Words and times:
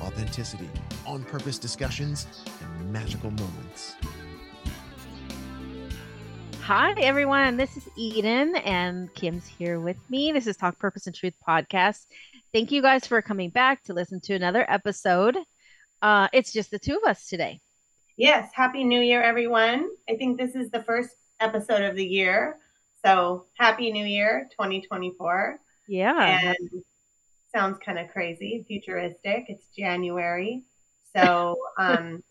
authenticity, 0.00 0.68
on 1.06 1.24
purpose 1.24 1.58
discussions, 1.58 2.26
and 2.60 2.92
magical 2.92 3.30
moments. 3.30 3.96
Hi, 6.62 6.92
everyone. 6.92 7.58
This 7.58 7.76
is 7.76 7.88
Eden, 7.94 8.56
and 8.56 9.12
Kim's 9.14 9.46
here 9.46 9.80
with 9.80 9.98
me. 10.08 10.32
This 10.32 10.46
is 10.46 10.56
Talk 10.56 10.78
Purpose 10.78 11.06
and 11.06 11.14
Truth 11.14 11.34
podcast. 11.46 12.06
Thank 12.54 12.72
you 12.72 12.80
guys 12.80 13.06
for 13.06 13.20
coming 13.20 13.50
back 13.50 13.82
to 13.84 13.92
listen 13.92 14.20
to 14.20 14.34
another 14.34 14.64
episode. 14.70 15.36
Uh, 16.00 16.28
it's 16.32 16.52
just 16.52 16.70
the 16.70 16.78
two 16.78 16.96
of 16.96 17.04
us 17.08 17.26
today. 17.26 17.60
Yes, 18.16 18.50
Happy 18.54 18.84
New 18.84 19.00
Year, 19.00 19.22
everyone. 19.22 19.90
I 20.08 20.16
think 20.16 20.38
this 20.38 20.54
is 20.54 20.70
the 20.70 20.82
first 20.82 21.10
episode 21.40 21.82
of 21.82 21.96
the 21.96 22.06
year. 22.06 22.58
So, 23.04 23.46
Happy 23.58 23.92
New 23.92 24.06
Year 24.06 24.48
2024. 24.52 25.60
Yeah. 25.88 26.54
And 26.54 26.84
sounds 27.54 27.78
kind 27.84 27.98
of 27.98 28.08
crazy, 28.10 28.64
futuristic. 28.66 29.46
It's 29.48 29.66
January. 29.76 30.62
So, 31.16 31.56
um, 31.78 32.22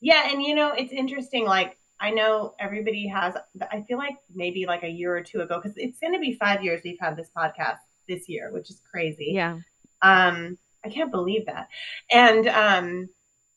yeah. 0.00 0.28
And, 0.30 0.42
you 0.42 0.54
know, 0.54 0.72
it's 0.72 0.92
interesting. 0.92 1.44
Like, 1.44 1.78
I 2.00 2.10
know 2.10 2.54
everybody 2.58 3.06
has, 3.06 3.36
I 3.70 3.82
feel 3.82 3.98
like 3.98 4.16
maybe 4.34 4.66
like 4.66 4.82
a 4.82 4.88
year 4.88 5.16
or 5.16 5.22
two 5.22 5.40
ago, 5.40 5.60
because 5.62 5.76
it's 5.76 6.00
going 6.00 6.12
to 6.12 6.18
be 6.18 6.34
five 6.34 6.64
years 6.64 6.82
we've 6.84 6.98
had 7.00 7.16
this 7.16 7.30
podcast 7.36 7.78
this 8.08 8.28
year, 8.28 8.50
which 8.52 8.70
is 8.70 8.80
crazy. 8.90 9.30
Yeah. 9.34 9.58
Um, 10.02 10.58
I 10.84 10.88
can't 10.88 11.12
believe 11.12 11.46
that. 11.46 11.68
And 12.10 12.48
um, 12.48 13.08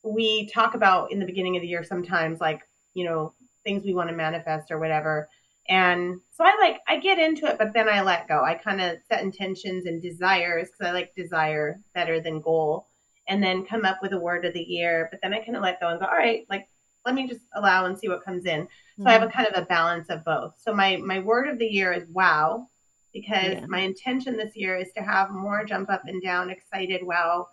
we 0.04 0.48
talk 0.50 0.76
about 0.76 1.12
in 1.12 1.20
the 1.20 1.26
beginning 1.26 1.56
of 1.56 1.62
the 1.62 1.68
year 1.68 1.84
sometimes, 1.84 2.40
like, 2.40 2.62
you 2.94 3.04
know, 3.04 3.34
things 3.64 3.84
we 3.84 3.96
want 3.96 4.10
to 4.10 4.16
manifest 4.16 4.70
or 4.70 4.78
whatever. 4.80 5.28
And 5.68 6.20
so 6.32 6.44
I 6.44 6.56
like, 6.60 6.80
I 6.88 6.98
get 6.98 7.18
into 7.18 7.48
it, 7.48 7.58
but 7.58 7.74
then 7.74 7.90
I 7.90 8.02
let 8.02 8.28
go. 8.28 8.44
I 8.44 8.54
kind 8.54 8.82
of 8.82 8.98
set 9.10 9.24
intentions 9.24 9.86
and 9.86 10.02
desires 10.02 10.68
because 10.68 10.92
I 10.92 10.94
like 10.94 11.16
desire 11.16 11.80
better 11.94 12.20
than 12.20 12.42
goal 12.42 12.88
and 13.28 13.42
then 13.42 13.66
come 13.66 13.86
up 13.86 13.98
with 14.02 14.14
a 14.14 14.20
word 14.20 14.46
of 14.46 14.54
the 14.54 14.62
year. 14.62 15.08
But 15.10 15.22
then 15.24 15.34
I 15.34 15.40
kind 15.40 15.56
of 15.56 15.64
let 15.64 15.80
go 15.80 15.88
and 15.88 16.00
go, 16.00 16.06
all 16.06 16.18
right, 16.18 16.46
like, 16.50 16.68
let 17.06 17.16
me 17.16 17.28
just 17.28 17.42
allow 17.56 17.86
and 17.86 17.98
see 17.98 18.10
what 18.10 18.24
comes 18.24 18.46
in. 18.46 18.68
So 18.98 19.02
mm-hmm. 19.02 19.08
I 19.08 19.14
have 19.14 19.24
a 19.24 19.28
kind 19.28 19.48
of 19.48 19.62
a 19.62 19.66
balance 19.66 20.10
of 20.10 20.24
both. 20.24 20.54
So 20.64 20.74
my, 20.74 20.98
my 20.98 21.20
word 21.20 21.48
of 21.50 21.58
the 21.58 21.66
year 21.66 21.94
is 21.94 22.08
wow, 22.10 22.68
because 23.14 23.54
yeah. 23.54 23.66
my 23.68 23.80
intention 23.80 24.38
this 24.38 24.56
year 24.56 24.76
is 24.76 24.92
to 24.98 25.02
have 25.02 25.32
more 25.32 25.64
jump 25.66 25.90
up 25.90 26.04
and 26.06 26.22
down, 26.22 26.50
excited 26.50 27.02
wow 27.04 27.48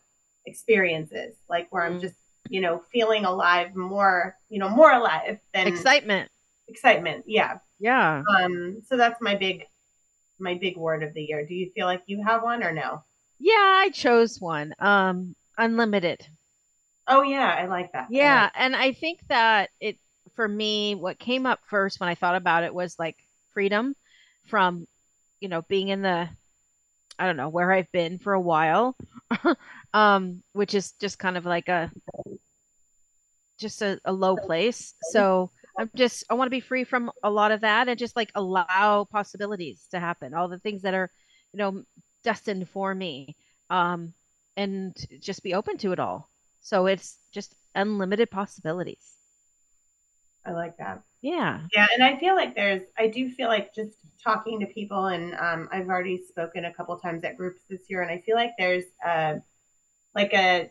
experiences, 0.45 1.37
like 1.49 1.69
where 1.71 1.85
mm-hmm. 1.85 1.95
I'm 1.95 2.01
just, 2.01 2.17
you 2.49 2.61
know, 2.61 2.83
feeling 2.93 3.25
alive 3.25 3.75
more, 3.75 4.37
you 4.49 4.59
know, 4.59 4.69
more 4.69 4.93
alive 4.93 5.39
than 5.55 5.67
excitement. 5.67 6.31
Excitement. 6.69 7.25
Yeah. 7.27 7.59
Yeah. 7.83 8.23
Um, 8.39 8.81
so 8.87 8.97
that's 8.97 9.21
my 9.21 9.35
big 9.35 9.67
my 10.39 10.55
big 10.55 10.77
word 10.77 11.03
of 11.03 11.15
the 11.15 11.23
year. 11.23 11.45
Do 11.45 11.53
you 11.53 11.73
feel 11.75 11.87
like 11.87 12.03
you 12.07 12.23
have 12.23 12.45
one 12.45 12.63
or 12.63 12.73
no? 12.73 13.03
Yeah, 13.41 13.53
I 13.55 13.91
chose 13.93 14.41
one. 14.41 14.73
Um, 14.79 15.35
unlimited. 15.59 16.25
Oh 17.09 17.23
yeah, 17.23 17.57
I 17.59 17.67
like 17.67 17.91
that. 17.91 18.07
Yeah, 18.09 18.39
I 18.39 18.43
like 18.45 18.53
and 18.55 18.77
I 18.77 18.93
think 18.93 19.19
that 19.29 19.71
it 19.81 19.99
for 20.37 20.47
me 20.47 20.95
what 20.95 21.19
came 21.19 21.45
up 21.45 21.59
first 21.67 21.99
when 21.99 22.09
I 22.09 22.15
thought 22.15 22.37
about 22.37 22.63
it 22.63 22.73
was 22.73 22.97
like 23.01 23.17
freedom 23.53 23.97
from 24.47 24.87
you 25.41 25.49
know 25.49 25.63
being 25.63 25.89
in 25.89 26.03
the 26.03 26.29
I 27.19 27.27
don't 27.27 27.37
know 27.37 27.49
where 27.49 27.73
I've 27.73 27.91
been 27.91 28.21
for 28.21 28.33
a 28.33 28.41
while. 28.41 28.97
um, 29.93 30.45
which 30.53 30.75
is 30.75 30.93
just 31.01 31.19
kind 31.19 31.37
of 31.37 31.45
like 31.45 31.69
a 31.69 31.91
just 33.59 33.83
a, 33.83 34.01
a 34.05 34.13
low 34.13 34.37
place. 34.37 34.95
So 35.11 35.51
I'm 35.79 35.91
just 35.95 36.25
I 36.31 36.35
want 36.35 36.47
to 36.47 36.51
be 36.51 36.61
free 36.61 36.85
from 36.85 37.11
a 37.23 37.31
lot 37.31 37.53
of 37.53 37.63
that 37.63 37.89
and 37.89 37.99
just 37.99 38.17
like 38.17 38.31
allow 38.35 39.05
possibilities 39.11 39.87
to 39.91 40.01
happen, 40.01 40.35
all 40.35 40.49
the 40.49 40.59
things 40.59 40.83
that 40.83 40.95
are, 40.95 41.11
you 41.53 41.59
know, 41.59 41.83
destined 42.25 42.69
for 42.69 42.95
me. 42.95 43.37
Um 43.71 44.15
and 44.57 44.95
just 45.21 45.43
be 45.43 45.55
open 45.55 45.79
to 45.79 45.93
it 45.93 45.99
all. 45.99 46.29
So 46.61 46.87
it's 46.87 47.19
just 47.33 47.55
unlimited 47.75 48.31
possibilities. 48.31 49.17
I 50.45 50.53
like 50.53 50.77
that. 50.79 51.03
Yeah. 51.21 51.61
Yeah, 51.75 51.87
and 51.95 52.03
I 52.03 52.19
feel 52.19 52.35
like 52.35 52.55
there's 52.55 52.83
I 52.99 53.07
do 53.07 53.31
feel 53.31 53.49
like 53.49 53.75
just 53.75 53.97
talking 54.23 54.61
to 54.61 54.67
people 54.67 55.07
and 55.07 55.35
um 55.35 55.69
I've 55.73 55.89
already 55.89 56.19
spoken 56.19 56.65
a 56.65 56.75
couple 56.75 56.99
times 56.99 57.25
at 57.25 57.37
groups 57.37 57.63
this 57.69 57.89
year 57.89 58.03
and 58.03 58.11
I 58.11 58.19
feel 58.19 58.37
like 58.37 58.53
there's 58.59 58.85
uh 59.07 59.37
like 60.15 60.35
a 60.35 60.71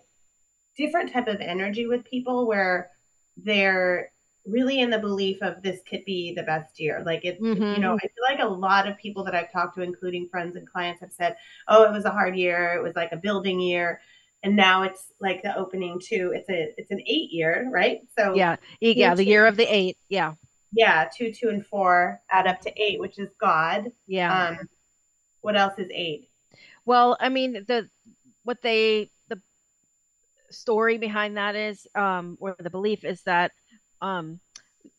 different 0.78 1.11
type 1.11 1.28
of 1.28 1.41
energy 1.41 1.88
with 1.88 2.06
people 2.06 2.47
where 2.47 2.91
they're 3.38 4.11
really 4.51 4.81
in 4.81 4.89
the 4.89 5.00
belief 5.00 5.41
of 5.41 5.62
this 5.63 5.79
could 5.89 6.03
be 6.06 6.34
the 6.34 6.44
best 6.44 6.79
year. 6.79 7.01
Like 7.06 7.25
it, 7.25 7.41
mm-hmm. 7.41 7.63
you 7.63 7.79
know, 7.79 7.95
I 7.95 8.00
feel 8.00 8.25
like 8.29 8.39
a 8.39 8.47
lot 8.47 8.88
of 8.88 8.97
people 8.97 9.23
that 9.23 9.35
I've 9.35 9.51
talked 9.51 9.75
to, 9.75 9.81
including 9.81 10.28
friends 10.29 10.56
and 10.56 10.69
clients, 10.69 11.01
have 11.01 11.12
said, 11.12 11.38
"Oh, 11.67 11.84
it 11.84 11.91
was 11.91 12.06
a 12.06 12.12
hard 12.12 12.35
year. 12.35 12.73
It 12.75 12.84
was 12.84 12.95
like 12.95 13.11
a 13.11 13.17
building 13.17 13.59
year." 13.59 14.01
And 14.44 14.56
now 14.56 14.84
it's 14.84 15.11
like 15.19 15.44
the 15.44 15.56
opening 15.56 16.00
to 16.07 16.31
it's 16.34 16.50
a 16.50 16.73
it's 16.78 16.91
an 16.91 17.01
eight 17.06 17.31
year, 17.31 17.69
right? 17.72 18.01
So 18.17 18.34
yeah, 18.35 18.57
yeah, 18.79 19.16
the 19.16 19.25
year 19.25 19.45
of 19.45 19.56
the 19.56 19.73
eight, 19.73 19.97
yeah, 20.09 20.34
yeah, 20.73 21.07
two, 21.16 21.31
two, 21.31 21.50
and 21.50 21.66
four 21.66 22.22
add 22.29 22.47
up 22.47 22.61
to 22.61 22.81
eight, 22.81 23.00
which 23.00 23.19
is 23.19 23.29
God. 23.40 23.91
Yeah. 24.07 24.50
Um, 24.50 24.69
what 25.41 25.57
else 25.57 25.73
is 25.78 25.90
eight? 25.94 26.29
Well, 26.85 27.17
I 27.19 27.29
mean 27.29 27.66
the 27.67 27.90
what 28.44 28.61
they 28.61 29.09
the 29.28 29.40
story 30.50 30.97
behind 30.97 31.38
that 31.38 31.56
is, 31.56 31.88
um, 31.95 32.38
or 32.40 32.56
the 32.59 32.69
belief 32.69 33.03
is 33.03 33.22
that 33.23 33.51
um, 34.01 34.39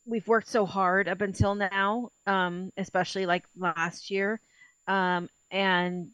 we've 0.06 0.26
worked 0.28 0.48
so 0.48 0.66
hard 0.66 1.08
up 1.08 1.20
until 1.20 1.54
now, 1.54 2.10
um, 2.26 2.72
especially 2.76 3.26
like 3.26 3.44
last 3.56 4.10
year, 4.10 4.40
um, 4.88 5.28
and 5.50 6.10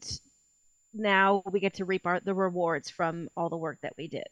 now 0.94 1.42
we 1.50 1.60
get 1.60 1.74
to 1.74 1.84
reap 1.84 2.06
our, 2.06 2.20
the 2.20 2.34
rewards 2.34 2.90
from 2.90 3.28
all 3.36 3.48
the 3.48 3.56
work 3.56 3.78
that 3.82 3.94
we 3.96 4.08
did 4.08 4.26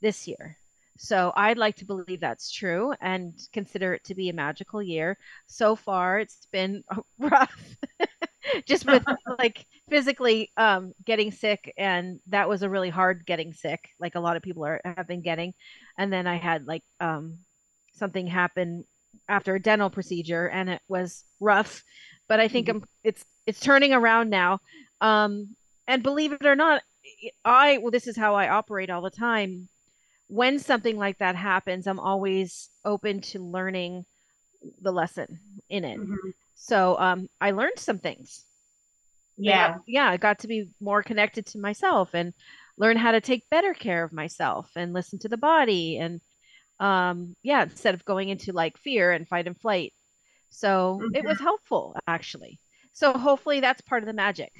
this 0.00 0.26
year. 0.26 0.56
So 0.98 1.32
I'd 1.36 1.58
like 1.58 1.76
to 1.76 1.84
believe 1.84 2.20
that's 2.20 2.50
true 2.50 2.94
and 3.00 3.34
consider 3.52 3.94
it 3.94 4.04
to 4.04 4.14
be 4.14 4.28
a 4.28 4.34
magical 4.34 4.82
year. 4.82 5.18
So 5.46 5.76
far, 5.76 6.20
it's 6.20 6.46
been 6.52 6.84
rough, 7.18 7.76
just 8.66 8.86
with 8.86 9.04
like 9.38 9.66
physically 9.90 10.50
um, 10.56 10.94
getting 11.04 11.30
sick, 11.30 11.72
and 11.76 12.20
that 12.28 12.48
was 12.48 12.62
a 12.62 12.70
really 12.70 12.90
hard 12.90 13.26
getting 13.26 13.52
sick, 13.52 13.90
like 14.00 14.14
a 14.14 14.20
lot 14.20 14.36
of 14.36 14.42
people 14.42 14.64
are 14.64 14.80
have 14.84 15.06
been 15.06 15.22
getting. 15.22 15.52
And 15.98 16.12
then 16.12 16.26
I 16.26 16.36
had 16.36 16.66
like 16.66 16.82
um, 17.00 17.38
something 17.96 18.26
happened 18.26 18.84
after 19.28 19.54
a 19.54 19.60
dental 19.60 19.90
procedure 19.90 20.48
and 20.48 20.68
it 20.68 20.80
was 20.88 21.24
rough 21.40 21.82
but 22.28 22.40
i 22.40 22.48
think 22.48 22.68
mm-hmm. 22.68 22.84
it's 23.04 23.24
it's 23.46 23.60
turning 23.60 23.92
around 23.92 24.28
now. 24.28 24.60
Um 25.00 25.54
and 25.86 26.02
believe 26.02 26.32
it 26.32 26.44
or 26.44 26.56
not 26.56 26.82
i 27.44 27.78
well 27.78 27.90
this 27.90 28.06
is 28.08 28.16
how 28.16 28.34
i 28.34 28.48
operate 28.48 28.90
all 28.90 29.02
the 29.02 29.10
time. 29.10 29.68
When 30.28 30.58
something 30.58 30.96
like 30.96 31.18
that 31.18 31.36
happens 31.36 31.86
i'm 31.86 32.00
always 32.00 32.68
open 32.84 33.20
to 33.32 33.38
learning 33.38 34.04
the 34.80 34.92
lesson 34.92 35.38
in 35.68 35.84
it. 35.84 35.98
Mm-hmm. 35.98 36.30
so 36.54 36.98
um 36.98 37.28
i 37.40 37.50
learned 37.52 37.78
some 37.78 37.98
things. 37.98 38.44
Yeah. 39.38 39.76
yeah 39.86 40.08
i 40.10 40.16
got 40.16 40.40
to 40.40 40.48
be 40.48 40.70
more 40.80 41.02
connected 41.02 41.46
to 41.46 41.58
myself 41.58 42.14
and 42.14 42.32
learn 42.78 42.96
how 42.96 43.12
to 43.12 43.20
take 43.20 43.50
better 43.50 43.74
care 43.74 44.02
of 44.02 44.12
myself 44.12 44.70
and 44.76 44.92
listen 44.92 45.18
to 45.20 45.28
the 45.28 45.36
body 45.36 45.98
and 45.98 46.20
um 46.80 47.34
yeah 47.42 47.62
instead 47.62 47.94
of 47.94 48.04
going 48.04 48.28
into 48.28 48.52
like 48.52 48.76
fear 48.76 49.12
and 49.12 49.28
fight 49.28 49.46
and 49.46 49.58
flight. 49.58 49.92
So 50.50 51.00
mm-hmm. 51.02 51.14
it 51.14 51.24
was 51.24 51.38
helpful 51.40 51.96
actually. 52.06 52.58
So 52.92 53.12
hopefully 53.12 53.60
that's 53.60 53.80
part 53.82 54.02
of 54.02 54.06
the 54.06 54.12
magic. 54.12 54.52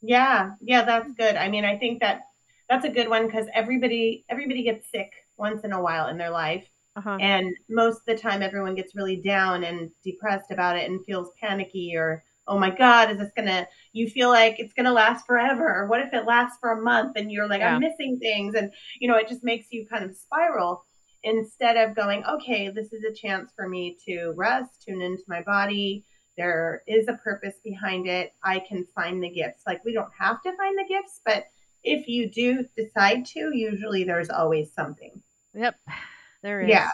Yeah. 0.00 0.52
Yeah 0.60 0.84
that's 0.84 1.12
good. 1.12 1.36
I 1.36 1.48
mean 1.48 1.64
i 1.64 1.76
think 1.76 2.00
that 2.00 2.22
that's 2.68 2.84
a 2.84 2.90
good 2.90 3.08
one 3.08 3.26
because 3.26 3.46
everybody 3.54 4.24
everybody 4.28 4.62
gets 4.62 4.90
sick 4.90 5.12
once 5.36 5.64
in 5.64 5.72
a 5.72 5.82
while 5.82 6.08
in 6.08 6.18
their 6.18 6.30
life. 6.30 6.66
Uh-huh. 6.96 7.18
and 7.20 7.52
most 7.68 7.96
of 7.96 8.04
the 8.06 8.16
time 8.16 8.40
everyone 8.40 8.76
gets 8.76 8.94
really 8.94 9.16
down 9.16 9.64
and 9.64 9.90
depressed 10.04 10.52
about 10.52 10.76
it 10.76 10.88
and 10.88 11.04
feels 11.04 11.32
panicky 11.40 11.96
or 11.96 12.22
oh 12.46 12.56
my 12.56 12.70
god 12.70 13.10
is 13.10 13.18
this 13.18 13.32
gonna 13.36 13.66
you 13.92 14.08
feel 14.08 14.28
like 14.28 14.58
it's 14.58 14.74
gonna 14.74 14.92
last 14.92 15.26
forever. 15.26 15.66
Or 15.66 15.86
what 15.86 16.00
if 16.00 16.12
it 16.12 16.26
lasts 16.26 16.58
for 16.60 16.72
a 16.72 16.82
month 16.82 17.16
and 17.16 17.32
you're 17.32 17.48
like 17.48 17.60
yeah. 17.60 17.74
i'm 17.74 17.80
missing 17.80 18.18
things. 18.18 18.54
And 18.54 18.70
you 19.00 19.08
know 19.08 19.16
it 19.16 19.28
just 19.28 19.44
makes 19.44 19.68
you 19.70 19.86
kind 19.86 20.04
of 20.04 20.16
spiral 20.16 20.84
instead 21.24 21.76
of 21.76 21.96
going, 21.96 22.24
okay, 22.24 22.68
this 22.68 22.92
is 22.92 23.02
a 23.04 23.12
chance 23.12 23.50
for 23.56 23.68
me 23.68 23.96
to 24.06 24.32
rest, 24.36 24.82
tune 24.86 25.02
into 25.02 25.24
my 25.26 25.42
body. 25.42 26.04
There 26.36 26.82
is 26.86 27.08
a 27.08 27.14
purpose 27.14 27.54
behind 27.64 28.06
it. 28.06 28.32
I 28.42 28.60
can 28.60 28.86
find 28.94 29.22
the 29.22 29.30
gifts. 29.30 29.62
Like, 29.66 29.84
we 29.84 29.92
don't 29.92 30.10
have 30.18 30.42
to 30.42 30.56
find 30.56 30.78
the 30.78 30.84
gifts, 30.88 31.20
but 31.24 31.46
if 31.82 32.08
you 32.08 32.30
do 32.30 32.64
decide 32.76 33.24
to, 33.26 33.50
usually 33.54 34.04
there's 34.04 34.30
always 34.30 34.72
something. 34.72 35.20
Yep. 35.54 35.76
there 36.42 36.60
is. 36.62 36.68
Yeah. 36.68 36.90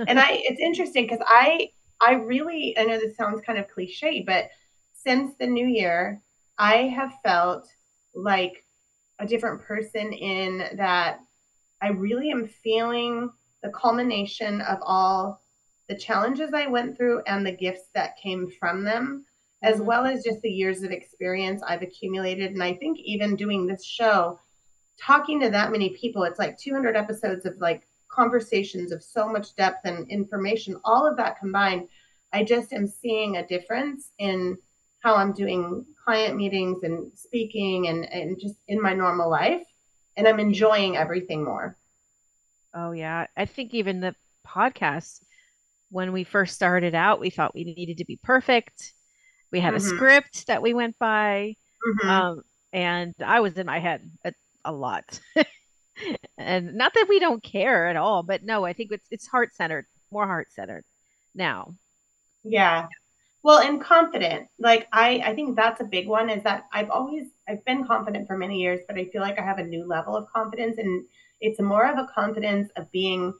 and 0.08 0.18
I 0.18 0.40
it's 0.44 0.60
interesting 0.60 1.04
because 1.04 1.24
I 1.26 1.70
I 2.00 2.14
really 2.14 2.76
I 2.78 2.84
know 2.84 2.98
this 2.98 3.16
sounds 3.16 3.42
kind 3.42 3.58
of 3.58 3.68
cliche, 3.68 4.24
but 4.26 4.48
since 4.94 5.34
the 5.38 5.46
new 5.46 5.66
year, 5.66 6.22
I 6.58 6.84
have 6.88 7.12
felt 7.22 7.68
like 8.14 8.64
a 9.18 9.26
different 9.26 9.62
person 9.62 10.12
in 10.12 10.64
that 10.76 11.20
I 11.82 11.88
really 11.88 12.30
am 12.30 12.46
feeling 12.46 13.30
the 13.62 13.70
culmination 13.70 14.60
of 14.62 14.78
all 14.82 15.42
the 15.88 15.96
challenges 15.96 16.54
I 16.54 16.66
went 16.66 16.96
through 16.96 17.22
and 17.26 17.44
the 17.44 17.52
gifts 17.52 17.88
that 17.94 18.16
came 18.16 18.50
from 18.58 18.84
them, 18.84 19.24
as 19.62 19.80
Mhm. 19.80 19.84
well 19.84 20.06
as 20.06 20.24
just 20.24 20.40
the 20.40 20.50
years 20.50 20.82
of 20.82 20.92
experience 20.92 21.62
I've 21.62 21.82
accumulated. 21.82 22.52
And 22.52 22.62
I 22.62 22.74
think 22.74 22.98
even 23.00 23.36
doing 23.36 23.66
this 23.66 23.84
show, 23.84 24.38
talking 24.98 25.40
to 25.40 25.50
that 25.50 25.72
many 25.72 25.90
people, 25.90 26.22
it's 26.22 26.38
like 26.38 26.56
200 26.58 26.96
episodes 26.96 27.44
of 27.44 27.58
like 27.58 27.86
conversations 28.08 28.92
of 28.92 29.02
so 29.02 29.28
much 29.28 29.54
depth 29.56 29.84
and 29.84 30.08
information, 30.10 30.80
all 30.84 31.06
of 31.06 31.16
that 31.16 31.38
combined, 31.38 31.88
I 32.32 32.44
just 32.44 32.72
am 32.72 32.86
seeing 32.86 33.36
a 33.36 33.46
difference 33.46 34.12
in 34.18 34.58
how 35.00 35.16
I'm 35.16 35.32
doing 35.32 35.86
client 36.04 36.36
meetings 36.36 36.82
and 36.82 37.10
speaking 37.16 37.88
and, 37.88 38.04
and 38.12 38.38
just 38.38 38.56
in 38.68 38.80
my 38.80 38.92
normal 38.94 39.30
life. 39.30 39.66
And 40.16 40.28
I'm 40.28 40.40
enjoying 40.40 40.96
everything 40.96 41.44
more. 41.44 41.76
Oh 42.74 42.92
yeah. 42.92 43.26
I 43.36 43.46
think 43.46 43.74
even 43.74 44.00
the 44.00 44.14
podcast, 44.46 45.20
when 45.90 46.12
we 46.12 46.24
first 46.24 46.54
started 46.54 46.94
out, 46.94 47.20
we 47.20 47.30
thought 47.30 47.54
we 47.54 47.64
needed 47.64 47.98
to 47.98 48.04
be 48.04 48.18
perfect. 48.22 48.94
We 49.52 49.60
had 49.60 49.74
a 49.74 49.78
Mhm. 49.78 49.88
script 49.96 50.46
that 50.48 50.62
we 50.62 50.74
went 50.74 50.98
by. 50.98 51.56
Mhm. 51.86 52.08
Um, 52.10 52.42
and 52.72 53.14
I 53.24 53.40
was 53.40 53.58
in 53.58 53.66
my 53.66 53.80
head 53.80 54.10
a, 54.24 54.34
a 54.64 54.72
lot. 54.72 55.20
And 56.38 56.74
not 56.74 56.94
that 56.94 57.06
we 57.08 57.18
don't 57.18 57.42
care 57.42 57.88
at 57.88 57.96
all, 57.96 58.22
but 58.22 58.42
no, 58.44 58.64
I 58.64 58.72
think 58.72 58.90
it's 58.92 59.06
it's 59.10 59.26
heart 59.28 59.54
centered, 59.54 59.86
more 60.10 60.26
heart 60.26 60.52
centered 60.52 60.84
now. 61.34 61.76
Yeah. 62.44 62.86
Well, 63.44 63.60
and 63.60 63.80
confident. 63.80 64.48
Like 64.58 64.88
I 64.92 65.22
I 65.26 65.34
think 65.34 65.56
that's 65.56 65.80
a 65.80 65.84
big 65.84 66.08
one 66.08 66.30
is 66.30 66.42
that 66.44 66.66
I've 66.72 66.90
always 66.90 67.28
I've 67.48 67.64
been 67.66 67.86
confident 67.86 68.26
for 68.28 68.38
many 68.38 68.60
years, 68.60 68.80
but 68.88 68.98
I 68.98 69.06
feel 69.06 69.22
like 69.22 69.38
I 69.38 69.42
have 69.44 69.58
a 69.58 69.64
new 69.64 69.86
level 69.86 70.16
of 70.16 70.28
confidence 70.32 70.78
and 70.78 71.06
it's 71.40 71.60
more 71.60 71.86
of 71.86 71.98
a 71.98 72.08
confidence 72.14 72.70
of 72.76 72.90
being 72.92 73.34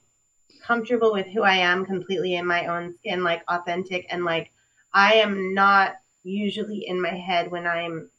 comfortable 0.65 1.11
with 1.13 1.27
who 1.27 1.43
I 1.43 1.55
am 1.55 1.85
completely 1.85 2.35
in 2.35 2.45
my 2.45 2.67
own 2.67 2.95
skin, 2.99 3.23
like 3.23 3.43
authentic 3.47 4.05
and 4.09 4.25
like 4.25 4.51
I 4.93 5.15
am 5.15 5.53
not 5.53 5.95
usually 6.23 6.85
in 6.87 7.01
my 7.01 7.09
head 7.15 7.51
when 7.51 7.65
I'm 7.67 8.09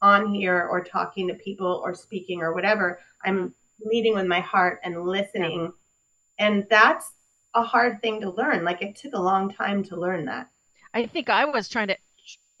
on 0.00 0.32
here 0.32 0.66
or 0.70 0.82
talking 0.84 1.28
to 1.28 1.34
people 1.34 1.80
or 1.84 1.94
speaking 1.94 2.40
or 2.42 2.54
whatever. 2.54 3.00
I'm 3.24 3.54
leading 3.84 4.14
with 4.14 4.26
my 4.26 4.40
heart 4.40 4.80
and 4.84 5.04
listening. 5.06 5.72
And 6.38 6.66
that's 6.70 7.10
a 7.54 7.62
hard 7.62 8.00
thing 8.02 8.20
to 8.20 8.30
learn. 8.30 8.64
Like 8.64 8.82
it 8.82 8.96
took 8.96 9.14
a 9.14 9.20
long 9.20 9.52
time 9.52 9.82
to 9.84 9.96
learn 9.96 10.26
that. 10.26 10.48
I 10.94 11.06
think 11.06 11.28
I 11.28 11.44
was 11.46 11.68
trying 11.68 11.88
to 11.88 11.96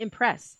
impress 0.00 0.56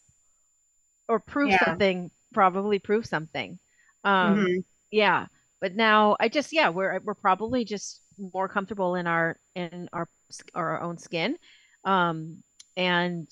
or 1.08 1.18
prove 1.18 1.50
Yeah. 1.50 1.58
something, 1.66 2.10
probably 2.32 2.78
prove 2.78 3.06
something. 3.06 3.58
Um, 4.04 4.38
Mhm. 4.38 4.64
yeah, 4.90 5.26
but 5.60 5.74
now 5.74 6.16
I 6.20 6.28
just 6.28 6.52
yeah, 6.52 6.68
we're 6.70 7.00
we're 7.00 7.14
probably 7.14 7.64
just 7.64 8.00
more 8.18 8.48
comfortable 8.48 8.94
in 8.94 9.06
our 9.06 9.38
in 9.54 9.88
our 9.92 10.08
our 10.54 10.80
own 10.80 10.98
skin. 10.98 11.36
Um, 11.84 12.42
and 12.76 13.28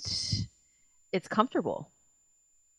it's 1.12 1.28
comfortable. 1.28 1.90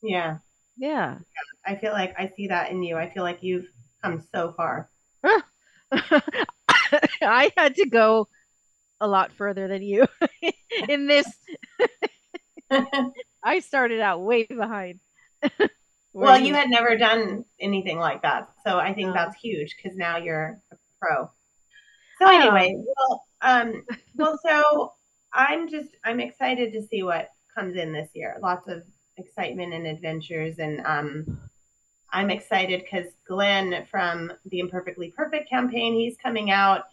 Yeah. 0.02 0.38
Yeah. 0.78 1.18
I 1.66 1.76
feel 1.76 1.92
like 1.92 2.14
I 2.18 2.32
see 2.36 2.48
that 2.48 2.72
in 2.72 2.84
you. 2.84 2.98
I 2.98 3.10
feel 3.10 3.24
like 3.24 3.40
you've 3.42 3.68
come 4.04 4.24
so 4.34 4.54
far. 4.56 4.90
I 5.92 7.52
had 7.58 7.76
to 7.76 7.88
go 7.88 8.28
a 9.00 9.08
lot 9.08 9.32
further 9.32 9.68
than 9.68 9.82
you 9.82 10.08
in 10.90 11.08
this. 11.08 11.28
I 13.44 13.60
started 13.60 14.02
out 14.02 14.22
way 14.22 14.46
behind. 14.46 15.00
Well, 16.26 16.40
you 16.40 16.54
had 16.56 16.70
never 16.70 16.98
done 16.98 17.46
anything 17.60 18.00
like 18.00 18.24
that. 18.24 18.50
So 18.66 18.80
I 18.80 18.94
think 18.94 19.08
No. 19.08 19.14
that's 19.14 19.36
huge 19.36 19.76
because 19.76 19.98
now 19.98 20.18
you're 20.18 20.60
a 20.72 20.76
pro. 21.00 21.30
So 22.20 22.28
anyway, 22.28 22.76
well, 22.76 23.26
um, 23.42 23.86
well, 24.16 24.40
so 24.44 24.94
I'm 25.34 25.70
just 25.70 25.90
I'm 26.04 26.20
excited 26.20 26.74
to 26.74 26.82
see 26.88 27.04
what 27.04 27.30
comes 27.56 27.76
in 27.76 27.94
this 27.94 28.10
year. 28.14 28.38
Lots 28.42 28.68
of 28.68 28.84
excitement 29.18 29.74
and 29.74 29.86
adventures, 29.86 30.58
and 30.58 30.84
um, 30.86 31.40
I'm 32.12 32.32
excited 32.32 32.82
because 32.84 33.12
Glenn 33.28 33.86
from 33.92 34.32
the 34.46 34.60
Imperfectly 34.60 35.12
Perfect 35.16 35.50
campaign, 35.50 35.94
he's 35.94 36.18
coming 36.18 36.50
out 36.50 36.86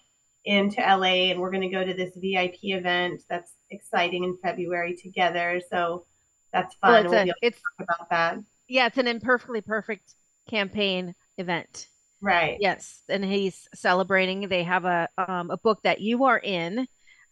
into 0.44 0.80
LA, 0.82 1.30
and 1.30 1.40
we're 1.40 1.50
going 1.50 1.62
to 1.62 1.68
go 1.68 1.84
to 1.84 1.94
this 1.94 2.14
VIP 2.16 2.56
event 2.64 3.22
that's 3.30 3.54
exciting 3.70 4.24
in 4.24 4.36
February 4.42 4.94
together. 4.94 5.62
So 5.70 6.04
that's 6.52 6.76
Well, 6.82 6.92
fun. 6.92 7.04
it's 7.04 7.10
we'll 7.12 7.20
a, 7.30 7.34
it's 7.40 7.60
talk 7.78 7.88
about 7.88 8.10
that. 8.10 8.38
Yeah, 8.68 8.86
it's 8.86 8.98
an 8.98 9.08
imperfectly 9.08 9.60
perfect 9.60 10.14
campaign 10.48 11.14
event. 11.38 11.88
Right. 12.20 12.56
Yes, 12.60 13.02
and 13.08 13.24
he's 13.24 13.68
celebrating. 13.74 14.48
They 14.48 14.62
have 14.64 14.84
a 14.84 15.08
um 15.18 15.50
a 15.50 15.56
book 15.56 15.80
that 15.82 16.00
you 16.00 16.24
are 16.24 16.38
in, 16.38 16.86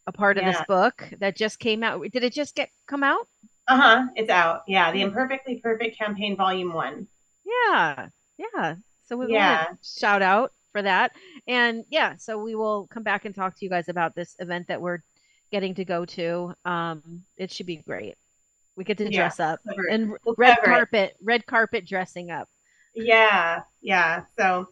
a 0.07 0.13
part 0.13 0.39
of 0.39 0.45
this 0.45 0.61
book 0.69 1.09
that 1.21 1.37
just 1.37 1.59
came 1.59 1.83
out. 1.83 2.03
Did 2.11 2.25
it 2.25 2.33
just 2.33 2.55
get 2.55 2.69
come 2.87 3.03
out? 3.03 3.27
Uh 3.69 3.77
huh. 3.77 4.07
It's 4.17 4.31
out. 4.31 4.63
Yeah. 4.67 4.93
The 4.93 5.03
Imperfectly 5.03 5.61
Perfect 5.63 5.99
campaign, 5.99 6.37
volume 6.37 6.73
one. 6.73 7.07
Yeah, 7.45 8.09
yeah. 8.39 8.75
So 9.05 9.17
we 9.17 9.33
Yeah. 9.33 9.67
shout 9.83 10.23
out 10.23 10.53
for 10.73 10.83
that. 10.83 11.13
And 11.47 11.85
yeah, 11.91 12.17
so 12.17 12.39
we 12.39 12.55
will 12.55 12.87
come 12.89 13.03
back 13.03 13.25
and 13.25 13.35
talk 13.35 13.57
to 13.57 13.65
you 13.65 13.71
guys 13.71 13.89
about 13.89 14.15
this 14.15 14.35
event 14.39 14.69
that 14.69 14.81
we're 14.81 15.01
getting 15.51 15.75
to 15.75 15.85
go 15.85 16.05
to. 16.07 16.55
Um, 16.65 17.23
it 17.37 17.53
should 17.53 17.67
be 17.67 17.77
great. 17.77 18.15
We 18.77 18.85
get 18.85 18.99
to 18.99 19.05
Yeah. 19.11 19.21
dress 19.21 19.41
up 19.41 19.61
Cover 19.69 19.87
it. 19.87 19.93
and 19.95 20.13
red 20.37 20.57
cover 20.57 20.71
it. 20.71 20.75
carpet, 20.75 21.17
red 21.23 21.47
carpet 21.47 21.87
dressing 21.87 22.31
up. 22.31 22.49
Yeah. 22.95 23.63
Yeah. 23.81 24.25
So, 24.39 24.69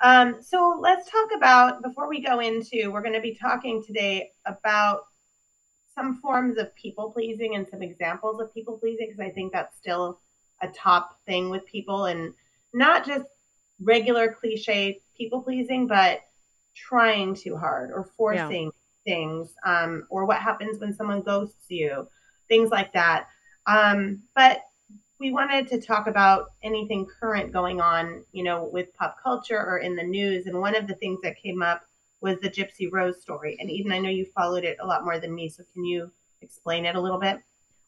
um, 0.00 0.42
so 0.42 0.78
let's 0.80 1.10
talk 1.10 1.28
about 1.36 1.82
before 1.82 2.08
we 2.08 2.20
go 2.20 2.40
into. 2.40 2.90
We're 2.90 3.02
going 3.02 3.14
to 3.14 3.20
be 3.20 3.34
talking 3.34 3.82
today 3.84 4.32
about 4.46 5.06
some 5.94 6.16
forms 6.20 6.56
of 6.58 6.74
people 6.74 7.10
pleasing 7.10 7.56
and 7.56 7.66
some 7.68 7.82
examples 7.82 8.40
of 8.40 8.52
people 8.54 8.78
pleasing 8.78 9.08
because 9.08 9.20
I 9.20 9.30
think 9.30 9.52
that's 9.52 9.76
still 9.76 10.20
a 10.62 10.68
top 10.68 11.18
thing 11.26 11.50
with 11.50 11.66
people 11.66 12.06
and 12.06 12.32
not 12.72 13.04
just 13.06 13.26
regular 13.82 14.32
cliche 14.32 15.00
people 15.16 15.42
pleasing, 15.42 15.86
but 15.86 16.20
trying 16.74 17.34
too 17.34 17.56
hard 17.56 17.90
or 17.90 18.04
forcing 18.16 18.70
things, 19.04 19.54
um, 19.66 20.06
or 20.10 20.24
what 20.26 20.38
happens 20.38 20.78
when 20.78 20.94
someone 20.94 21.22
ghosts 21.22 21.66
you, 21.68 22.06
things 22.50 22.70
like 22.70 22.92
that. 22.92 23.28
Um, 23.66 24.20
but 24.34 24.64
we 25.18 25.32
wanted 25.32 25.68
to 25.68 25.80
talk 25.80 26.06
about 26.06 26.52
anything 26.62 27.06
current 27.06 27.52
going 27.52 27.80
on, 27.80 28.24
you 28.32 28.42
know, 28.42 28.68
with 28.70 28.92
pop 28.94 29.16
culture 29.22 29.58
or 29.58 29.78
in 29.78 29.94
the 29.94 30.02
news. 30.02 30.46
And 30.46 30.58
one 30.58 30.74
of 30.74 30.86
the 30.86 30.94
things 30.94 31.20
that 31.22 31.40
came 31.40 31.62
up 31.62 31.82
was 32.20 32.38
the 32.40 32.50
Gypsy 32.50 32.90
Rose 32.90 33.20
story. 33.22 33.56
And 33.60 33.70
Eden, 33.70 33.92
I 33.92 33.98
know 33.98 34.10
you 34.10 34.26
followed 34.36 34.64
it 34.64 34.78
a 34.82 34.86
lot 34.86 35.04
more 35.04 35.18
than 35.18 35.34
me, 35.34 35.48
so 35.48 35.62
can 35.72 35.84
you 35.84 36.10
explain 36.42 36.84
it 36.84 36.96
a 36.96 37.00
little 37.00 37.18
bit? 37.18 37.38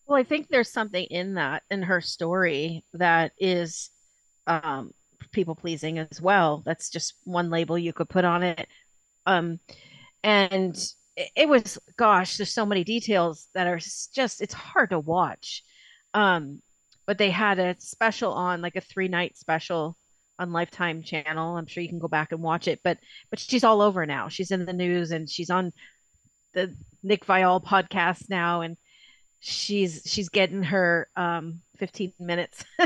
Well, 0.06 0.18
I 0.18 0.24
think 0.24 0.48
there's 0.48 0.70
something 0.70 1.04
in 1.04 1.34
that 1.34 1.64
in 1.70 1.82
her 1.82 2.00
story 2.00 2.84
that 2.94 3.32
is 3.38 3.90
um 4.46 4.92
people 5.30 5.54
pleasing 5.54 5.98
as 5.98 6.20
well. 6.20 6.62
That's 6.66 6.90
just 6.90 7.14
one 7.24 7.50
label 7.50 7.78
you 7.78 7.92
could 7.92 8.08
put 8.08 8.24
on 8.24 8.42
it. 8.42 8.68
Um 9.26 9.60
and 10.22 10.76
it, 11.16 11.48
was 11.48 11.78
gosh, 11.96 12.36
there's 12.36 12.52
so 12.52 12.66
many 12.66 12.84
details 12.84 13.48
that 13.54 13.66
are 13.66 13.78
just 13.78 14.40
it's 14.40 14.54
hard 14.54 14.90
to 14.90 14.98
watch. 14.98 15.62
Um 16.14 16.60
but 17.06 17.18
they 17.18 17.30
had 17.30 17.58
a 17.58 17.76
special 17.80 18.32
on 18.32 18.62
like 18.62 18.76
a 18.76 18.80
three 18.80 19.08
night 19.08 19.36
special 19.36 19.96
on 20.38 20.52
Lifetime 20.52 21.02
channel. 21.02 21.56
I'm 21.56 21.66
sure 21.66 21.82
you 21.82 21.88
can 21.88 21.98
go 21.98 22.08
back 22.08 22.32
and 22.32 22.40
watch 22.40 22.68
it, 22.68 22.80
but 22.84 22.98
but 23.30 23.38
she's 23.38 23.64
all 23.64 23.82
over 23.82 24.06
now. 24.06 24.28
She's 24.28 24.50
in 24.50 24.64
the 24.66 24.72
news 24.72 25.10
and 25.10 25.28
she's 25.28 25.50
on 25.50 25.72
the 26.54 26.74
Nick 27.02 27.24
Viall 27.26 27.62
podcast 27.64 28.28
now 28.30 28.60
and 28.62 28.76
she's 29.40 30.02
she's 30.06 30.28
getting 30.28 30.62
her 30.62 31.08
um 31.16 31.60
15 31.78 32.12
minutes 32.20 32.64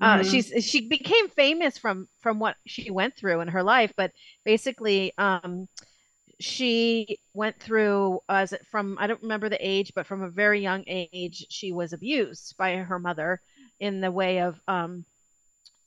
uh 0.00 0.18
Mhm. 0.18 0.30
she's 0.30 0.52
she 0.64 0.88
became 0.88 1.28
famous 1.28 1.78
from 1.78 2.08
from 2.20 2.40
what 2.40 2.56
she 2.66 2.90
went 2.90 3.16
through 3.16 3.40
in 3.40 3.48
her 3.48 3.62
life 3.62 3.92
but 3.96 4.10
basically 4.44 5.12
um 5.16 5.68
she 6.38 7.18
went 7.32 7.58
through 7.58 8.20
as 8.28 8.52
from 8.70 8.96
I 9.00 9.06
don't 9.06 9.22
remember 9.22 9.48
the 9.48 9.58
age 9.60 9.92
but 9.94 10.06
from 10.06 10.22
a 10.22 10.28
very 10.28 10.60
young 10.60 10.84
age 10.86 11.46
she 11.48 11.72
was 11.72 11.92
abused 11.92 12.56
by 12.58 12.76
her 12.76 12.98
mother 12.98 13.40
in 13.80 14.00
the 14.00 14.10
way 14.10 14.40
of 14.40 14.60
um 14.68 15.04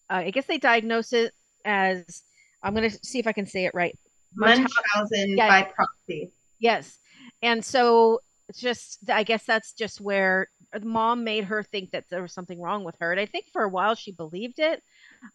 uh, 0.10 0.24
I 0.26 0.32
guess 0.32 0.48
they 0.48 0.58
diagnose 0.58 1.14
it 1.14 1.34
as 1.66 2.24
I'm 2.64 2.74
going 2.74 2.90
to 2.90 3.00
see 3.04 3.20
if 3.20 3.28
I 3.28 3.32
can 3.32 3.46
say 3.46 3.66
it 3.66 3.74
right 3.76 3.96
Munchausen 4.36 5.38
Yeah. 5.38 5.48
by 5.48 5.64
proxy. 5.64 6.32
Yes. 6.60 6.98
And 7.42 7.64
so 7.64 8.22
it's 8.48 8.60
just, 8.60 9.10
I 9.10 9.24
guess 9.24 9.46
that's 9.46 9.74
just 9.74 10.02
where 10.02 10.48
the 10.74 10.86
mom 10.86 11.24
made 11.24 11.46
her 11.46 11.64
think 11.64 11.92
that 11.92 12.06
there 12.10 12.22
was 12.22 12.34
something 12.34 12.60
wrong 12.60 12.84
with 12.84 12.96
her. 13.00 13.12
And 13.12 13.20
I 13.20 13.26
think 13.26 13.46
for 13.52 13.64
a 13.64 13.70
while 13.70 13.96
she 13.96 14.12
believed 14.12 14.60
it. 14.60 14.84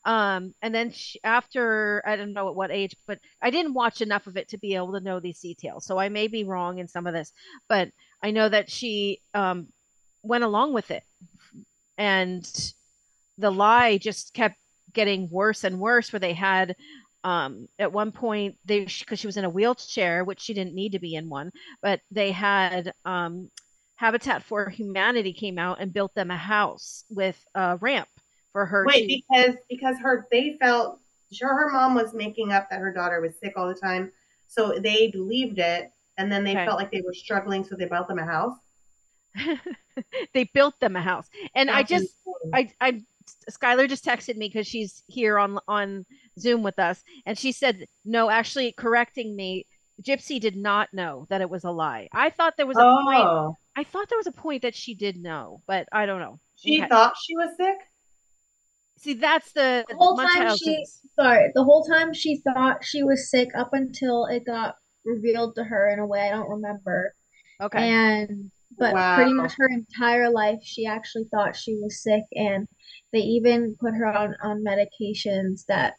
Um, 0.05 0.55
and 0.63 0.75
then 0.75 0.91
she, 0.91 1.21
after 1.25 2.03
I 2.07 2.17
don't 2.17 2.33
know 2.33 2.49
at 2.49 2.55
what 2.55 2.71
age, 2.71 2.97
but 3.07 3.19
I 3.41 3.51
didn't 3.51 3.75
watch 3.75 4.01
enough 4.01 4.27
of 4.27 4.37
it 4.37 4.49
to 4.49 4.59
be 4.59 4.75
able 4.75 4.93
to 4.93 5.01
know 5.01 5.21
these 5.21 5.41
details. 5.41 5.85
So 5.87 5.99
I 5.99 6.09
may 6.09 6.29
be 6.29 6.45
wrong 6.45 6.79
in 6.79 6.89
some 6.89 7.07
of 7.07 7.15
this, 7.15 7.33
but 7.69 7.91
I 8.23 8.31
know 8.31 8.49
that 8.49 8.71
she 8.71 9.21
um, 9.35 9.69
went 10.23 10.45
along 10.45 10.73
with 10.73 10.91
it, 10.91 11.03
and 11.99 12.45
the 13.39 13.51
lie 13.51 13.99
just 13.99 14.35
kept 14.35 14.57
getting 14.93 15.29
worse 15.31 15.65
and 15.65 15.81
worse. 15.81 16.13
Where 16.13 16.21
they 16.21 16.35
had 16.35 16.77
um, 17.25 17.69
at 17.79 17.93
one 17.93 18.13
point 18.13 18.57
they 18.65 18.85
because 18.85 19.19
she 19.19 19.27
was 19.27 19.37
in 19.37 19.45
a 19.45 19.51
wheelchair, 19.51 20.25
which 20.25 20.41
she 20.41 20.55
didn't 20.55 20.75
need 20.75 20.93
to 20.93 20.99
be 20.99 21.15
in 21.15 21.29
one, 21.29 21.51
but 21.83 22.01
they 22.11 22.33
had 22.33 22.93
um, 23.05 23.51
Habitat 23.97 24.43
for 24.43 24.69
Humanity 24.69 25.33
came 25.33 25.59
out 25.59 25.79
and 25.81 25.93
built 25.93 26.15
them 26.15 26.31
a 26.31 26.37
house 26.37 27.05
with 27.09 27.43
a 27.55 27.77
ramp 27.77 28.09
for 28.55 28.65
her. 28.65 28.87
Wait, 28.87 29.09
to... 29.09 29.23
because 29.29 29.57
because 29.69 29.99
her 29.99 30.27
they 30.31 30.57
felt 30.59 31.01
sure 31.31 31.49
her 31.49 31.71
mom 31.71 31.95
was 31.95 32.15
making 32.15 32.53
up 32.53 32.71
that 32.71 32.81
her 32.81 32.93
daughter 32.93 33.21
was 33.21 33.33
sick 33.39 33.53
all 33.57 33.69
the 33.69 33.75
time, 33.75 34.11
so 34.47 34.79
they 34.79 35.09
believed 35.09 35.59
it, 35.59 35.91
and 36.17 36.33
then 36.33 36.45
they 36.45 36.53
okay. 36.53 36.65
felt 36.65 36.79
like 36.79 36.91
they 36.91 37.03
were 37.03 37.13
struggling, 37.13 37.63
so 37.63 37.75
they 37.77 37.85
built 37.85 38.09
them 38.09 38.19
a 38.19 38.25
house. 38.25 38.57
they 40.33 40.45
built 40.55 40.79
them 40.81 40.97
a 40.97 41.03
house, 41.03 41.29
and 41.55 41.69
That's 41.69 41.93
I 41.93 41.97
just 41.97 42.15
I 42.55 42.71
I 42.81 43.03
Skylar 43.51 43.89
just 43.89 44.05
texted 44.05 44.37
me 44.37 44.49
because 44.49 44.67
she's 44.67 45.03
here 45.09 45.39
on 45.39 45.59
on 45.69 46.07
Zoom 46.39 46.63
with 46.63 46.79
us, 46.79 47.03
and 47.27 47.37
she 47.37 47.53
said 47.53 47.87
no, 48.07 48.31
actually 48.31 48.73
correcting 48.73 49.37
me. 49.37 49.67
Gypsy 50.03 50.41
did 50.41 50.57
not 50.57 50.93
know 50.93 51.25
that 51.31 51.41
it 51.41 51.49
was 51.49 51.63
a 51.63 51.71
lie. 51.71 52.09
I 52.13 52.31
thought 52.31 52.57
there 52.57 52.67
was 52.67 52.77
a 52.77 52.83
oh. 52.83 53.03
point. 53.05 53.57
I 53.77 53.89
thought 53.89 54.09
there 54.09 54.19
was 54.19 54.27
a 54.27 54.33
point 54.33 54.63
that 54.63 54.75
she 54.75 54.93
did 54.95 55.17
know, 55.17 55.63
but 55.69 55.89
I 55.93 56.07
don't 56.07 56.19
know. 56.19 56.41
She 56.57 56.81
okay. 56.81 56.89
thought 56.89 57.15
she 57.25 57.37
was 57.37 57.57
sick. 57.57 57.77
See, 58.99 59.15
that's 59.15 59.53
the, 59.53 59.85
the 59.89 59.97
whole 59.97 60.17
time 60.17 60.57
she 60.57 60.85
sorry, 61.19 61.51
the 61.55 61.65
whole 61.65 61.85
time 61.85 62.15
she 62.15 62.39
thought 62.39 62.85
she 62.85 63.03
was 63.03 63.31
sick 63.31 63.51
up 63.55 63.71
until 63.73 64.27
it 64.27 64.47
got 64.47 64.77
revealed 65.05 65.55
to 65.57 65.65
her 65.65 65.91
in 65.91 65.99
a 65.99 66.07
way 66.07 66.21
I 66.21 66.31
don't 66.31 66.49
remember. 66.49 67.15
Okay. 67.61 67.91
And 67.91 68.51
but 68.79 68.95
wow. 68.95 69.15
pretty 69.17 69.33
much 69.33 69.53
her 69.57 69.69
entire 69.69 70.31
life 70.31 70.59
she 70.63 70.87
actually 70.87 71.25
thought 71.31 71.55
she 71.55 71.77
was 71.81 72.03
sick 72.03 72.25
and 72.33 72.67
they 73.13 73.21
even 73.21 73.77
put 73.79 73.95
her 73.95 74.07
on 74.07 74.35
on 74.43 74.65
medications 74.65 75.65
that 75.67 75.95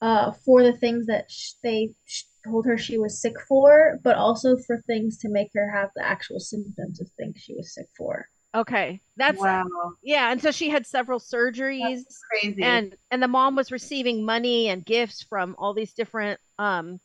uh 0.00 0.32
for 0.44 0.62
the 0.64 0.72
things 0.72 1.06
that 1.06 1.30
sh- 1.30 1.52
they 1.62 1.90
sh- 2.06 2.24
told 2.44 2.66
her 2.66 2.78
she 2.78 2.98
was 2.98 3.20
sick 3.20 3.34
for, 3.46 3.98
but 4.02 4.16
also 4.16 4.56
for 4.66 4.82
things 4.86 5.18
to 5.18 5.28
make 5.28 5.50
her 5.54 5.70
have 5.70 5.90
the 5.94 6.04
actual 6.04 6.40
symptoms 6.40 7.00
of 7.00 7.08
things 7.16 7.40
she 7.40 7.54
was 7.54 7.74
sick 7.74 7.86
for. 7.96 8.28
Okay. 8.54 9.00
That's 9.16 9.40
wow. 9.40 9.66
Yeah, 10.02 10.30
and 10.30 10.40
so 10.40 10.50
she 10.50 10.70
had 10.70 10.86
several 10.86 11.20
surgeries. 11.20 11.98
That's 11.98 12.22
crazy. 12.30 12.62
And 12.62 12.96
and 13.10 13.22
the 13.22 13.28
mom 13.28 13.56
was 13.56 13.70
receiving 13.70 14.24
money 14.24 14.68
and 14.68 14.84
gifts 14.84 15.22
from 15.22 15.54
all 15.58 15.74
these 15.74 15.92
different 15.92 16.40
um 16.58 16.98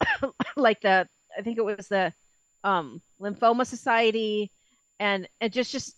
like 0.56 0.80
the 0.80 1.06
I 1.36 1.42
think 1.42 1.58
it 1.58 1.64
was 1.64 1.88
the 1.88 2.12
um 2.64 3.02
lymphoma 3.20 3.66
society 3.66 4.50
and 4.98 5.28
and 5.40 5.52
just 5.52 5.72
just 5.72 5.94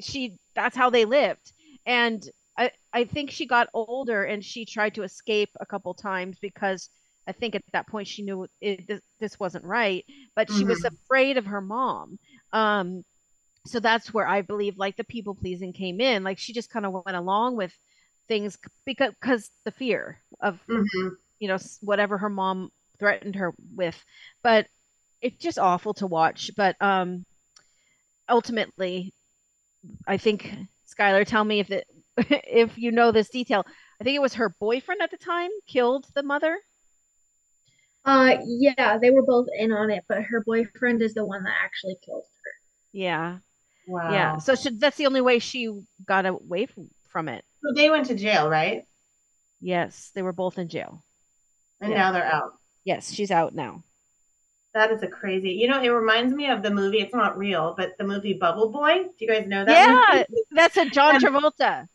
she 0.00 0.36
that's 0.54 0.76
how 0.76 0.90
they 0.90 1.04
lived. 1.04 1.52
And 1.86 2.26
I 2.58 2.72
I 2.92 3.04
think 3.04 3.30
she 3.30 3.46
got 3.46 3.68
older 3.72 4.24
and 4.24 4.44
she 4.44 4.64
tried 4.64 4.94
to 4.94 5.02
escape 5.04 5.50
a 5.60 5.66
couple 5.66 5.94
times 5.94 6.38
because 6.40 6.88
I 7.26 7.32
think 7.32 7.54
at 7.54 7.62
that 7.72 7.88
point 7.88 8.06
she 8.06 8.22
knew 8.22 8.46
it, 8.60 8.86
this, 8.86 9.00
this 9.20 9.40
wasn't 9.40 9.64
right, 9.64 10.04
but 10.34 10.50
she 10.50 10.60
mm-hmm. 10.60 10.68
was 10.68 10.84
afraid 10.84 11.36
of 11.36 11.46
her 11.46 11.60
mom. 11.60 12.18
Um 12.52 13.04
so 13.66 13.80
that's 13.80 14.12
where 14.12 14.26
I 14.26 14.42
believe 14.42 14.76
like 14.76 14.96
the 14.96 15.04
people 15.04 15.34
pleasing 15.34 15.72
came 15.72 16.00
in. 16.00 16.22
Like 16.24 16.38
she 16.38 16.52
just 16.52 16.70
kind 16.70 16.84
of 16.84 16.92
went 16.92 17.16
along 17.16 17.56
with 17.56 17.76
things 18.28 18.58
because 18.84 19.12
because 19.20 19.50
the 19.64 19.70
fear 19.70 20.20
of 20.40 20.60
mm-hmm. 20.68 21.08
you 21.38 21.48
know 21.48 21.58
whatever 21.80 22.18
her 22.18 22.28
mom 22.28 22.70
threatened 22.98 23.36
her 23.36 23.54
with. 23.74 24.02
But 24.42 24.66
it's 25.20 25.38
just 25.38 25.58
awful 25.58 25.94
to 25.94 26.06
watch. 26.06 26.50
But 26.56 26.76
um 26.80 27.24
ultimately, 28.28 29.14
I 30.06 30.18
think 30.18 30.54
Skylar, 30.86 31.26
tell 31.26 31.44
me 31.44 31.60
if 31.60 31.70
it 31.70 31.86
if 32.18 32.76
you 32.78 32.92
know 32.92 33.12
this 33.12 33.30
detail. 33.30 33.64
I 34.00 34.04
think 34.04 34.16
it 34.16 34.22
was 34.22 34.34
her 34.34 34.54
boyfriend 34.60 35.00
at 35.02 35.10
the 35.10 35.16
time 35.16 35.50
killed 35.66 36.06
the 36.14 36.22
mother. 36.22 36.58
Uh, 38.04 38.36
yeah, 38.44 38.98
they 38.98 39.10
were 39.10 39.24
both 39.24 39.46
in 39.56 39.72
on 39.72 39.90
it, 39.90 40.04
but 40.08 40.22
her 40.24 40.42
boyfriend 40.44 41.00
is 41.00 41.14
the 41.14 41.24
one 41.24 41.44
that 41.44 41.54
actually 41.62 41.96
killed 42.04 42.24
her. 42.24 42.50
Yeah, 42.92 43.38
Wow. 43.86 44.12
Yeah. 44.12 44.38
So 44.38 44.54
she, 44.54 44.70
that's 44.70 44.96
the 44.96 45.06
only 45.06 45.20
way 45.20 45.38
she 45.38 45.70
got 46.06 46.26
away 46.26 46.66
from, 46.66 46.88
from 47.08 47.28
it. 47.28 47.44
So 47.62 47.74
they 47.74 47.90
went 47.90 48.06
to 48.06 48.14
jail, 48.14 48.48
right? 48.48 48.86
Yes, 49.60 50.10
they 50.14 50.22
were 50.22 50.32
both 50.32 50.58
in 50.58 50.68
jail. 50.68 51.02
And 51.80 51.92
yeah. 51.92 51.98
now 51.98 52.12
they're 52.12 52.24
out. 52.24 52.54
Yes, 52.84 53.12
she's 53.12 53.30
out 53.30 53.54
now. 53.54 53.82
That 54.74 54.90
is 54.90 55.02
a 55.02 55.06
crazy. 55.06 55.50
You 55.50 55.68
know, 55.68 55.82
it 55.82 55.88
reminds 55.88 56.34
me 56.34 56.48
of 56.50 56.62
the 56.62 56.70
movie. 56.70 57.00
It's 57.00 57.14
not 57.14 57.38
real, 57.38 57.74
but 57.76 57.96
the 57.96 58.04
movie 58.04 58.34
Bubble 58.34 58.70
Boy. 58.70 59.04
Do 59.04 59.10
you 59.20 59.28
guys 59.28 59.46
know 59.46 59.64
that? 59.64 60.26
Yeah, 60.28 60.38
that's 60.50 60.76
a 60.76 60.90
John 60.90 61.20
Travolta. 61.20 61.86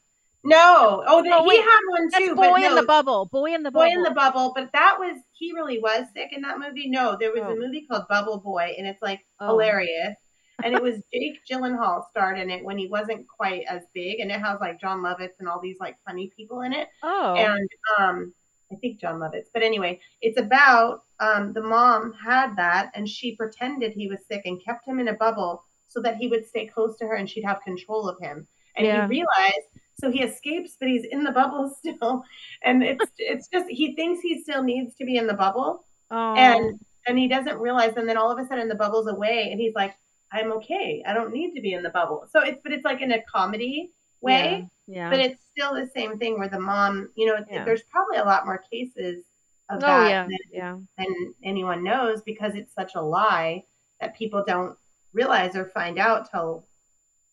No, 0.43 1.03
oh, 1.05 1.21
the, 1.21 1.29
oh 1.33 1.49
he 1.49 1.57
had 1.57 1.79
one 1.89 2.09
too. 2.11 2.35
Boy 2.35 2.59
no, 2.61 2.69
in 2.69 2.75
the 2.75 2.83
Bubble. 2.83 3.25
Boy 3.25 3.53
in 3.53 3.63
the 3.63 3.71
Bubble. 3.71 3.89
Boy 3.89 3.93
in 3.93 4.03
the 4.03 4.11
Bubble. 4.11 4.53
But 4.55 4.71
that 4.71 4.95
was 4.97 5.17
he 5.33 5.51
really 5.51 5.79
was 5.79 6.05
sick 6.13 6.29
in 6.31 6.41
that 6.43 6.57
movie. 6.59 6.89
No, 6.89 7.17
there 7.19 7.31
was 7.31 7.41
oh. 7.43 7.51
a 7.51 7.55
movie 7.55 7.85
called 7.85 8.07
Bubble 8.07 8.37
Boy, 8.37 8.75
and 8.77 8.87
it's 8.87 9.01
like 9.01 9.25
oh. 9.41 9.47
hilarious 9.47 10.15
and 10.63 10.73
it 10.73 10.81
was 10.81 11.01
Jake 11.13 11.39
Gyllenhaal 11.49 12.09
starred 12.09 12.39
in 12.39 12.49
it 12.49 12.63
when 12.63 12.77
he 12.77 12.87
wasn't 12.87 13.27
quite 13.27 13.63
as 13.69 13.83
big, 13.93 14.19
and 14.19 14.31
it 14.31 14.39
has 14.39 14.59
like 14.59 14.79
Jon 14.79 15.01
Lovitz 15.01 15.39
and 15.39 15.47
all 15.47 15.59
these 15.59 15.79
like 15.79 15.97
funny 16.05 16.31
people 16.35 16.61
in 16.61 16.73
it. 16.73 16.89
Oh, 17.03 17.35
and 17.35 17.69
um, 17.97 18.33
I 18.71 18.75
think 18.75 18.99
Jon 18.99 19.19
Lovitz. 19.19 19.47
But 19.53 19.63
anyway, 19.63 19.99
it's 20.21 20.39
about 20.39 21.03
um, 21.19 21.53
the 21.53 21.61
mom 21.61 22.13
had 22.13 22.55
that, 22.55 22.91
and 22.95 23.07
she 23.07 23.35
pretended 23.35 23.93
he 23.93 24.07
was 24.07 24.19
sick 24.27 24.43
and 24.45 24.63
kept 24.63 24.87
him 24.87 24.99
in 24.99 25.07
a 25.07 25.13
bubble 25.13 25.63
so 25.87 26.01
that 26.01 26.17
he 26.17 26.27
would 26.27 26.45
stay 26.45 26.67
close 26.67 26.97
to 26.97 27.07
her 27.07 27.15
and 27.15 27.29
she'd 27.29 27.43
have 27.43 27.61
control 27.63 28.07
of 28.07 28.19
him. 28.21 28.47
And 28.75 28.85
yeah. 28.85 29.07
he 29.07 29.09
realized, 29.09 29.67
so 29.99 30.11
he 30.11 30.21
escapes, 30.21 30.77
but 30.79 30.87
he's 30.87 31.03
in 31.03 31.23
the 31.23 31.31
bubble 31.31 31.75
still, 31.79 32.23
and 32.63 32.83
it's 32.83 33.05
it's 33.17 33.47
just 33.47 33.69
he 33.69 33.95
thinks 33.95 34.21
he 34.21 34.41
still 34.41 34.63
needs 34.63 34.95
to 34.95 35.05
be 35.05 35.17
in 35.17 35.27
the 35.27 35.33
bubble, 35.33 35.85
oh. 36.11 36.35
and 36.35 36.79
and 37.07 37.17
he 37.17 37.27
doesn't 37.27 37.57
realize, 37.57 37.93
and 37.97 38.07
then 38.07 38.17
all 38.17 38.31
of 38.31 38.37
a 38.37 38.47
sudden 38.47 38.69
the 38.69 38.75
bubble's 38.75 39.07
away, 39.07 39.49
and 39.51 39.59
he's 39.59 39.73
like, 39.73 39.95
I'm 40.31 40.51
okay. 40.53 41.03
I 41.05 41.13
don't 41.13 41.33
need 41.33 41.55
to 41.55 41.61
be 41.61 41.73
in 41.73 41.83
the 41.83 41.89
bubble. 41.89 42.27
So 42.31 42.41
it's 42.41 42.59
but 42.63 42.71
it's 42.71 42.85
like 42.85 43.01
in 43.01 43.11
a 43.11 43.21
comedy 43.23 43.91
way. 44.21 44.69
Yeah. 44.87 44.95
yeah. 44.95 45.09
But 45.09 45.19
it's 45.19 45.41
still 45.51 45.73
the 45.73 45.89
same 45.95 46.17
thing 46.17 46.37
where 46.37 46.49
the 46.49 46.59
mom, 46.59 47.09
you 47.15 47.27
know, 47.27 47.43
yeah. 47.49 47.65
there's 47.65 47.83
probably 47.83 48.17
a 48.17 48.23
lot 48.23 48.45
more 48.45 48.63
cases 48.71 49.23
of 49.69 49.77
oh, 49.77 49.79
that 49.81 50.09
yeah. 50.09 50.23
Than, 50.23 50.37
yeah. 50.51 50.77
than 50.97 51.33
anyone 51.43 51.83
knows 51.83 52.21
because 52.21 52.55
it's 52.55 52.73
such 52.73 52.95
a 52.95 53.01
lie 53.01 53.63
that 54.01 54.17
people 54.17 54.43
don't 54.45 54.77
realize 55.13 55.55
or 55.55 55.65
find 55.65 55.99
out 55.99 56.29
till 56.31 56.65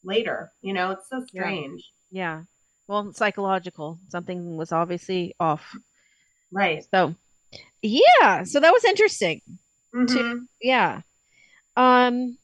later. 0.04 0.52
You 0.62 0.72
know, 0.72 0.92
it's 0.92 1.08
so 1.08 1.24
strange. 1.26 1.92
Yeah. 2.10 2.42
Well, 2.88 3.12
psychological. 3.12 3.98
Something 4.08 4.56
was 4.56 4.72
obviously 4.72 5.34
off. 5.40 5.76
Right. 6.52 6.84
So 6.90 7.14
yeah. 7.82 8.44
So 8.44 8.60
that 8.60 8.72
was 8.72 8.84
interesting. 8.84 9.40
Mm-hmm. 9.94 10.14
To, 10.14 10.46
yeah. 10.60 11.00
Um 11.76 12.38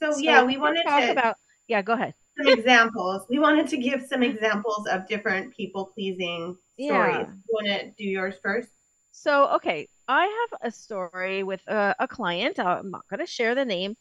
so, 0.00 0.12
so 0.12 0.18
yeah, 0.18 0.42
we 0.42 0.56
wanted 0.56 0.82
to 0.82 0.88
talk 0.88 1.10
about 1.10 1.36
yeah, 1.68 1.82
go 1.82 1.92
ahead. 1.92 2.14
Some 2.38 2.48
examples. 2.58 3.26
We 3.28 3.38
wanted 3.38 3.68
to 3.68 3.76
give 3.76 4.06
some 4.08 4.22
examples 4.22 4.86
of 4.86 5.06
different 5.06 5.54
people 5.54 5.92
pleasing 5.94 6.56
stories. 6.74 7.16
Yeah. 7.16 7.26
You 7.26 7.42
want 7.50 7.66
to 7.66 7.90
do 7.98 8.04
yours 8.04 8.36
first? 8.42 8.70
So, 9.12 9.48
okay, 9.56 9.88
I 10.06 10.22
have 10.50 10.60
a 10.62 10.70
story 10.70 11.42
with 11.42 11.60
a, 11.66 11.94
a 11.98 12.08
client. 12.08 12.58
I'm 12.58 12.90
not 12.90 13.06
going 13.10 13.20
to 13.20 13.26
share 13.26 13.54
the 13.54 13.64
name. 13.64 13.96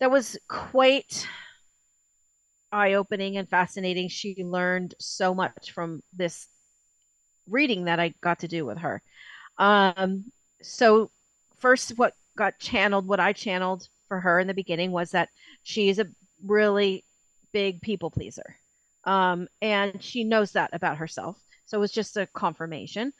That 0.00 0.10
was 0.10 0.36
quite 0.48 1.26
eye 2.70 2.94
opening 2.94 3.38
and 3.38 3.48
fascinating. 3.48 4.08
She 4.08 4.34
learned 4.44 4.94
so 4.98 5.34
much 5.34 5.70
from 5.72 6.02
this 6.12 6.48
reading 7.48 7.84
that 7.84 8.00
I 8.00 8.14
got 8.20 8.40
to 8.40 8.48
do 8.48 8.66
with 8.66 8.78
her. 8.78 9.00
Um, 9.56 10.24
so, 10.60 11.10
first, 11.58 11.96
what 11.96 12.14
got 12.36 12.58
channeled, 12.58 13.06
what 13.06 13.20
I 13.20 13.32
channeled 13.32 13.88
for 14.08 14.20
her 14.20 14.40
in 14.40 14.46
the 14.46 14.54
beginning 14.54 14.92
was 14.92 15.10
that 15.10 15.28
she's 15.62 15.98
a 15.98 16.06
really 16.44 17.04
big 17.52 17.80
people 17.80 18.10
pleaser. 18.10 18.56
Um, 19.04 19.48
and 19.60 20.02
she 20.02 20.24
knows 20.24 20.52
that 20.52 20.70
about 20.72 20.98
herself. 20.98 21.38
So 21.66 21.78
it 21.78 21.80
was 21.80 21.92
just 21.92 22.16
a 22.16 22.26
confirmation. 22.26 23.12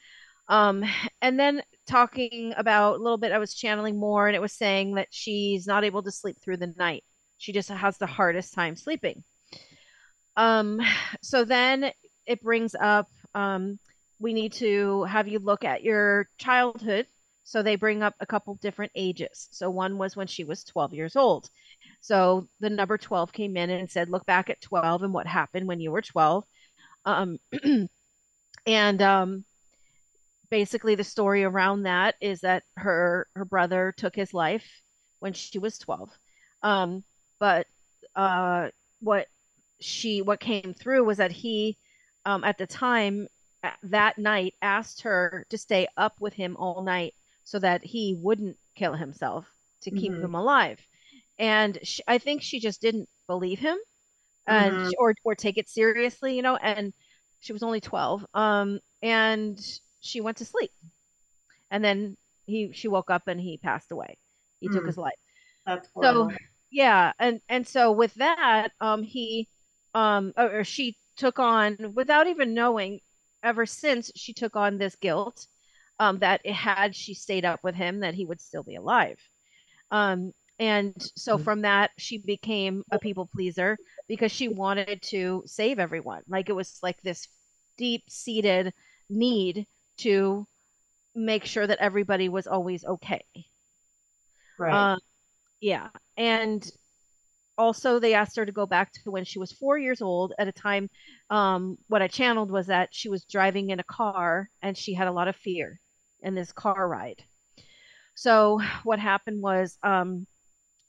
Um, 0.47 0.83
and 1.21 1.39
then 1.39 1.63
talking 1.87 2.53
about 2.55 2.95
a 2.95 3.01
little 3.01 3.17
bit, 3.17 3.31
I 3.31 3.39
was 3.39 3.53
channeling 3.53 3.97
more 3.97 4.27
and 4.27 4.35
it 4.35 4.41
was 4.41 4.53
saying 4.53 4.95
that 4.95 5.07
she's 5.11 5.65
not 5.65 5.83
able 5.83 6.03
to 6.03 6.11
sleep 6.11 6.37
through 6.41 6.57
the 6.57 6.73
night. 6.77 7.03
She 7.37 7.51
just 7.51 7.69
has 7.69 7.97
the 7.97 8.05
hardest 8.05 8.53
time 8.53 8.75
sleeping. 8.75 9.23
Um, 10.37 10.81
so 11.21 11.45
then 11.45 11.91
it 12.25 12.41
brings 12.41 12.75
up 12.75 13.07
um, 13.33 13.79
we 14.19 14.33
need 14.33 14.53
to 14.53 15.03
have 15.03 15.27
you 15.27 15.39
look 15.39 15.63
at 15.63 15.83
your 15.83 16.29
childhood 16.37 17.07
so 17.45 17.61
they 17.61 17.75
bring 17.75 18.01
up 18.01 18.15
a 18.19 18.25
couple 18.25 18.55
different 18.55 18.91
ages. 18.95 19.47
So 19.51 19.69
one 19.69 19.99
was 19.99 20.15
when 20.15 20.25
she 20.25 20.43
was 20.43 20.63
12 20.63 20.95
years 20.95 21.15
old. 21.15 21.47
So 22.01 22.47
the 22.59 22.71
number 22.71 22.97
12 22.97 23.31
came 23.31 23.55
in 23.55 23.69
and 23.69 23.89
said, 23.89 24.09
look 24.09 24.25
back 24.25 24.49
at 24.49 24.61
12 24.61 25.03
and 25.03 25.13
what 25.13 25.27
happened 25.27 25.67
when 25.67 25.79
you 25.79 25.91
were 25.91 26.01
12. 26.01 26.43
Um, 27.05 27.37
and 28.65 29.01
um, 29.03 29.45
basically, 30.49 30.95
the 30.95 31.03
story 31.03 31.43
around 31.43 31.83
that 31.83 32.15
is 32.19 32.41
that 32.41 32.63
her 32.77 33.27
her 33.35 33.45
brother 33.45 33.93
took 33.95 34.15
his 34.15 34.33
life 34.33 34.67
when 35.19 35.33
she 35.33 35.59
was 35.59 35.77
12. 35.77 36.09
Um, 36.63 37.03
but 37.39 37.67
uh, 38.15 38.69
what 39.01 39.27
she 39.79 40.23
what 40.23 40.39
came 40.39 40.73
through 40.73 41.03
was 41.03 41.17
that 41.17 41.31
he 41.31 41.77
um, 42.25 42.43
at 42.43 42.57
the 42.57 42.65
time 42.65 43.27
that 43.83 44.17
night 44.17 44.55
asked 44.63 45.01
her 45.01 45.45
to 45.49 45.59
stay 45.59 45.87
up 45.95 46.19
with 46.19 46.33
him 46.33 46.55
all 46.57 46.81
night 46.81 47.13
so 47.45 47.59
that 47.59 47.83
he 47.85 48.17
wouldn't 48.19 48.57
kill 48.75 48.93
himself 48.93 49.47
to 49.81 49.91
keep 49.91 50.11
mm-hmm. 50.11 50.25
him 50.25 50.35
alive 50.35 50.79
and 51.39 51.79
she, 51.83 52.01
i 52.07 52.17
think 52.17 52.41
she 52.41 52.59
just 52.59 52.81
didn't 52.81 53.07
believe 53.27 53.59
him 53.59 53.77
and 54.47 54.73
mm-hmm. 54.73 54.89
or 54.99 55.15
or 55.23 55.35
take 55.35 55.57
it 55.57 55.69
seriously 55.69 56.35
you 56.35 56.41
know 56.41 56.55
and 56.57 56.93
she 57.39 57.53
was 57.53 57.63
only 57.63 57.79
12 57.79 58.25
um 58.33 58.79
and 59.01 59.59
she 60.01 60.21
went 60.21 60.37
to 60.37 60.45
sleep 60.45 60.71
and 61.71 61.83
then 61.83 62.17
he 62.45 62.71
she 62.73 62.87
woke 62.87 63.09
up 63.09 63.27
and 63.27 63.39
he 63.39 63.57
passed 63.57 63.91
away 63.91 64.17
he 64.59 64.67
mm. 64.67 64.73
took 64.73 64.85
his 64.85 64.97
life 64.97 65.13
that's 65.65 65.87
horrible. 65.93 66.29
so 66.29 66.37
yeah 66.71 67.11
and 67.19 67.41
and 67.49 67.67
so 67.67 67.91
with 67.91 68.13
that 68.15 68.69
um 68.81 69.03
he 69.03 69.47
um 69.93 70.33
or 70.37 70.63
she 70.63 70.95
took 71.15 71.39
on 71.39 71.93
without 71.93 72.27
even 72.27 72.53
knowing 72.53 72.99
ever 73.43 73.65
since 73.65 74.11
she 74.15 74.33
took 74.33 74.55
on 74.55 74.77
this 74.77 74.95
guilt 74.95 75.47
um 75.99 76.19
that 76.19 76.45
had 76.45 76.95
she 76.95 77.13
stayed 77.13 77.45
up 77.45 77.59
with 77.63 77.75
him 77.75 77.99
that 78.01 78.13
he 78.13 78.25
would 78.25 78.41
still 78.41 78.63
be 78.63 78.75
alive. 78.75 79.19
Um 79.91 80.33
and 80.57 80.95
so 81.15 81.37
mm. 81.37 81.43
from 81.43 81.61
that 81.61 81.91
she 81.97 82.17
became 82.17 82.83
a 82.91 82.99
people 82.99 83.29
pleaser 83.33 83.77
because 84.07 84.31
she 84.31 84.47
wanted 84.47 85.01
to 85.03 85.43
save 85.45 85.79
everyone. 85.79 86.21
Like 86.27 86.49
it 86.49 86.55
was 86.55 86.79
like 86.81 87.01
this 87.01 87.27
deep 87.77 88.03
seated 88.09 88.73
need 89.09 89.67
to 89.97 90.47
make 91.13 91.45
sure 91.45 91.65
that 91.67 91.79
everybody 91.79 92.29
was 92.29 92.47
always 92.47 92.85
okay. 92.85 93.23
Right. 94.57 94.93
Um, 94.93 94.99
yeah. 95.59 95.89
And 96.17 96.69
also 97.57 97.99
they 97.99 98.13
asked 98.13 98.35
her 98.35 98.45
to 98.45 98.51
go 98.51 98.65
back 98.65 98.91
to 98.91 99.11
when 99.11 99.23
she 99.23 99.39
was 99.39 99.51
four 99.51 99.77
years 99.77 100.01
old 100.01 100.33
at 100.37 100.47
a 100.47 100.51
time 100.51 100.89
um, 101.29 101.77
what 101.87 102.01
i 102.01 102.07
channeled 102.07 102.51
was 102.51 102.67
that 102.67 102.89
she 102.91 103.09
was 103.09 103.23
driving 103.25 103.69
in 103.69 103.79
a 103.79 103.83
car 103.83 104.49
and 104.61 104.77
she 104.77 104.93
had 104.93 105.07
a 105.07 105.11
lot 105.11 105.27
of 105.27 105.35
fear 105.35 105.79
in 106.25 106.35
this 106.35 106.51
car 106.51 106.87
ride. 106.87 107.23
So 108.15 108.61
what 108.83 108.99
happened 108.99 109.41
was 109.41 109.77
um, 109.83 110.27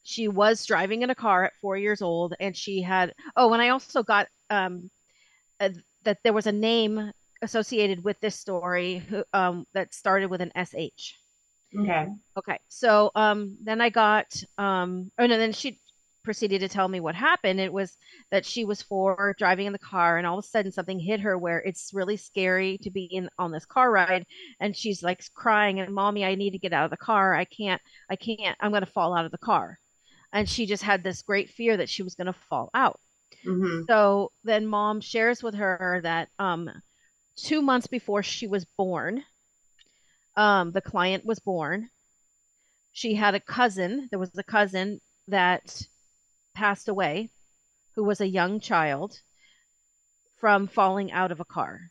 she 0.07 0.29
was 0.29 0.65
driving 0.65 1.03
in 1.03 1.11
a 1.11 1.15
car 1.17 1.45
at 1.45 1.57
four 1.61 1.77
years 1.77 2.01
old 2.01 2.35
and 2.39 2.57
she 2.57 2.81
had 2.81 3.13
oh 3.35 3.53
and 3.53 3.61
i 3.61 3.71
also 3.71 4.05
got 4.05 4.29
um, 4.51 4.89
a, 5.61 5.75
that 6.05 6.19
there 6.23 6.33
was 6.33 6.47
a 6.47 6.53
name 6.53 7.11
associated 7.43 8.05
with 8.05 8.19
this 8.21 8.37
story 8.37 9.03
um, 9.33 9.67
that 9.75 9.93
started 9.93 10.31
with 10.31 10.41
an 10.41 10.53
sh 10.65 11.15
okay. 11.77 12.07
Okay 12.39 12.59
so 12.69 13.11
um, 13.17 13.57
then 13.63 13.81
i 13.81 13.91
got 13.91 14.27
um, 14.59 15.11
oh 15.19 15.27
no 15.27 15.37
then 15.37 15.53
she 15.53 15.81
proceeded 16.27 16.61
to 16.61 16.69
tell 16.69 16.89
me 16.89 17.01
what 17.01 17.15
happened. 17.15 17.59
It 17.59 17.73
was 17.73 17.97
that 18.31 18.45
she 18.45 18.67
was 18.67 18.83
four 18.83 19.35
driving 19.39 19.67
in 19.67 19.73
the 19.73 19.79
car, 19.79 20.19
and 20.19 20.27
all 20.27 20.39
of 20.39 20.45
a 20.45 20.49
sudden 20.49 20.71
something 20.71 20.99
hit 20.99 21.21
her 21.21 21.39
where 21.39 21.61
it's 21.61 21.95
really 21.95 22.19
scary 22.19 22.77
to 22.83 22.91
be 22.91 23.05
in 23.05 23.31
on 23.39 23.53
this 23.53 23.65
car 23.65 23.91
ride, 23.91 24.27
and 24.61 24.77
she's 24.77 25.03
like 25.03 25.25
crying 25.33 25.81
and 25.81 25.95
mommy, 25.95 26.25
I 26.25 26.35
need 26.35 26.51
to 26.51 26.59
get 26.59 26.75
out 26.75 26.85
of 26.85 26.91
the 26.91 26.99
car. 26.99 27.35
I 27.35 27.47
can't, 27.47 27.81
I 28.11 28.17
can't. 28.17 28.59
I'm 28.61 28.73
going 28.73 28.85
to 28.85 28.91
fall 28.91 29.17
out 29.17 29.25
of 29.25 29.31
the 29.31 29.39
car, 29.39 29.79
and 30.33 30.47
she 30.47 30.67
just 30.67 30.83
had 30.83 31.03
this 31.03 31.23
great 31.23 31.49
fear 31.49 31.79
that 31.79 31.89
she 31.89 32.03
was 32.03 32.15
going 32.15 32.27
to 32.27 32.41
fall 32.51 32.69
out. 32.75 33.01
Mm-hmm. 33.47 33.85
So 33.89 34.33
then 34.45 34.67
mom 34.67 35.01
shares 35.01 35.43
with 35.43 35.55
her 35.55 36.01
that 36.03 36.29
um, 36.39 36.69
two 37.37 37.63
months 37.63 37.87
before 37.87 38.23
she 38.23 38.47
was 38.47 38.67
born, 38.77 39.23
um, 40.37 40.73
the 40.73 40.83
client 40.83 41.25
was 41.25 41.39
born. 41.39 41.89
She 42.93 43.15
had 43.15 43.35
a 43.35 43.41
cousin. 43.41 44.09
There 44.11 44.19
was 44.19 44.37
a 44.37 44.43
cousin 44.43 45.01
that 45.29 45.83
passed 46.57 46.89
away, 46.89 47.31
who 47.95 48.03
was 48.03 48.21
a 48.21 48.27
young 48.27 48.59
child, 48.59 49.21
from 50.39 50.67
falling 50.67 51.13
out 51.13 51.31
of 51.31 51.39
a 51.39 51.45
car. 51.45 51.91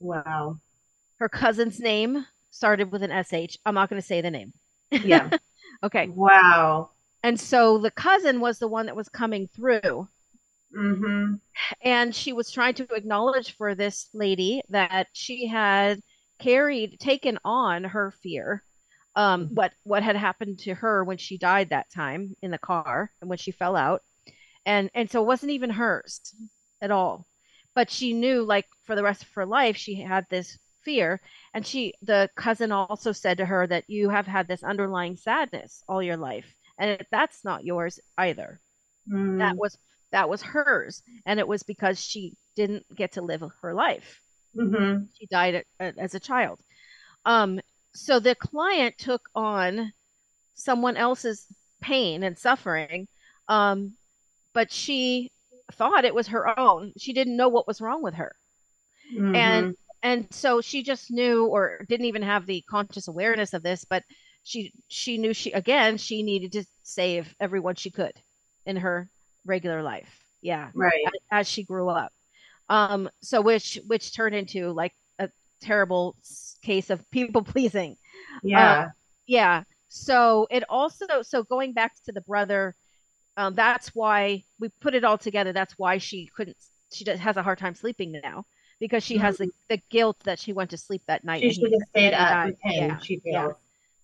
Wow. 0.00 0.58
Her 1.18 1.28
cousin's 1.28 1.78
name 1.78 2.26
started 2.50 2.90
with 2.90 3.02
an 3.02 3.24
SH. 3.24 3.58
I'm 3.64 3.74
not 3.74 3.90
going 3.90 4.00
to 4.00 4.06
say 4.06 4.20
the 4.20 4.30
name. 4.30 4.52
Yeah. 4.90 5.30
okay. 5.82 6.08
Wow. 6.08 6.90
And 7.22 7.38
so 7.38 7.78
the 7.78 7.90
cousin 7.90 8.40
was 8.40 8.58
the 8.58 8.68
one 8.68 8.86
that 8.86 8.96
was 8.96 9.08
coming 9.08 9.46
through. 9.46 10.08
Mm-hmm. 10.76 11.34
And 11.82 12.14
she 12.14 12.32
was 12.32 12.50
trying 12.50 12.74
to 12.74 12.94
acknowledge 12.94 13.56
for 13.56 13.74
this 13.74 14.08
lady 14.14 14.62
that 14.70 15.08
she 15.12 15.46
had 15.46 16.00
carried, 16.38 16.98
taken 16.98 17.38
on 17.44 17.84
her 17.84 18.10
fear 18.22 18.62
um, 19.16 19.48
what 19.52 19.72
what 19.84 20.02
had 20.02 20.16
happened 20.16 20.60
to 20.60 20.74
her 20.74 21.04
when 21.04 21.18
she 21.18 21.38
died 21.38 21.70
that 21.70 21.90
time 21.90 22.36
in 22.42 22.50
the 22.50 22.58
car 22.58 23.10
and 23.20 23.28
when 23.28 23.38
she 23.38 23.50
fell 23.50 23.76
out, 23.76 24.02
and 24.64 24.90
and 24.94 25.10
so 25.10 25.22
it 25.22 25.26
wasn't 25.26 25.52
even 25.52 25.70
hers 25.70 26.20
at 26.80 26.90
all, 26.90 27.26
but 27.74 27.90
she 27.90 28.12
knew 28.12 28.42
like 28.42 28.66
for 28.84 28.94
the 28.94 29.02
rest 29.02 29.22
of 29.22 29.30
her 29.34 29.46
life 29.46 29.76
she 29.76 29.96
had 29.96 30.26
this 30.30 30.58
fear, 30.84 31.20
and 31.54 31.66
she 31.66 31.94
the 32.02 32.30
cousin 32.36 32.72
also 32.72 33.12
said 33.12 33.38
to 33.38 33.46
her 33.46 33.66
that 33.66 33.88
you 33.88 34.08
have 34.08 34.26
had 34.26 34.48
this 34.48 34.62
underlying 34.62 35.16
sadness 35.16 35.82
all 35.88 36.02
your 36.02 36.16
life, 36.16 36.54
and 36.78 37.04
that's 37.10 37.44
not 37.44 37.64
yours 37.64 37.98
either. 38.16 38.60
Mm. 39.10 39.38
That 39.38 39.56
was 39.56 39.76
that 40.12 40.28
was 40.28 40.42
hers, 40.42 41.02
and 41.26 41.38
it 41.40 41.48
was 41.48 41.62
because 41.62 42.02
she 42.02 42.34
didn't 42.56 42.84
get 42.94 43.12
to 43.12 43.22
live 43.22 43.42
her 43.62 43.74
life. 43.74 44.20
Mm-hmm. 44.56 45.04
She 45.18 45.26
died 45.26 45.64
as 45.78 46.14
a 46.14 46.20
child. 46.20 46.60
Um, 47.24 47.60
so 47.92 48.20
the 48.20 48.34
client 48.34 48.96
took 48.98 49.28
on 49.34 49.92
someone 50.54 50.96
else's 50.96 51.46
pain 51.80 52.22
and 52.22 52.38
suffering 52.38 53.08
um, 53.48 53.94
but 54.52 54.70
she 54.72 55.30
thought 55.72 56.04
it 56.04 56.14
was 56.14 56.28
her 56.28 56.58
own. 56.58 56.92
She 56.96 57.12
didn't 57.12 57.36
know 57.36 57.48
what 57.48 57.66
was 57.66 57.80
wrong 57.80 58.02
with 58.02 58.14
her. 58.14 58.34
Mm-hmm. 59.12 59.34
and 59.34 59.76
and 60.04 60.26
so 60.30 60.60
she 60.60 60.84
just 60.84 61.10
knew 61.10 61.46
or 61.46 61.84
didn't 61.88 62.06
even 62.06 62.22
have 62.22 62.46
the 62.46 62.62
conscious 62.70 63.08
awareness 63.08 63.52
of 63.54 63.64
this 63.64 63.84
but 63.84 64.04
she 64.44 64.72
she 64.86 65.18
knew 65.18 65.34
she 65.34 65.50
again 65.50 65.96
she 65.96 66.22
needed 66.22 66.52
to 66.52 66.64
save 66.84 67.34
everyone 67.40 67.74
she 67.74 67.90
could 67.90 68.12
in 68.66 68.76
her 68.76 69.10
regular 69.44 69.82
life. 69.82 70.22
Yeah 70.42 70.70
right. 70.74 70.92
as, 71.06 71.12
as 71.32 71.48
she 71.48 71.64
grew 71.64 71.88
up. 71.88 72.12
Um 72.68 73.10
so 73.20 73.40
which 73.40 73.80
which 73.88 74.14
turned 74.14 74.36
into 74.36 74.70
like 74.70 74.94
a 75.18 75.28
terrible 75.60 76.14
case 76.62 76.90
of 76.90 77.08
people 77.10 77.42
pleasing. 77.54 77.96
Yeah. 78.42 78.72
Uh, 78.72 78.88
yeah. 79.26 79.62
So 79.88 80.46
it 80.50 80.64
also 80.68 81.06
so 81.22 81.42
going 81.42 81.72
back 81.72 81.92
to 82.04 82.12
the 82.12 82.20
brother, 82.20 82.74
um, 83.36 83.54
that's 83.54 83.88
why 83.88 84.44
we 84.58 84.68
put 84.80 84.94
it 84.94 85.04
all 85.04 85.18
together. 85.18 85.52
That's 85.52 85.78
why 85.78 85.98
she 85.98 86.30
couldn't. 86.34 86.56
She 86.92 87.04
has 87.08 87.36
a 87.36 87.42
hard 87.42 87.58
time 87.58 87.74
sleeping 87.74 88.12
now 88.22 88.44
because 88.80 89.04
she 89.04 89.14
mm-hmm. 89.14 89.24
has 89.24 89.38
the, 89.38 89.46
mm-hmm. 89.46 89.74
the 89.74 89.82
guilt 89.90 90.18
that 90.24 90.38
she 90.38 90.52
went 90.52 90.70
to 90.70 90.78
sleep 90.78 91.02
that 91.06 91.24
night. 91.24 91.42
She 91.42 91.52
should 91.52 91.72
have 91.72 91.88
stayed 91.88 92.14
up 92.14 92.46
with. 92.46 92.56
Yeah. 92.64 92.98
She 92.98 93.18
feels. 93.18 93.54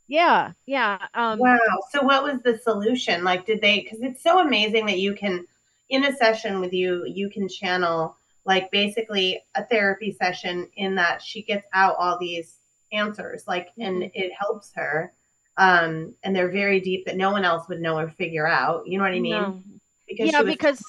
Yeah. 0.09 0.53
Yeah. 0.67 0.99
Um, 1.15 1.39
wow. 1.39 1.59
So 1.91 2.03
what 2.03 2.23
was 2.23 2.41
the 2.43 2.59
solution? 2.59 3.25
Like, 3.25 3.47
did 3.47 3.61
they? 3.61 3.81
Because 3.81 4.01
it's 4.03 4.23
so 4.23 4.39
amazing 4.39 4.87
that 4.87 4.99
you 4.99 5.15
can, 5.15 5.47
in 5.89 6.05
a 6.05 6.17
session 6.17 6.61
with 6.61 6.73
you, 6.73 7.05
you 7.07 7.29
can 7.29 7.49
channel 7.49 8.17
like 8.47 8.71
basically 8.71 9.43
a 9.57 9.65
therapy 9.67 10.13
session 10.13 10.69
in 10.77 10.95
that 10.95 11.21
she 11.21 11.43
gets 11.43 11.67
out 11.75 11.97
all 11.99 12.17
these 12.19 12.57
answers 12.93 13.45
like 13.47 13.69
and 13.79 14.03
mm-hmm. 14.03 14.11
it 14.15 14.33
helps 14.39 14.73
her 14.75 15.13
um 15.59 16.15
and 16.23 16.35
they're 16.35 16.51
very 16.51 16.81
deep 16.81 17.05
that 17.05 17.17
no 17.17 17.31
one 17.31 17.45
else 17.45 17.69
would 17.69 17.81
know 17.81 17.99
or 17.99 18.09
figure 18.09 18.47
out 18.47 18.87
you 18.87 18.97
know 18.97 19.05
what 19.05 19.13
i 19.13 19.21
mean 19.21 19.33
no. 19.33 19.63
because 20.07 20.33
yeah 20.33 20.43
because 20.43 20.81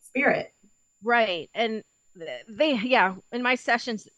spirit 0.00 0.54
right 1.02 1.50
and 1.54 1.82
they 2.48 2.74
yeah 2.74 3.14
in 3.32 3.42
my 3.42 3.54
sessions 3.56 4.08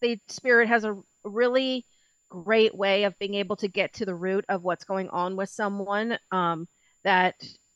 the 0.00 0.18
spirit 0.28 0.68
has 0.68 0.84
a 0.84 0.96
really 1.24 1.84
great 2.30 2.74
way 2.74 3.04
of 3.04 3.16
being 3.18 3.34
able 3.34 3.56
to 3.56 3.68
get 3.68 3.92
to 3.92 4.04
the 4.04 4.14
root 4.14 4.44
of 4.48 4.62
what's 4.62 4.84
going 4.84 5.08
on 5.10 5.36
with 5.36 5.50
someone 5.50 6.18
um 6.32 6.66
that 7.04 7.34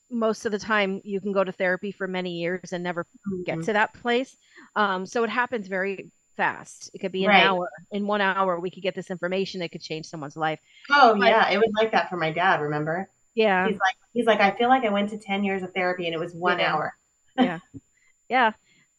most 0.09 0.45
of 0.45 0.51
the 0.51 0.59
time 0.59 1.01
you 1.03 1.21
can 1.21 1.31
go 1.31 1.43
to 1.43 1.51
therapy 1.51 1.91
for 1.91 2.07
many 2.07 2.31
years 2.31 2.73
and 2.73 2.83
never 2.83 3.03
mm-hmm. 3.03 3.43
get 3.43 3.63
to 3.63 3.73
that 3.73 3.93
place. 3.93 4.35
Um, 4.75 5.05
so 5.05 5.23
it 5.23 5.29
happens 5.29 5.67
very 5.67 6.11
fast. 6.35 6.89
It 6.93 6.99
could 6.99 7.11
be 7.11 7.25
an 7.25 7.29
right. 7.29 7.43
hour. 7.43 7.69
In 7.91 8.07
one 8.07 8.21
hour, 8.21 8.59
we 8.59 8.71
could 8.71 8.81
get 8.81 8.95
this 8.95 9.11
information 9.11 9.59
that 9.59 9.71
could 9.71 9.81
change 9.81 10.05
someone's 10.05 10.37
life. 10.37 10.59
Oh 10.89 11.15
but, 11.19 11.27
yeah, 11.27 11.49
it 11.49 11.57
was 11.57 11.71
like 11.77 11.91
that 11.91 12.09
for 12.09 12.17
my 12.17 12.31
dad. 12.31 12.61
Remember? 12.61 13.09
Yeah. 13.35 13.67
He's 13.67 13.77
like, 13.77 13.95
he's 14.13 14.25
like, 14.25 14.39
I 14.39 14.51
feel 14.51 14.69
like 14.69 14.83
I 14.83 14.89
went 14.89 15.09
to 15.11 15.17
ten 15.17 15.43
years 15.43 15.63
of 15.63 15.73
therapy 15.73 16.05
and 16.05 16.15
it 16.15 16.19
was 16.19 16.33
one 16.33 16.59
yeah. 16.59 16.73
hour. 16.73 16.93
yeah, 17.37 17.59
yeah. 18.29 18.51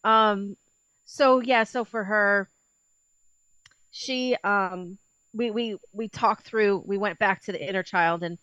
Um. 0.04 0.56
So 1.06 1.40
yeah. 1.40 1.64
So 1.64 1.84
for 1.84 2.04
her, 2.04 2.48
she 3.90 4.36
um 4.44 4.98
we 5.32 5.50
we 5.50 5.76
we 5.92 6.08
talked 6.08 6.44
through. 6.46 6.84
We 6.86 6.98
went 6.98 7.18
back 7.18 7.42
to 7.44 7.52
the 7.52 7.68
inner 7.68 7.82
child 7.82 8.22
and 8.22 8.38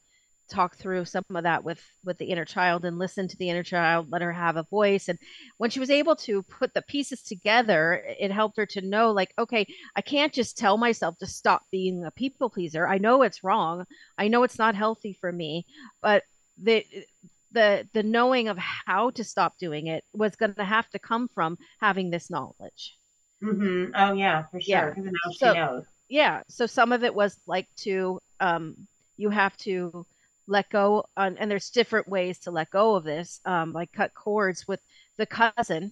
talk 0.48 0.76
through 0.76 1.06
some 1.06 1.24
of 1.36 1.44
that 1.44 1.64
with 1.64 1.82
with 2.04 2.18
the 2.18 2.26
inner 2.26 2.46
child 2.46 2.86
and 2.86 2.98
listen 2.98 3.28
to 3.28 3.38
the 3.38 3.50
inner 3.50 3.64
child 3.64 4.08
let 4.12 4.22
her 4.22 4.34
have 4.34 4.58
a 4.58 4.64
voice. 4.64 5.08
And 5.08 5.20
when 5.58 5.70
she 5.70 5.80
was 5.80 5.90
able 5.90 6.16
to 6.18 6.44
put 6.44 6.74
the 6.74 6.82
pieces 6.82 7.22
together 7.22 8.04
it 8.20 8.32
helped 8.32 8.58
her 8.58 8.66
to 8.66 8.82
know 8.82 9.12
like 9.12 9.34
okay 9.38 9.66
i 9.96 10.02
can't 10.02 10.34
just 10.34 10.58
tell 10.58 10.78
myself 10.78 11.18
to 11.20 11.28
stop 11.28 11.64
being 11.72 12.06
a 12.06 12.12
people 12.12 12.50
pleaser. 12.50 12.88
I 12.88 12.98
know 12.98 13.22
it's 13.22 13.44
wrong. 13.44 13.86
I 14.18 14.28
know 14.28 14.44
it's 14.44 14.58
not 14.58 14.76
healthy 14.76 15.14
for 15.14 15.32
me. 15.32 15.66
But 16.02 16.24
the 16.62 16.86
the 17.52 17.88
the 17.94 18.04
knowing 18.04 18.48
of 18.48 18.58
how 18.58 19.10
to 19.12 19.24
stop 19.24 19.58
doing 19.58 19.88
it 19.88 20.04
was 20.14 20.36
going 20.36 20.54
to 20.56 20.64
have 20.64 20.90
to 20.90 21.00
come 21.00 21.28
from 21.28 21.58
having 21.80 22.10
this 22.10 22.30
knowledge. 22.30 22.98
Mm-hmm. 23.44 23.94
oh 23.96 24.14
yeah 24.14 24.44
for 24.50 24.60
sure. 24.60 24.96
Yeah. 24.98 25.12
so, 25.38 25.54
knows. 25.54 25.86
yeah 26.10 26.42
so 26.48 26.66
some 26.66 26.92
of 26.92 27.04
it 27.04 27.14
was 27.14 27.38
like 27.46 27.68
to 27.78 28.20
um 28.40 28.76
you 29.16 29.30
have 29.30 29.56
to 29.58 30.06
let 30.48 30.70
go 30.70 31.06
on, 31.16 31.38
and 31.38 31.52
there's 31.52 31.70
different 31.70 32.08
ways 32.08 32.40
to 32.40 32.52
let 32.52 32.70
go 32.72 32.96
of 32.96 33.04
this 33.04 33.40
um, 33.46 33.74
like 33.74 33.92
cut 33.92 34.14
cords 34.14 34.68
with 34.68 34.80
the 35.18 35.26
cousin 35.26 35.92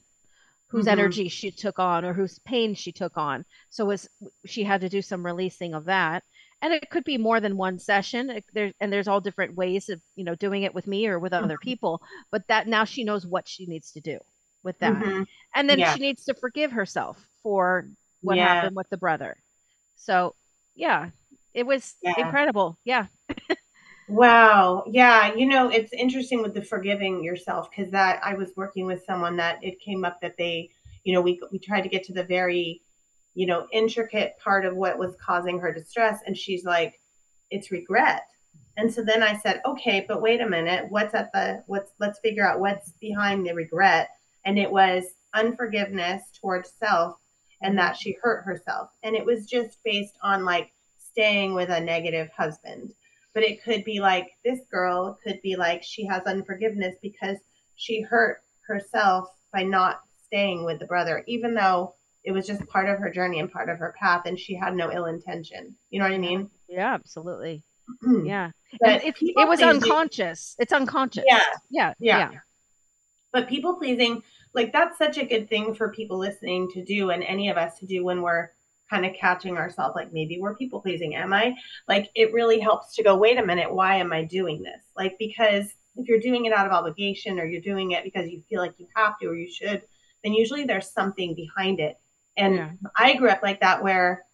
whose 0.68 0.86
mm-hmm. 0.86 1.00
energy 1.00 1.30
she 1.30 1.52
took 1.52 1.80
on 1.80 2.06
or 2.06 2.14
whose 2.14 2.40
pain 2.40 2.74
she 2.74 2.92
took 2.92 3.18
on 3.18 3.46
so 3.70 3.86
was 3.86 4.10
she 4.46 4.64
had 4.64 4.82
to 4.82 4.90
do 4.90 5.02
some 5.02 5.26
releasing 5.26 5.74
of 5.74 5.86
that 5.86 6.24
and 6.62 6.74
it 6.74 6.90
could 6.90 7.04
be 7.04 7.18
more 7.18 7.40
than 7.40 7.58
one 7.58 7.78
session 7.78 8.30
it, 8.30 8.46
there, 8.54 8.72
and 8.80 8.92
there's 8.92 9.08
all 9.08 9.22
different 9.22 9.56
ways 9.56 9.90
of 9.90 10.02
you 10.16 10.24
know 10.24 10.36
doing 10.36 10.64
it 10.64 10.74
with 10.74 10.88
me 10.88 11.08
or 11.08 11.20
with 11.20 11.32
mm-hmm. 11.32 11.44
other 11.44 11.58
people 11.58 12.02
but 12.32 12.48
that 12.48 12.68
now 12.68 12.84
she 12.84 13.04
knows 13.04 13.26
what 13.26 13.48
she 13.48 13.66
needs 13.66 13.92
to 13.92 14.02
do 14.02 14.18
with 14.64 14.78
that 14.80 14.94
mm-hmm. 14.94 15.24
and 15.54 15.70
then 15.70 15.80
yeah. 15.80 15.94
she 15.94 16.00
needs 16.00 16.26
to 16.26 16.34
forgive 16.34 16.72
herself 16.72 17.18
for 17.44 17.88
what 18.22 18.38
yeah. 18.38 18.56
happened 18.56 18.76
with 18.76 18.90
the 18.90 18.98
brother 18.98 19.38
so 19.96 20.34
yeah 20.76 21.10
it 21.54 21.66
was 21.66 21.96
yeah. 22.02 22.14
incredible 22.18 22.78
yeah 22.84 23.06
Wow. 24.08 24.84
Yeah. 24.88 25.34
You 25.34 25.48
know, 25.48 25.70
it's 25.70 25.92
interesting 25.92 26.42
with 26.42 26.54
the 26.54 26.62
forgiving 26.62 27.24
yourself 27.24 27.70
because 27.70 27.92
that 27.92 28.20
I 28.24 28.36
was 28.36 28.52
working 28.56 28.86
with 28.86 29.04
someone 29.06 29.38
that 29.38 29.64
it 29.64 29.80
came 29.80 30.06
up 30.06 30.22
that 30.22 30.38
they, 30.38 30.70
you 31.04 31.14
know, 31.14 31.22
we 31.22 31.40
we 31.52 31.60
tried 31.60 31.82
to 31.82 31.90
get 31.90 32.04
to 32.06 32.14
the 32.14 32.24
very, 32.24 32.82
you 33.34 33.48
know, 33.48 33.68
intricate 33.72 34.38
part 34.38 34.66
of 34.66 34.76
what 34.76 35.00
was 35.00 35.16
causing 35.20 35.60
her 35.60 35.74
distress, 35.74 36.20
and 36.26 36.38
she's 36.38 36.66
like, 36.66 37.00
it's 37.50 37.72
regret. 37.72 38.24
And 38.78 38.94
so 38.94 39.04
then 39.04 39.24
I 39.24 39.38
said, 39.38 39.62
okay, 39.66 40.06
but 40.08 40.22
wait 40.22 40.42
a 40.42 40.50
minute, 40.50 40.86
what's 40.90 41.16
at 41.16 41.32
the 41.32 41.64
what's 41.68 41.92
let's 42.00 42.20
figure 42.20 42.48
out 42.48 42.60
what's 42.60 42.92
behind 43.00 43.46
the 43.46 43.56
regret. 43.56 44.10
And 44.46 44.60
it 44.60 44.70
was 44.70 45.04
unforgiveness 45.34 46.24
towards 46.40 46.72
self 46.80 47.18
and 47.62 47.72
mm-hmm. 47.72 47.78
that 47.78 47.98
she 47.98 48.18
hurt 48.22 48.44
herself. 48.44 48.90
And 49.02 49.16
it 49.16 49.26
was 49.26 49.48
just 49.48 49.80
based 49.84 50.18
on 50.22 50.46
like 50.46 50.72
staying 51.00 51.56
with 51.56 51.70
a 51.70 51.80
negative 51.80 52.30
husband 52.36 52.94
but 53.36 53.44
it 53.44 53.62
could 53.62 53.84
be 53.84 54.00
like 54.00 54.32
this 54.44 54.62
girl 54.72 55.20
could 55.22 55.40
be 55.44 55.56
like 55.56 55.84
she 55.84 56.06
has 56.06 56.24
unforgiveness 56.24 56.96
because 57.02 57.38
she 57.76 58.02
hurt 58.02 58.42
herself 58.66 59.28
by 59.54 59.62
not 59.62 60.00
staying 60.26 60.66
with 60.66 60.80
the 60.80 60.86
brother, 60.86 61.24
even 61.28 61.54
though 61.54 61.94
it 62.24 62.32
was 62.32 62.48
just 62.48 62.66
part 62.68 62.90
of 62.90 62.98
her 62.98 63.12
journey 63.12 63.40
and 63.40 63.52
part 63.52 63.70
of 63.70 63.78
her 63.78 63.94
path 64.00 64.24
and 64.26 64.40
she 64.40 64.56
had 64.56 64.74
no 64.74 64.92
ill 64.92 65.06
intention. 65.06 65.76
You 65.92 66.00
know 66.00 66.06
what 66.06 66.16
I 66.16 66.18
mean? 66.18 66.50
Yeah, 66.68 66.94
absolutely. 66.94 67.62
yeah. 68.24 68.52
but 68.80 69.04
It, 69.04 69.16
it, 69.20 69.48
was 69.48 69.62
unconscious. 69.62 70.56
It's 70.58 70.74
unconscious. 70.74 71.26
Yeah. 71.28 71.44
yeah. 71.70 71.94
Yeah. 72.00 72.32
Yeah. 72.32 72.40
But 73.34 73.50
people 73.50 73.76
pleasing, 73.76 74.24
like 74.54 74.72
that's 74.72 74.98
such 74.98 75.18
a 75.18 75.26
good 75.26 75.50
thing 75.50 75.76
for 75.76 75.90
people 75.90 76.18
listening 76.18 76.70
to 76.72 76.84
do 76.84 77.10
and 77.10 77.22
any 77.22 77.50
of 77.50 77.58
us 77.58 77.78
to 77.80 77.86
do 77.86 78.04
when 78.06 78.22
we're 78.22 78.50
kind 78.90 79.06
of 79.06 79.14
catching 79.14 79.58
ourselves 79.58 79.96
like 79.96 80.14
maybe 80.14 80.40
we're 80.40 80.56
people 80.56 80.82
pleasing 80.82 81.16
am 81.16 81.34
i? 81.34 81.56
Like 81.88 82.10
it 82.16 82.34
really 82.34 82.60
helps 82.60 82.96
to 82.96 83.04
go 83.04 83.16
wait 83.16 83.38
a 83.38 83.46
minute 83.46 83.74
why 83.74 83.96
am 83.96 84.14
i 84.14 84.24
doing 84.24 84.62
this? 84.62 84.84
Like 84.96 85.16
because 85.20 85.66
if 85.98 86.08
you're 86.08 86.20
doing 86.20 86.46
it 86.46 86.54
out 86.54 86.66
of 86.66 86.74
obligation 86.74 87.40
or 87.40 87.46
you're 87.46 87.62
doing 87.62 87.92
it 87.92 88.04
because 88.04 88.30
you 88.30 88.44
feel 88.50 88.62
like 88.62 88.74
you 88.78 88.88
have 88.96 89.18
to 89.20 89.28
or 89.28 89.36
you 89.36 89.52
should 89.52 89.82
then 90.24 90.34
usually 90.34 90.66
there's 90.66 90.90
something 90.92 91.36
behind 91.36 91.80
it. 91.80 92.00
And 92.38 92.56
yeah. 92.56 92.72
i 92.98 93.14
grew 93.16 93.30
up 93.30 93.42
like 93.44 93.62
that 93.62 93.82
where 93.82 94.26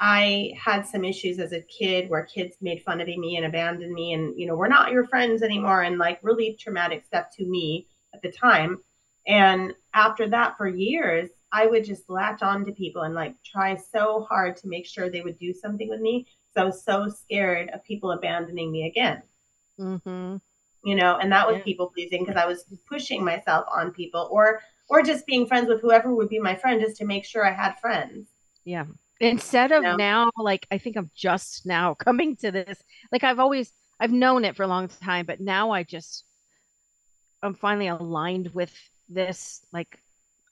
i 0.00 0.54
had 0.58 0.86
some 0.86 1.04
issues 1.04 1.38
as 1.38 1.52
a 1.52 1.60
kid 1.62 2.08
where 2.08 2.24
kids 2.24 2.56
made 2.62 2.82
fun 2.82 3.00
of 3.00 3.06
me 3.06 3.36
and 3.36 3.44
abandoned 3.44 3.92
me 3.92 4.14
and 4.14 4.38
you 4.38 4.46
know 4.46 4.56
we're 4.56 4.68
not 4.68 4.92
your 4.92 5.06
friends 5.06 5.42
anymore 5.42 5.82
and 5.82 5.98
like 5.98 6.18
really 6.22 6.56
traumatic 6.58 7.04
stuff 7.04 7.26
to 7.36 7.44
me 7.44 7.86
at 8.14 8.22
the 8.22 8.30
time. 8.30 8.78
And 9.26 9.74
after 9.94 10.28
that 10.28 10.56
for 10.56 10.66
years 10.66 11.30
I 11.52 11.66
would 11.66 11.84
just 11.84 12.08
latch 12.08 12.42
on 12.42 12.64
to 12.66 12.72
people 12.72 13.02
and 13.02 13.14
like 13.14 13.34
try 13.44 13.76
so 13.76 14.26
hard 14.28 14.56
to 14.58 14.68
make 14.68 14.86
sure 14.86 15.10
they 15.10 15.22
would 15.22 15.38
do 15.38 15.52
something 15.52 15.88
with 15.88 16.00
me. 16.00 16.26
So 16.54 16.62
I 16.62 16.64
was 16.64 16.84
so 16.84 17.08
scared 17.08 17.70
of 17.70 17.84
people 17.84 18.12
abandoning 18.12 18.70
me 18.70 18.86
again. 18.86 19.22
Mm-hmm. 19.78 20.36
You 20.82 20.94
know, 20.94 21.18
and 21.18 21.30
that 21.32 21.46
was 21.46 21.58
yeah. 21.58 21.64
people 21.64 21.90
pleasing 21.94 22.24
because 22.24 22.40
I 22.40 22.46
was 22.46 22.64
pushing 22.88 23.24
myself 23.24 23.66
on 23.70 23.92
people 23.92 24.28
or 24.30 24.60
or 24.88 25.02
just 25.02 25.26
being 25.26 25.46
friends 25.46 25.68
with 25.68 25.80
whoever 25.80 26.14
would 26.14 26.28
be 26.28 26.38
my 26.38 26.56
friend 26.56 26.80
just 26.80 26.96
to 26.96 27.04
make 27.04 27.24
sure 27.24 27.46
I 27.46 27.52
had 27.52 27.78
friends. 27.80 28.28
Yeah. 28.64 28.86
Instead 29.20 29.72
of 29.72 29.82
you 29.82 29.90
know? 29.90 29.96
now, 29.96 30.30
like 30.38 30.66
I 30.70 30.78
think 30.78 30.96
I'm 30.96 31.10
just 31.14 31.66
now 31.66 31.94
coming 32.06 32.36
to 32.36 32.50
this. 32.50 32.82
Like 33.12 33.24
I've 33.24 33.38
always 33.38 33.72
I've 33.98 34.12
known 34.12 34.44
it 34.44 34.56
for 34.56 34.62
a 34.62 34.68
long 34.68 34.88
time, 34.88 35.26
but 35.26 35.40
now 35.40 35.70
I 35.70 35.82
just 35.82 36.24
I'm 37.42 37.54
finally 37.54 37.88
aligned 37.88 38.48
with 38.54 38.74
this 39.08 39.60
like 39.72 39.98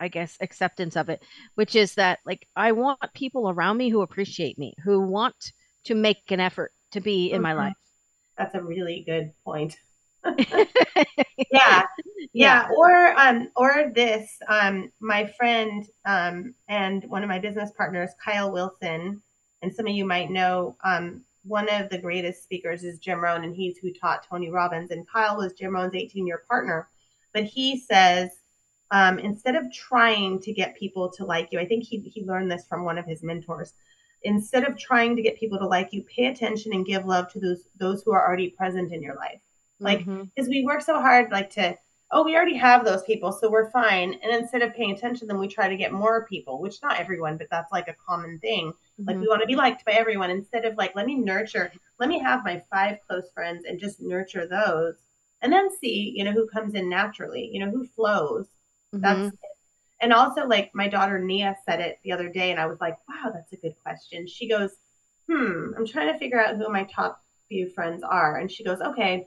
I 0.00 0.08
guess, 0.08 0.36
acceptance 0.40 0.96
of 0.96 1.08
it, 1.08 1.22
which 1.54 1.74
is 1.74 1.94
that 1.94 2.20
like 2.24 2.46
I 2.56 2.72
want 2.72 3.00
people 3.14 3.48
around 3.50 3.76
me 3.76 3.88
who 3.88 4.02
appreciate 4.02 4.58
me, 4.58 4.74
who 4.84 5.00
want 5.00 5.52
to 5.84 5.94
make 5.94 6.30
an 6.30 6.40
effort 6.40 6.72
to 6.92 7.00
be 7.00 7.30
in 7.30 7.36
mm-hmm. 7.36 7.42
my 7.42 7.52
life. 7.54 7.74
That's 8.36 8.54
a 8.54 8.62
really 8.62 9.02
good 9.06 9.32
point. 9.44 9.76
yeah. 10.38 10.64
yeah. 11.50 11.82
Yeah. 12.32 12.68
Or 12.76 13.18
um 13.18 13.48
or 13.56 13.90
this, 13.94 14.30
um, 14.48 14.92
my 15.00 15.26
friend 15.36 15.86
um 16.04 16.54
and 16.68 17.04
one 17.04 17.22
of 17.22 17.28
my 17.28 17.38
business 17.38 17.70
partners, 17.76 18.10
Kyle 18.24 18.52
Wilson, 18.52 19.22
and 19.62 19.74
some 19.74 19.86
of 19.86 19.92
you 19.92 20.04
might 20.04 20.30
know, 20.30 20.76
um, 20.84 21.22
one 21.44 21.68
of 21.68 21.88
the 21.88 21.98
greatest 21.98 22.42
speakers 22.42 22.84
is 22.84 22.98
Jim 22.98 23.20
Rohn, 23.20 23.44
and 23.44 23.56
he's 23.56 23.78
who 23.78 23.92
taught 23.92 24.26
Tony 24.28 24.50
Robbins. 24.50 24.90
And 24.90 25.08
Kyle 25.08 25.36
was 25.36 25.54
Jim 25.54 25.74
Rohn's 25.74 25.94
18 25.94 26.26
year 26.26 26.42
partner. 26.48 26.88
But 27.32 27.44
he 27.44 27.80
says 27.80 28.30
um, 28.90 29.18
instead 29.18 29.54
of 29.54 29.72
trying 29.72 30.40
to 30.40 30.52
get 30.52 30.76
people 30.76 31.10
to 31.10 31.24
like 31.24 31.48
you, 31.52 31.58
I 31.58 31.66
think 31.66 31.84
he, 31.84 31.98
he 32.00 32.24
learned 32.24 32.50
this 32.50 32.66
from 32.66 32.84
one 32.84 32.98
of 32.98 33.06
his 33.06 33.22
mentors. 33.22 33.74
Instead 34.24 34.64
of 34.64 34.76
trying 34.76 35.14
to 35.16 35.22
get 35.22 35.38
people 35.38 35.58
to 35.58 35.66
like 35.66 35.92
you, 35.92 36.02
pay 36.02 36.26
attention 36.26 36.72
and 36.72 36.86
give 36.86 37.06
love 37.06 37.30
to 37.32 37.40
those 37.40 37.68
those 37.78 38.02
who 38.02 38.12
are 38.12 38.26
already 38.26 38.50
present 38.50 38.92
in 38.92 39.02
your 39.02 39.14
life. 39.14 39.40
Like, 39.78 40.00
because 40.00 40.26
mm-hmm. 40.26 40.50
we 40.50 40.64
work 40.64 40.82
so 40.82 41.00
hard, 41.00 41.30
like 41.30 41.50
to 41.50 41.76
oh, 42.10 42.24
we 42.24 42.34
already 42.34 42.56
have 42.56 42.84
those 42.84 43.02
people, 43.02 43.30
so 43.30 43.50
we're 43.50 43.70
fine. 43.70 44.14
And 44.22 44.34
instead 44.34 44.62
of 44.62 44.74
paying 44.74 44.92
attention, 44.92 45.28
then 45.28 45.38
we 45.38 45.46
try 45.46 45.68
to 45.68 45.76
get 45.76 45.92
more 45.92 46.24
people, 46.26 46.58
which 46.58 46.82
not 46.82 46.98
everyone, 46.98 47.36
but 47.36 47.48
that's 47.50 47.70
like 47.70 47.86
a 47.86 47.96
common 48.06 48.38
thing. 48.38 48.68
Mm-hmm. 48.72 49.04
Like 49.06 49.18
we 49.18 49.28
want 49.28 49.42
to 49.42 49.46
be 49.46 49.54
liked 49.54 49.84
by 49.84 49.92
everyone 49.92 50.30
instead 50.30 50.64
of 50.64 50.76
like, 50.76 50.96
let 50.96 51.04
me 51.04 51.16
nurture, 51.16 51.70
let 52.00 52.08
me 52.08 52.18
have 52.18 52.44
my 52.44 52.62
five 52.70 52.96
close 53.06 53.30
friends 53.34 53.66
and 53.66 53.78
just 53.78 54.00
nurture 54.00 54.46
those 54.46 54.94
and 55.42 55.52
then 55.52 55.68
see, 55.78 56.12
you 56.16 56.24
know, 56.24 56.32
who 56.32 56.48
comes 56.48 56.74
in 56.74 56.88
naturally, 56.88 57.48
you 57.52 57.64
know, 57.64 57.70
who 57.70 57.86
flows. 57.86 58.46
Mm-hmm. 58.94 59.00
That's 59.00 59.34
it. 59.34 59.40
And 60.00 60.12
also, 60.12 60.46
like 60.46 60.70
my 60.74 60.88
daughter 60.88 61.18
Nia 61.18 61.56
said 61.66 61.80
it 61.80 61.98
the 62.04 62.12
other 62.12 62.28
day, 62.28 62.50
and 62.50 62.60
I 62.60 62.66
was 62.66 62.80
like, 62.80 62.96
wow, 63.08 63.32
that's 63.32 63.52
a 63.52 63.56
good 63.56 63.74
question. 63.82 64.28
She 64.28 64.48
goes, 64.48 64.70
hmm, 65.28 65.72
I'm 65.76 65.86
trying 65.86 66.12
to 66.12 66.18
figure 66.18 66.40
out 66.40 66.56
who 66.56 66.68
my 66.70 66.84
top 66.84 67.20
few 67.48 67.70
friends 67.70 68.02
are. 68.02 68.36
And 68.36 68.50
she 68.50 68.64
goes, 68.64 68.80
okay, 68.80 69.26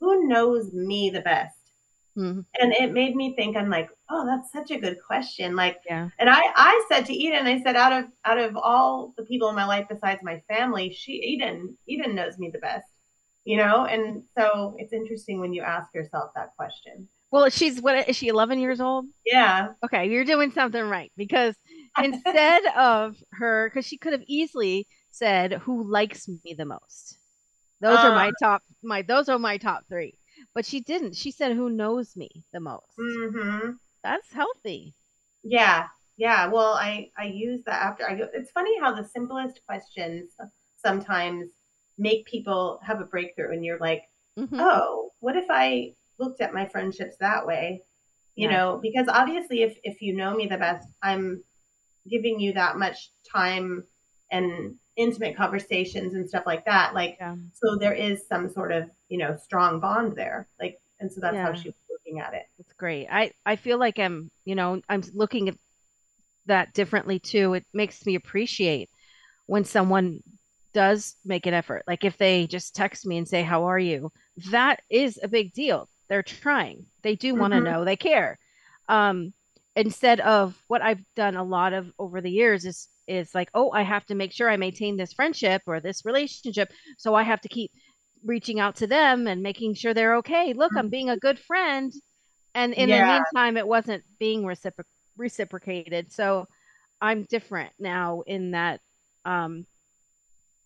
who 0.00 0.26
knows 0.26 0.72
me 0.72 1.10
the 1.10 1.20
best? 1.20 1.56
Mm-hmm. 2.16 2.40
And 2.60 2.72
it 2.72 2.92
made 2.92 3.14
me 3.14 3.34
think, 3.36 3.56
I'm 3.56 3.68
like, 3.68 3.90
oh, 4.08 4.24
that's 4.24 4.50
such 4.50 4.70
a 4.70 4.80
good 4.80 4.98
question. 5.06 5.54
Like, 5.54 5.80
yeah. 5.86 6.08
And 6.18 6.30
I, 6.30 6.40
I 6.54 6.86
said 6.90 7.04
to 7.06 7.12
Eden, 7.12 7.46
I 7.46 7.62
said, 7.62 7.76
out 7.76 7.92
of, 7.92 8.06
out 8.24 8.38
of 8.38 8.56
all 8.56 9.12
the 9.18 9.24
people 9.24 9.50
in 9.50 9.54
my 9.54 9.66
life 9.66 9.86
besides 9.88 10.20
my 10.22 10.42
family, 10.48 10.92
she, 10.92 11.12
Eden, 11.12 11.76
Eden 11.86 12.14
knows 12.14 12.38
me 12.38 12.50
the 12.50 12.58
best, 12.58 12.86
you 13.44 13.58
know? 13.58 13.84
And 13.84 14.22
so 14.34 14.76
it's 14.78 14.94
interesting 14.94 15.40
when 15.40 15.52
you 15.52 15.62
ask 15.62 15.92
yourself 15.94 16.30
that 16.34 16.56
question. 16.56 17.06
Well, 17.30 17.48
she's 17.50 17.80
what 17.80 18.08
is 18.08 18.16
she 18.16 18.28
11 18.28 18.58
years 18.60 18.80
old? 18.80 19.06
Yeah. 19.24 19.68
Okay, 19.84 20.10
you're 20.10 20.24
doing 20.24 20.50
something 20.52 20.82
right 20.82 21.12
because 21.16 21.54
instead 22.02 22.64
of 22.76 23.16
her 23.32 23.70
cuz 23.70 23.86
she 23.86 23.98
could 23.98 24.12
have 24.12 24.24
easily 24.26 24.86
said 25.10 25.52
who 25.54 25.82
likes 25.90 26.28
me 26.28 26.54
the 26.54 26.64
most. 26.64 27.18
Those 27.80 27.98
are 27.98 28.14
my 28.14 28.28
uh. 28.28 28.32
top 28.42 28.62
my 28.82 29.02
those 29.02 29.28
are 29.28 29.38
my 29.38 29.58
top 29.58 29.84
3. 29.88 30.14
But 30.54 30.66
she 30.66 30.80
didn't. 30.80 31.16
She 31.16 31.30
said 31.30 31.52
who 31.56 31.70
knows 31.70 32.16
me 32.16 32.44
the 32.52 32.60
most. 32.60 32.86
hmm 32.98 33.72
That's 34.02 34.32
healthy. 34.32 34.94
Yeah. 35.42 35.88
Yeah, 36.18 36.46
well, 36.48 36.72
I 36.72 37.10
I 37.18 37.26
use 37.26 37.62
that 37.66 37.82
after 37.82 38.08
I 38.08 38.14
go. 38.16 38.28
It's 38.32 38.50
funny 38.50 38.78
how 38.80 38.94
the 38.94 39.04
simplest 39.04 39.60
questions 39.66 40.30
sometimes 40.78 41.50
make 41.98 42.24
people 42.26 42.80
have 42.82 43.00
a 43.00 43.04
breakthrough 43.04 43.52
and 43.52 43.64
you're 43.64 43.78
like, 43.78 44.02
mm-hmm. 44.38 44.58
"Oh, 44.58 45.10
what 45.20 45.36
if 45.36 45.44
I 45.50 45.94
looked 46.18 46.40
at 46.40 46.54
my 46.54 46.66
friendships 46.66 47.16
that 47.18 47.46
way 47.46 47.82
you 48.34 48.48
yeah. 48.48 48.56
know 48.56 48.80
because 48.82 49.06
obviously 49.08 49.62
if 49.62 49.78
if 49.82 50.02
you 50.02 50.14
know 50.14 50.34
me 50.34 50.46
the 50.46 50.56
best 50.56 50.88
i'm 51.02 51.42
giving 52.08 52.38
you 52.38 52.52
that 52.52 52.76
much 52.76 53.10
time 53.30 53.84
and 54.30 54.76
intimate 54.96 55.36
conversations 55.36 56.14
and 56.14 56.28
stuff 56.28 56.44
like 56.46 56.64
that. 56.64 56.94
Like, 56.94 57.16
yeah. 57.20 57.36
so 57.52 57.76
there 57.76 57.92
is 57.92 58.26
some 58.28 58.50
sort 58.50 58.72
of, 58.72 58.90
you 59.08 59.18
know, 59.18 59.36
strong 59.36 59.78
bond 59.78 60.16
there. 60.16 60.46
Like, 60.60 60.80
and 61.00 61.12
so 61.12 61.20
that's 61.20 61.34
yeah. 61.34 61.44
how 61.44 61.52
she 61.52 61.68
was 61.68 61.76
looking 61.90 62.20
at 62.20 62.34
it. 62.34 62.44
That's 62.58 62.72
great. 62.72 63.06
I, 63.10 63.32
I 63.44 63.56
feel 63.56 63.78
like 63.78 63.98
I'm, 63.98 64.30
you 64.44 64.54
know, 64.54 64.80
I'm 64.88 65.02
looking 65.12 65.48
at 65.48 65.56
that 66.46 66.72
differently 66.72 67.18
too. 67.18 67.54
It 67.54 67.66
makes 67.72 68.04
me 68.06 68.14
appreciate 68.14 68.88
when 69.46 69.64
someone 69.64 70.22
does 70.72 71.14
make 71.24 71.46
an 71.46 71.54
effort. 71.54 71.84
Like 71.86 72.04
if 72.04 72.16
they 72.16 72.46
just 72.46 72.74
text 72.74 73.06
me 73.06 73.18
and 73.18 73.28
say, 73.28 73.42
How 73.42 73.64
are 73.64 73.78
you? 73.78 74.12
That 74.50 74.80
is 74.90 75.18
a 75.22 75.28
big 75.28 75.52
deal. 75.52 75.88
They're 76.08 76.22
trying. 76.22 76.86
They 77.02 77.16
do 77.16 77.34
want 77.34 77.52
to 77.52 77.58
mm-hmm. 77.58 77.64
know. 77.64 77.84
They 77.84 77.96
care. 77.96 78.38
Um, 78.88 79.32
instead 79.74 80.20
of 80.20 80.56
what 80.68 80.82
I've 80.82 81.02
done 81.14 81.36
a 81.36 81.44
lot 81.44 81.72
of 81.72 81.92
over 81.98 82.20
the 82.20 82.30
years 82.30 82.64
is 82.64 82.88
is 83.08 83.34
like, 83.34 83.50
oh, 83.54 83.70
I 83.70 83.82
have 83.82 84.04
to 84.06 84.16
make 84.16 84.32
sure 84.32 84.50
I 84.50 84.56
maintain 84.56 84.96
this 84.96 85.12
friendship 85.12 85.62
or 85.66 85.78
this 85.78 86.04
relationship. 86.04 86.72
So 86.98 87.14
I 87.14 87.22
have 87.22 87.40
to 87.42 87.48
keep 87.48 87.70
reaching 88.24 88.58
out 88.58 88.76
to 88.76 88.88
them 88.88 89.28
and 89.28 89.42
making 89.42 89.74
sure 89.74 89.94
they're 89.94 90.16
okay. 90.16 90.54
Look, 90.54 90.72
I'm 90.76 90.88
being 90.88 91.10
a 91.10 91.16
good 91.16 91.38
friend. 91.38 91.92
And 92.54 92.72
in 92.72 92.88
yeah. 92.88 93.06
the 93.06 93.12
meantime, 93.12 93.56
it 93.56 93.68
wasn't 93.68 94.02
being 94.18 94.42
recipro- 94.42 94.82
reciprocated. 95.16 96.10
So 96.10 96.46
I'm 97.00 97.24
different 97.24 97.72
now 97.78 98.22
in 98.26 98.52
that 98.52 98.80
um 99.24 99.66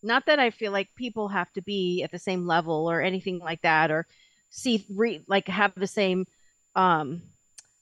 not 0.03 0.25
that 0.25 0.39
I 0.39 0.49
feel 0.49 0.71
like 0.71 0.89
people 0.95 1.27
have 1.27 1.51
to 1.53 1.61
be 1.61 2.01
at 2.03 2.11
the 2.11 2.17
same 2.17 2.47
level 2.47 2.89
or 2.89 3.01
anything 3.01 3.37
like 3.37 3.61
that 3.61 3.91
or 3.91 4.07
see 4.51 4.85
re- 4.93 5.23
like 5.27 5.47
have 5.47 5.73
the 5.75 5.87
same 5.87 6.27
um 6.75 7.23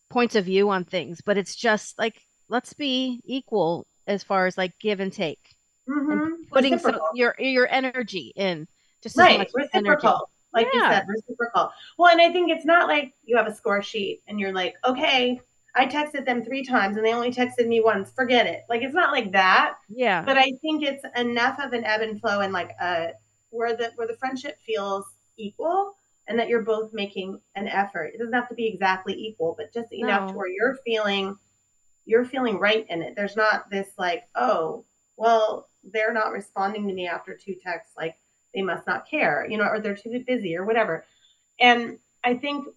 points 0.10 0.36
of 0.36 0.46
view 0.46 0.70
on 0.70 0.86
things, 0.86 1.22
but 1.22 1.38
it's 1.38 1.56
just 1.56 2.00
like 2.00 2.26
let's 2.48 2.74
be 2.74 3.22
equal 3.26 3.86
as 4.08 4.24
far 4.24 4.48
as 4.48 4.58
like 4.58 4.74
give 4.80 5.00
and 5.00 5.12
take. 5.14 5.56
Mm-hmm. 5.88 6.12
And 6.12 6.50
putting 6.50 6.80
some, 6.80 7.00
your 7.14 7.36
your 7.40 7.68
energy 7.68 8.32
in 8.36 8.68
just 9.02 9.18
right 9.18 9.50
reciprocal 9.54 10.10
energy. 10.10 10.24
like 10.54 10.68
yeah. 10.74 10.80
you 10.80 10.94
said 10.94 11.06
reciprocal 11.08 11.72
well 11.98 12.12
and 12.12 12.22
i 12.22 12.32
think 12.32 12.52
it's 12.52 12.66
not 12.66 12.88
like 12.88 13.14
you 13.24 13.38
have 13.38 13.48
a 13.48 13.54
score 13.54 13.82
sheet 13.82 14.22
and 14.28 14.40
you're 14.40 14.54
like 14.54 14.76
okay 14.86 15.40
i 15.76 15.86
texted 15.86 16.26
them 16.26 16.44
three 16.44 16.64
times 16.64 16.98
and 16.98 17.06
they 17.06 17.14
only 17.14 17.32
texted 17.32 17.68
me 17.68 17.82
once 17.82 18.12
forget 18.12 18.46
it 18.46 18.66
like 18.70 18.82
it's 18.82 18.94
not 18.94 19.12
like 19.12 19.32
that 19.32 19.76
yeah 19.90 20.22
but 20.24 20.38
i 20.38 20.52
think 20.62 20.84
it's 20.84 21.04
enough 21.16 21.60
of 21.60 21.74
an 21.74 21.84
ebb 21.86 22.02
and 22.02 22.20
flow 22.20 22.42
and 22.42 22.54
like 22.54 22.72
uh 22.80 23.08
where 23.52 23.76
the 23.76 23.92
where 23.96 24.08
the 24.08 24.18
friendship 24.18 24.58
feels 24.66 25.06
equal 25.38 25.96
and 26.30 26.38
that 26.38 26.48
you're 26.48 26.62
both 26.62 26.94
making 26.94 27.42
an 27.56 27.68
effort. 27.68 28.12
It 28.14 28.20
doesn't 28.20 28.34
have 28.34 28.48
to 28.50 28.56
be 28.56 28.68
exactly 28.68 29.14
equal, 29.14 29.56
but 29.58 29.74
just 29.74 29.92
enough 29.92 30.28
no. 30.28 30.32
to 30.32 30.38
where 30.38 30.48
you're 30.48 30.78
feeling 30.86 31.36
you're 32.06 32.26
feeling 32.26 32.60
right 32.60 32.86
in 32.90 33.02
it. 33.02 33.14
There's 33.16 33.36
not 33.36 33.70
this 33.70 33.90
like, 33.98 34.24
oh, 34.36 34.86
well, 35.18 35.68
they're 35.84 36.14
not 36.14 36.32
responding 36.32 36.88
to 36.88 36.94
me 36.94 37.08
after 37.08 37.36
two 37.36 37.56
texts, 37.62 37.94
like 37.98 38.16
they 38.54 38.62
must 38.62 38.88
not 38.88 39.08
care, 39.08 39.46
you 39.48 39.58
know, 39.58 39.66
or 39.66 39.80
they're 39.80 39.96
too 39.96 40.24
busy 40.26 40.56
or 40.56 40.66
whatever. 40.66 41.06
And 41.60 42.00
I 42.24 42.36
think, 42.36 42.68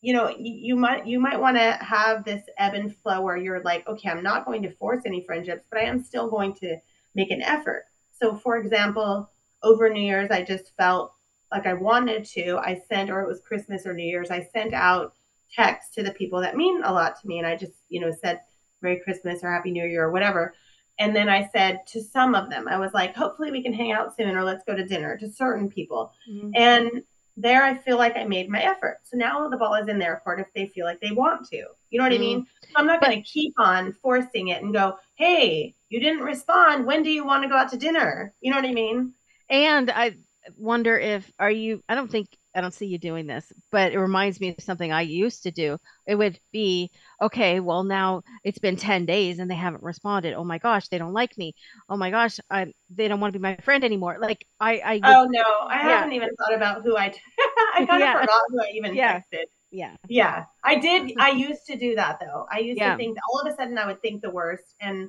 you 0.00 0.12
know, 0.12 0.28
you, 0.28 0.52
you 0.52 0.76
might 0.76 1.06
you 1.06 1.20
might 1.20 1.40
want 1.40 1.56
to 1.56 1.72
have 1.80 2.24
this 2.24 2.42
ebb 2.58 2.74
and 2.74 2.94
flow 2.96 3.20
where 3.20 3.36
you're 3.36 3.62
like, 3.62 3.86
okay, 3.88 4.08
I'm 4.08 4.22
not 4.22 4.44
going 4.44 4.62
to 4.62 4.74
force 4.74 5.02
any 5.04 5.24
friendships, 5.24 5.64
but 5.70 5.80
I 5.80 5.84
am 5.84 6.02
still 6.02 6.28
going 6.28 6.54
to 6.56 6.76
make 7.14 7.30
an 7.30 7.42
effort. 7.42 7.84
So, 8.12 8.36
for 8.36 8.56
example, 8.56 9.30
over 9.62 9.88
New 9.88 10.02
Year's, 10.02 10.30
I 10.30 10.42
just 10.42 10.72
felt 10.76 11.14
like 11.52 11.66
I 11.66 11.74
wanted 11.74 12.24
to, 12.26 12.58
I 12.58 12.82
sent, 12.88 13.10
or 13.10 13.20
it 13.22 13.28
was 13.28 13.40
Christmas 13.40 13.86
or 13.86 13.94
New 13.94 14.06
Year's, 14.06 14.30
I 14.30 14.48
sent 14.52 14.74
out 14.74 15.14
texts 15.52 15.94
to 15.94 16.02
the 16.02 16.12
people 16.12 16.40
that 16.40 16.56
mean 16.56 16.82
a 16.82 16.92
lot 16.92 17.20
to 17.20 17.28
me. 17.28 17.38
And 17.38 17.46
I 17.46 17.56
just, 17.56 17.74
you 17.88 18.00
know, 18.00 18.12
said 18.22 18.40
Merry 18.82 19.00
Christmas 19.04 19.40
or 19.42 19.52
Happy 19.52 19.70
New 19.70 19.84
Year 19.84 20.04
or 20.04 20.10
whatever. 20.10 20.54
And 20.98 21.14
then 21.14 21.28
I 21.28 21.48
said 21.52 21.80
to 21.88 22.02
some 22.02 22.34
of 22.34 22.50
them, 22.50 22.68
I 22.68 22.78
was 22.78 22.92
like, 22.92 23.16
hopefully 23.16 23.50
we 23.50 23.62
can 23.62 23.72
hang 23.72 23.92
out 23.92 24.16
soon 24.16 24.36
or 24.36 24.44
let's 24.44 24.64
go 24.64 24.76
to 24.76 24.84
dinner 24.84 25.16
to 25.18 25.30
certain 25.30 25.68
people. 25.68 26.12
Mm-hmm. 26.30 26.50
And 26.54 27.02
there 27.36 27.64
I 27.64 27.76
feel 27.76 27.96
like 27.98 28.16
I 28.16 28.24
made 28.24 28.48
my 28.48 28.60
effort. 28.60 29.00
So 29.02 29.16
now 29.16 29.48
the 29.48 29.56
ball 29.56 29.74
is 29.74 29.88
in 29.88 29.98
their 29.98 30.20
court 30.22 30.38
if 30.38 30.46
they 30.54 30.68
feel 30.68 30.86
like 30.86 31.00
they 31.00 31.10
want 31.10 31.48
to. 31.48 31.64
You 31.90 31.98
know 31.98 32.04
what 32.04 32.12
mm-hmm. 32.12 32.22
I 32.22 32.26
mean? 32.26 32.46
So 32.62 32.70
I'm 32.76 32.86
not 32.86 33.00
going 33.00 33.16
to 33.16 33.28
keep 33.28 33.54
on 33.58 33.92
forcing 33.94 34.48
it 34.48 34.62
and 34.62 34.72
go, 34.72 34.98
hey, 35.16 35.74
you 35.88 35.98
didn't 35.98 36.22
respond. 36.22 36.86
When 36.86 37.02
do 37.02 37.10
you 37.10 37.26
want 37.26 37.42
to 37.42 37.48
go 37.48 37.56
out 37.56 37.70
to 37.70 37.76
dinner? 37.76 38.32
You 38.40 38.52
know 38.52 38.56
what 38.56 38.68
I 38.68 38.72
mean? 38.72 39.14
And 39.50 39.90
I 39.90 40.16
wonder 40.56 40.98
if 40.98 41.30
are 41.38 41.50
you 41.50 41.82
I 41.88 41.94
don't 41.94 42.10
think 42.10 42.28
I 42.54 42.60
don't 42.60 42.72
see 42.72 42.86
you 42.86 42.98
doing 42.98 43.26
this, 43.26 43.52
but 43.72 43.92
it 43.92 43.98
reminds 43.98 44.40
me 44.40 44.50
of 44.50 44.62
something 44.62 44.92
I 44.92 45.00
used 45.02 45.42
to 45.42 45.50
do. 45.50 45.76
It 46.06 46.14
would 46.14 46.38
be, 46.52 46.92
okay, 47.20 47.58
well 47.58 47.82
now 47.82 48.22
it's 48.44 48.58
been 48.58 48.76
10 48.76 49.06
days 49.06 49.40
and 49.40 49.50
they 49.50 49.56
haven't 49.56 49.82
responded. 49.82 50.34
Oh 50.34 50.44
my 50.44 50.58
gosh, 50.58 50.88
they 50.88 50.98
don't 50.98 51.12
like 51.12 51.36
me. 51.36 51.54
Oh 51.88 51.96
my 51.96 52.10
gosh, 52.10 52.38
I 52.50 52.72
they 52.90 53.08
don't 53.08 53.20
want 53.20 53.32
to 53.32 53.38
be 53.38 53.42
my 53.42 53.56
friend 53.56 53.84
anymore. 53.84 54.18
Like 54.20 54.46
I 54.60 54.80
I 54.84 55.00
Oh 55.02 55.26
no, 55.28 55.42
I 55.68 55.76
yeah. 55.76 55.88
haven't 55.88 56.12
even 56.12 56.30
thought 56.36 56.54
about 56.54 56.82
who 56.84 56.96
I 56.96 57.06
I 57.74 57.86
kind 57.86 57.90
of 57.90 58.00
yeah. 58.00 58.20
forgot 58.20 58.42
who 58.48 58.60
I 58.60 58.70
even 58.74 58.94
yeah. 58.94 59.18
texted. 59.18 59.44
Yeah. 59.70 59.96
Yeah. 60.08 60.44
I 60.62 60.76
did 60.76 61.12
I 61.18 61.30
used 61.30 61.66
to 61.66 61.76
do 61.76 61.96
that 61.96 62.18
though. 62.20 62.46
I 62.50 62.60
used 62.60 62.78
yeah. 62.78 62.92
to 62.92 62.96
think 62.96 63.18
all 63.32 63.40
of 63.40 63.52
a 63.52 63.56
sudden 63.56 63.78
I 63.78 63.86
would 63.86 64.00
think 64.00 64.22
the 64.22 64.30
worst 64.30 64.76
and 64.80 65.08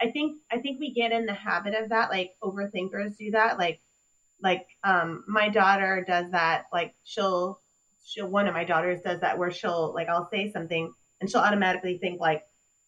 I 0.00 0.10
think 0.10 0.38
I 0.50 0.58
think 0.58 0.80
we 0.80 0.94
get 0.94 1.12
in 1.12 1.26
the 1.26 1.34
habit 1.34 1.74
of 1.74 1.90
that 1.90 2.10
like 2.10 2.32
overthinkers 2.42 3.16
do 3.18 3.32
that 3.32 3.58
like 3.58 3.80
like 4.42 4.66
um 4.84 5.24
my 5.26 5.48
daughter 5.48 6.04
does 6.06 6.30
that 6.30 6.64
like 6.72 6.94
she'll 7.04 7.60
she'll 8.04 8.28
one 8.28 8.46
of 8.46 8.54
my 8.54 8.64
daughters 8.64 9.00
does 9.02 9.20
that 9.20 9.38
where 9.38 9.50
she'll 9.50 9.92
like 9.94 10.08
I'll 10.08 10.28
say 10.30 10.50
something 10.52 10.92
and 11.20 11.30
she'll 11.30 11.40
automatically 11.40 11.98
think 11.98 12.20
like 12.20 12.44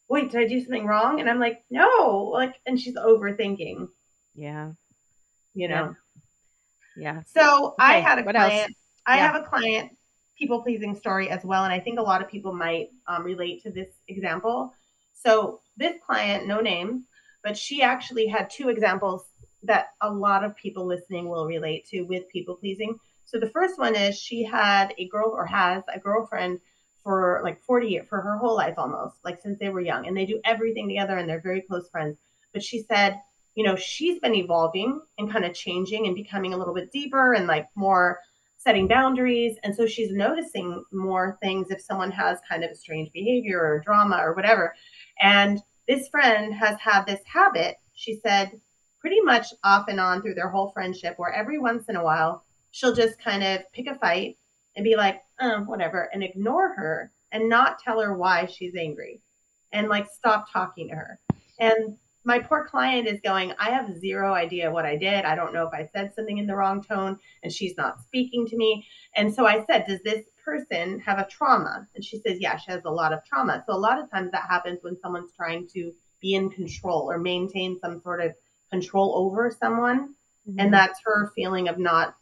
wait 0.09 0.31
did 0.31 0.41
I 0.41 0.49
do 0.49 0.61
something 0.61 0.87
wrong 0.87 1.21
and 1.21 1.29
I'm 1.29 1.41
like 1.41 1.65
no 1.71 2.31
like 2.33 2.55
and 2.67 2.81
she's 2.81 2.97
overthinking 2.97 3.89
yeah 4.35 4.73
you 5.55 5.69
know 5.69 5.95
yeah, 6.97 7.15
yeah. 7.15 7.23
so 7.35 7.69
okay. 7.69 7.75
I 7.79 8.01
had 8.01 8.19
a 8.19 8.23
what 8.23 8.35
client? 8.35 8.75
I 9.07 9.17
have 9.17 9.37
a 9.37 9.43
client 9.43 9.93
people 10.39 10.63
pleasing 10.63 10.95
story 10.95 11.31
as 11.31 11.45
well 11.45 11.65
and 11.65 11.73
I 11.73 11.81
think 11.81 11.99
a 11.99 12.03
lot 12.03 12.23
of 12.23 12.29
people 12.29 12.53
might 12.53 12.91
um, 13.07 13.25
relate 13.25 13.63
to 13.63 13.71
this 13.71 13.89
example 14.07 14.73
so 15.15 15.61
this 15.77 15.97
client 16.07 16.47
no 16.47 16.61
name 16.61 17.05
but 17.43 17.57
she 17.57 17.83
actually 17.83 18.27
had 18.27 18.51
two 18.51 18.69
examples 18.69 19.25
that 19.63 19.89
a 20.01 20.11
lot 20.11 20.45
of 20.45 20.57
people 20.57 20.87
listening 20.87 21.29
will 21.29 21.47
relate 21.47 21.87
to 21.89 22.03
with 22.03 22.29
people 22.29 22.57
pleasing. 22.57 22.99
So 23.25 23.39
the 23.39 23.51
first 23.51 23.79
one 23.79 23.95
is 23.95 24.19
she 24.19 24.43
had 24.43 24.95
a 24.99 25.09
girl 25.09 25.31
or 25.31 25.45
has 25.47 25.83
a 25.93 25.99
girlfriend 25.99 26.61
for 27.03 27.41
like 27.43 27.63
40 27.63 27.89
years, 27.89 28.07
for 28.09 28.21
her 28.21 28.37
whole 28.37 28.57
life 28.57 28.75
almost, 28.77 29.17
like 29.25 29.41
since 29.41 29.59
they 29.59 29.69
were 29.69 29.81
young, 29.81 30.07
and 30.07 30.17
they 30.17 30.27
do 30.27 30.41
everything 30.45 30.89
together 30.89 31.17
and 31.17 31.29
they're 31.29 31.41
very 31.41 31.63
close 31.63 31.89
friends. 31.89 32.19
But 32.53 32.63
she 32.63 32.83
said, 32.83 33.21
you 33.55 33.65
know, 33.65 33.77
she's 33.77 34.21
been 34.21 34.35
evolving 34.35 35.01
and 35.19 35.31
kind 35.31 35.45
of 35.45 35.55
changing 35.55 36.07
and 36.07 36.15
becoming 36.15 36.55
a 36.55 36.57
little 36.57 36.75
bit 36.75 36.93
deeper 36.93 37.33
and 37.33 37.47
like 37.47 37.67
more 37.75 38.21
setting 38.57 38.87
boundaries. 38.87 39.57
And 39.63 39.75
so 39.75 39.87
she's 39.87 40.13
noticing 40.13 40.85
more 40.93 41.39
things 41.43 41.71
if 41.71 41.81
someone 41.81 42.11
has 42.11 42.39
kind 42.49 42.65
of 42.65 42.71
a 42.71 42.77
strange 42.77 43.11
behavior 43.13 43.61
or 43.61 43.81
drama 43.81 44.19
or 44.23 44.35
whatever. 44.35 44.75
And 45.21 45.61
this 45.89 46.09
friend 46.09 46.53
has 46.55 46.79
had 46.79 47.05
this 47.05 47.21
habit. 47.25 47.77
She 47.95 48.21
said, 48.21 48.61
pretty 49.01 49.21
much 49.21 49.47
off 49.65 49.89
and 49.89 50.01
on 50.01 50.23
through 50.23 50.35
their 50.35 50.49
whole 50.49 50.71
friendship, 50.71 51.15
where 51.19 51.33
every 51.33 51.59
once 51.59 51.89
in 51.89 51.97
a 51.97 52.05
while 52.05 52.45
she'll 52.71 52.95
just 52.95 53.19
kind 53.19 53.43
of 53.43 53.61
pick 53.73 53.87
a 53.87 53.95
fight 53.95 54.37
and 54.77 54.85
be 54.85 54.97
like, 54.97 55.23
um, 55.41 55.67
whatever, 55.67 56.09
and 56.13 56.23
ignore 56.23 56.75
her 56.75 57.11
and 57.33 57.49
not 57.49 57.79
tell 57.79 58.01
her 58.01 58.15
why 58.15 58.47
she's 58.47 58.75
angry 58.75 59.21
and 59.73 59.89
like 59.89 60.09
stop 60.11 60.51
talking 60.53 60.89
to 60.89 60.95
her. 60.95 61.19
And 61.59 61.97
my 62.25 62.39
poor 62.39 62.67
client 62.67 63.09
is 63.09 63.21
going, 63.23 63.53
I 63.59 63.71
have 63.71 63.99
zero 63.99 64.35
idea 64.35 64.71
what 64.71 64.85
I 64.85 64.97
did. 64.97 65.25
I 65.25 65.35
don't 65.35 65.55
know 65.55 65.67
if 65.67 65.73
I 65.73 65.89
said 65.93 66.15
something 66.15 66.39
in 66.39 66.47
the 66.47 66.57
wrong 66.57 66.83
tone 66.83 67.19
and 67.43 67.53
she's 67.53 67.77
not 67.77 68.03
speaking 68.03 68.47
to 68.49 68.57
me. 68.57 68.87
And 69.15 69.33
so 69.33 69.47
I 69.47 69.65
said, 69.65 69.87
Does 69.87 70.03
this 70.03 70.25
person 70.45 71.01
have 71.01 71.19
a 71.19 71.27
trauma? 71.27 71.87
And 71.95 72.05
she 72.05 72.19
says, 72.21 72.39
Yeah, 72.41 72.57
she 72.57 72.71
has 72.71 72.85
a 72.85 72.91
lot 72.91 73.13
of 73.13 73.25
trauma. 73.25 73.65
So 73.67 73.75
a 73.75 73.79
lot 73.79 73.99
of 73.99 74.11
times 74.11 74.31
that 74.33 74.47
happens 74.49 74.81
when 74.83 74.99
someone's 75.01 75.33
trying 75.33 75.69
to 75.69 75.93
be 76.21 76.35
in 76.35 76.51
control 76.51 77.11
or 77.11 77.19
maintain 77.19 77.79
some 77.81 78.01
sort 78.03 78.21
of 78.21 78.35
control 78.71 79.15
over 79.17 79.51
someone 79.51 80.15
mm-hmm. 80.49 80.61
and 80.61 80.73
that's 80.73 81.01
her 81.05 81.33
feeling 81.35 81.69
of 81.69 81.79
not 81.79 82.15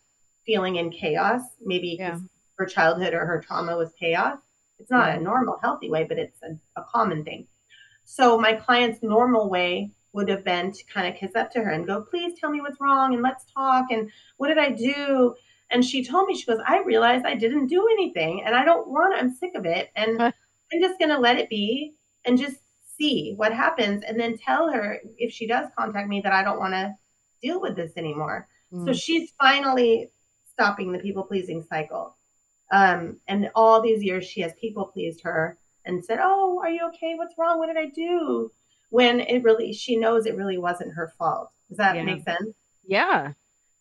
feeling 0.44 0.76
in 0.76 0.90
chaos 0.90 1.42
maybe 1.64 1.96
yeah. 1.98 2.18
her 2.56 2.66
childhood 2.66 3.14
or 3.14 3.26
her 3.26 3.40
trauma 3.40 3.76
was 3.76 3.92
chaos 3.98 4.38
it's 4.78 4.90
not 4.90 5.08
yeah. 5.08 5.16
a 5.16 5.20
normal 5.20 5.58
healthy 5.62 5.90
way 5.90 6.04
but 6.04 6.18
it's 6.18 6.40
a, 6.42 6.80
a 6.80 6.84
common 6.84 7.24
thing 7.24 7.46
so 8.04 8.38
my 8.38 8.52
client's 8.52 9.02
normal 9.02 9.48
way 9.48 9.90
would 10.12 10.28
have 10.28 10.44
been 10.44 10.72
to 10.72 10.84
kind 10.84 11.06
of 11.06 11.18
kiss 11.18 11.34
up 11.34 11.50
to 11.50 11.60
her 11.60 11.70
and 11.70 11.86
go 11.86 12.00
please 12.00 12.38
tell 12.38 12.50
me 12.50 12.60
what's 12.60 12.80
wrong 12.80 13.12
and 13.14 13.22
let's 13.22 13.44
talk 13.52 13.86
and 13.90 14.10
what 14.36 14.48
did 14.48 14.58
i 14.58 14.70
do 14.70 15.34
and 15.70 15.84
she 15.84 16.04
told 16.04 16.26
me 16.26 16.34
she 16.34 16.46
goes 16.46 16.60
i 16.66 16.82
realized 16.82 17.26
i 17.26 17.34
didn't 17.34 17.66
do 17.66 17.86
anything 17.92 18.42
and 18.44 18.54
i 18.54 18.64
don't 18.64 18.88
want 18.88 19.14
i'm 19.14 19.34
sick 19.34 19.54
of 19.54 19.66
it 19.66 19.90
and 19.96 20.22
i'm 20.22 20.32
just 20.80 20.98
going 20.98 21.10
to 21.10 21.18
let 21.18 21.38
it 21.38 21.50
be 21.50 21.92
and 22.24 22.38
just 22.38 22.56
see 22.98 23.34
what 23.36 23.52
happens 23.52 24.02
and 24.06 24.18
then 24.18 24.38
tell 24.38 24.70
her 24.70 24.98
if 25.18 25.32
she 25.32 25.46
does 25.46 25.68
contact 25.76 26.08
me 26.08 26.20
that 26.22 26.32
I 26.32 26.42
don't 26.42 26.58
want 26.58 26.74
to 26.74 26.94
deal 27.42 27.60
with 27.60 27.76
this 27.76 27.92
anymore. 27.96 28.48
Mm. 28.72 28.86
So 28.86 28.92
she's 28.92 29.32
finally 29.40 30.10
stopping 30.52 30.92
the 30.92 30.98
people 30.98 31.24
pleasing 31.24 31.62
cycle. 31.62 32.16
Um, 32.72 33.18
and 33.28 33.50
all 33.54 33.80
these 33.80 34.02
years 34.02 34.24
she 34.26 34.40
has 34.40 34.52
people 34.60 34.86
pleased 34.86 35.20
her 35.22 35.56
and 35.84 36.04
said, 36.04 36.18
Oh, 36.20 36.60
are 36.62 36.70
you 36.70 36.86
okay? 36.88 37.14
What's 37.14 37.36
wrong? 37.38 37.58
What 37.58 37.66
did 37.66 37.76
I 37.78 37.86
do? 37.86 38.50
when 38.90 39.18
it 39.18 39.42
really 39.42 39.72
she 39.72 39.96
knows 39.96 40.26
it 40.26 40.36
really 40.36 40.58
wasn't 40.58 40.94
her 40.94 41.12
fault. 41.18 41.50
Does 41.68 41.78
that 41.78 41.96
Yeah. 41.96 42.04
make 42.04 42.22
sense? 42.22 42.54
Yeah. 42.86 43.32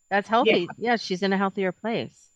That's 0.10 0.28
healthy. 0.28 0.68
Yeah, 0.80 0.96
she's 0.96 1.22
in 1.22 1.32
a 1.32 1.38
healthier 1.38 1.72
place. 1.72 2.30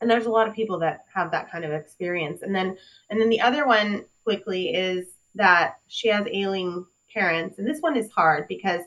and 0.00 0.08
there's 0.08 0.26
a 0.26 0.30
lot 0.30 0.46
of 0.48 0.54
people 0.54 0.78
that 0.78 1.04
have 1.12 1.32
that 1.32 1.50
kind 1.50 1.64
of 1.64 1.72
experience 1.72 2.42
and 2.42 2.54
then 2.54 2.76
and 3.10 3.20
then 3.20 3.28
the 3.28 3.40
other 3.40 3.66
one 3.66 4.04
quickly 4.24 4.68
is 4.70 5.08
that 5.34 5.78
she 5.88 6.08
has 6.08 6.26
ailing 6.32 6.84
parents 7.12 7.58
and 7.58 7.66
this 7.66 7.80
one 7.80 7.96
is 7.96 8.10
hard 8.10 8.46
because 8.48 8.82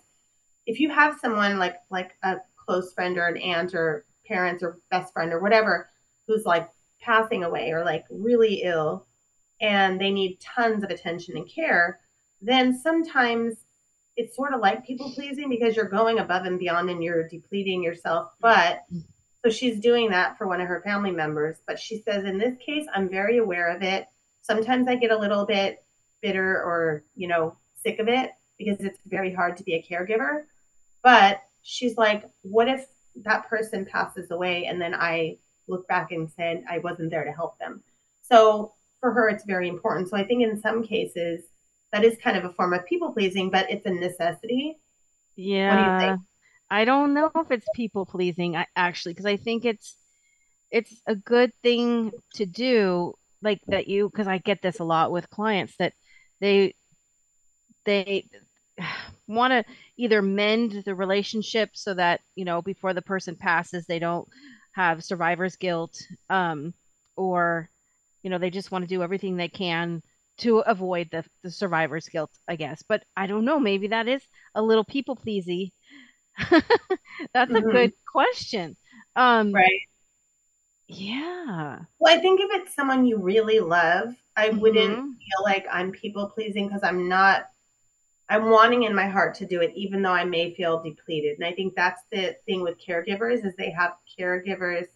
if 0.65 0.79
you 0.79 0.89
have 0.89 1.19
someone 1.19 1.57
like 1.57 1.75
like 1.89 2.11
a 2.23 2.37
close 2.55 2.93
friend 2.93 3.17
or 3.17 3.27
an 3.27 3.37
aunt 3.37 3.73
or 3.73 4.05
parents 4.25 4.63
or 4.63 4.79
best 4.89 5.13
friend 5.13 5.33
or 5.33 5.39
whatever 5.39 5.89
who's 6.27 6.45
like 6.45 6.69
passing 7.01 7.43
away 7.43 7.71
or 7.71 7.83
like 7.83 8.05
really 8.09 8.61
ill 8.63 9.05
and 9.61 9.99
they 9.99 10.11
need 10.11 10.39
tons 10.39 10.83
of 10.83 10.89
attention 10.89 11.35
and 11.35 11.49
care 11.49 11.99
then 12.41 12.77
sometimes 12.77 13.55
it's 14.15 14.35
sort 14.35 14.53
of 14.53 14.61
like 14.61 14.85
people 14.85 15.11
pleasing 15.13 15.49
because 15.49 15.75
you're 15.75 15.85
going 15.85 16.19
above 16.19 16.45
and 16.45 16.59
beyond 16.59 16.89
and 16.89 17.03
you're 17.03 17.27
depleting 17.27 17.83
yourself 17.83 18.31
mm-hmm. 18.41 18.41
but 18.41 19.03
so 19.43 19.51
she's 19.51 19.79
doing 19.79 20.09
that 20.11 20.37
for 20.37 20.47
one 20.47 20.61
of 20.61 20.67
her 20.67 20.81
family 20.81 21.11
members. 21.11 21.57
But 21.67 21.79
she 21.79 22.01
says, 22.01 22.23
in 22.23 22.37
this 22.37 22.55
case, 22.65 22.85
I'm 22.93 23.09
very 23.09 23.37
aware 23.37 23.75
of 23.75 23.81
it. 23.81 24.07
Sometimes 24.41 24.87
I 24.87 24.95
get 24.95 25.11
a 25.11 25.17
little 25.17 25.45
bit 25.45 25.83
bitter 26.23 26.55
or, 26.55 27.03
you 27.15 27.27
know, 27.27 27.55
sick 27.83 27.99
of 27.99 28.07
it 28.07 28.31
because 28.57 28.79
it's 28.79 28.97
very 29.05 29.31
hard 29.31 29.57
to 29.57 29.63
be 29.63 29.75
a 29.75 29.83
caregiver. 29.83 30.45
But 31.03 31.43
she's 31.61 31.97
like, 31.97 32.23
what 32.41 32.67
if 32.67 32.87
that 33.17 33.47
person 33.47 33.85
passes 33.85 34.31
away 34.31 34.65
and 34.65 34.81
then 34.81 34.95
I 34.95 35.37
look 35.67 35.87
back 35.87 36.11
and 36.11 36.31
said 36.35 36.63
I 36.67 36.79
wasn't 36.79 37.11
there 37.11 37.25
to 37.25 37.31
help 37.31 37.59
them? 37.59 37.83
So 38.27 38.73
for 38.99 39.11
her, 39.11 39.29
it's 39.29 39.43
very 39.43 39.67
important. 39.67 40.09
So 40.09 40.17
I 40.17 40.23
think 40.23 40.41
in 40.41 40.59
some 40.59 40.83
cases, 40.83 41.43
that 41.91 42.03
is 42.03 42.17
kind 42.23 42.37
of 42.37 42.45
a 42.45 42.53
form 42.53 42.73
of 42.73 42.85
people 42.87 43.11
pleasing, 43.11 43.51
but 43.51 43.69
it's 43.69 43.85
a 43.85 43.91
necessity. 43.91 44.77
Yeah. 45.35 45.75
What 45.75 45.99
do 45.99 46.05
you 46.05 46.11
think? 46.11 46.21
I 46.71 46.85
don't 46.85 47.13
know 47.13 47.29
if 47.35 47.51
it's 47.51 47.67
people 47.75 48.05
pleasing 48.05 48.55
I, 48.55 48.65
actually 48.75 49.13
because 49.13 49.27
I 49.27 49.37
think 49.37 49.63
it's 49.63 49.95
it's 50.71 51.01
a 51.05 51.15
good 51.15 51.51
thing 51.61 52.11
to 52.33 52.47
do 52.47 53.13
like 53.43 53.61
that 53.67 53.87
you 53.87 54.09
because 54.09 54.27
I 54.27 54.39
get 54.39 54.63
this 54.63 54.79
a 54.79 54.83
lot 54.83 55.11
with 55.11 55.29
clients 55.29 55.75
that 55.77 55.93
they 56.43 56.75
they 57.85 58.25
want 59.27 59.51
to 59.51 59.63
either 59.97 60.21
mend 60.21 60.83
the 60.85 60.95
relationship 60.95 61.69
so 61.73 61.93
that 61.93 62.21
you 62.35 62.45
know 62.45 62.61
before 62.61 62.93
the 62.93 63.01
person 63.01 63.35
passes 63.35 63.85
they 63.85 63.99
don't 63.99 64.27
have 64.73 65.03
survivor's 65.03 65.55
guilt 65.57 65.97
um 66.29 66.73
or 67.15 67.69
you 68.23 68.29
know 68.29 68.37
they 68.37 68.49
just 68.49 68.71
want 68.71 68.83
to 68.83 68.87
do 68.89 69.03
everything 69.03 69.37
they 69.37 69.47
can 69.49 70.01
to 70.37 70.59
avoid 70.59 71.09
the 71.11 71.23
the 71.43 71.51
survivor's 71.51 72.07
guilt 72.09 72.31
I 72.47 72.55
guess 72.55 72.83
but 72.87 73.03
I 73.15 73.27
don't 73.27 73.45
know 73.45 73.59
maybe 73.59 73.87
that 73.89 74.07
is 74.07 74.23
a 74.55 74.61
little 74.61 74.85
people 74.85 75.15
pleasy 75.15 75.73
that's 77.33 77.55
a 77.55 77.61
Mhm. 77.61 77.71
good 77.71 77.93
question 78.11 78.77
um 79.15 79.63
Right. 79.63 79.87
Yeah 80.87 81.85
Well, 81.99 82.15
I 82.17 82.21
think 82.21 82.41
if 82.41 82.49
it's 82.51 82.75
someone 82.75 83.05
you 83.05 83.17
really 83.17 83.59
love, 83.59 84.15
I 84.35 84.49
wouldn't 84.49 84.99
Mhm. 84.99 85.17
feel 85.19 85.43
like 85.43 85.65
I'm 85.71 85.91
people 85.91 86.29
pleasing 86.29 86.67
because 86.67 86.83
I'm 86.83 87.07
not, 87.07 87.49
I'm 88.29 88.49
wanting 88.51 88.83
in 88.83 88.95
my 88.95 89.07
heart 89.07 89.35
to 89.37 89.45
do 89.47 89.61
it, 89.61 89.73
even 89.75 90.01
though 90.01 90.11
I 90.13 90.25
may 90.25 90.53
feel 90.55 90.83
depleted. 90.83 91.37
And 91.39 91.45
I 91.47 91.53
think 91.53 91.75
that's 91.75 92.01
the 92.11 92.37
thing 92.45 92.61
with 92.63 92.79
caregivers 92.81 93.45
is 93.45 93.55
they 93.57 93.71
have 93.71 93.93
caregivers 94.19 94.87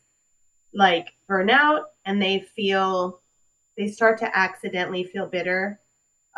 like 0.73 1.09
burnout 1.29 1.85
and 2.05 2.21
they 2.21 2.41
feel, 2.41 3.21
they 3.77 3.89
start 3.89 4.19
to 4.19 4.37
accidentally 4.37 5.05
feel 5.05 5.27
bitter 5.27 5.81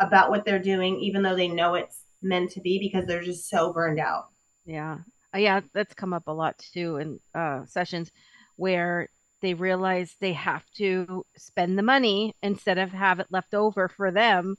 about 0.00 0.30
what 0.30 0.44
they're 0.44 0.60
doing, 0.60 1.00
even 1.00 1.22
though 1.22 1.36
they 1.36 1.48
know 1.48 1.74
it's 1.74 2.04
meant 2.22 2.52
to 2.52 2.60
be 2.60 2.78
because 2.78 3.06
they're 3.06 3.22
just 3.24 3.48
so 3.50 3.72
burned 3.72 4.00
out. 4.00 4.28
Yeah. 4.64 4.98
Uh, 5.34 5.38
Yeah, 5.38 5.60
that's 5.72 5.94
come 5.94 6.12
up 6.12 6.24
a 6.26 6.32
lot 6.32 6.58
too 6.58 6.96
in 6.96 7.20
uh, 7.34 7.64
sessions 7.66 8.10
where 8.56 9.08
they 9.40 9.54
realize 9.54 10.14
they 10.20 10.32
have 10.32 10.64
to 10.76 11.24
spend 11.36 11.78
the 11.78 11.82
money 11.82 12.34
instead 12.42 12.78
of 12.78 12.90
have 12.92 13.20
it 13.20 13.26
left 13.30 13.54
over 13.54 13.88
for 13.88 14.10
them 14.10 14.56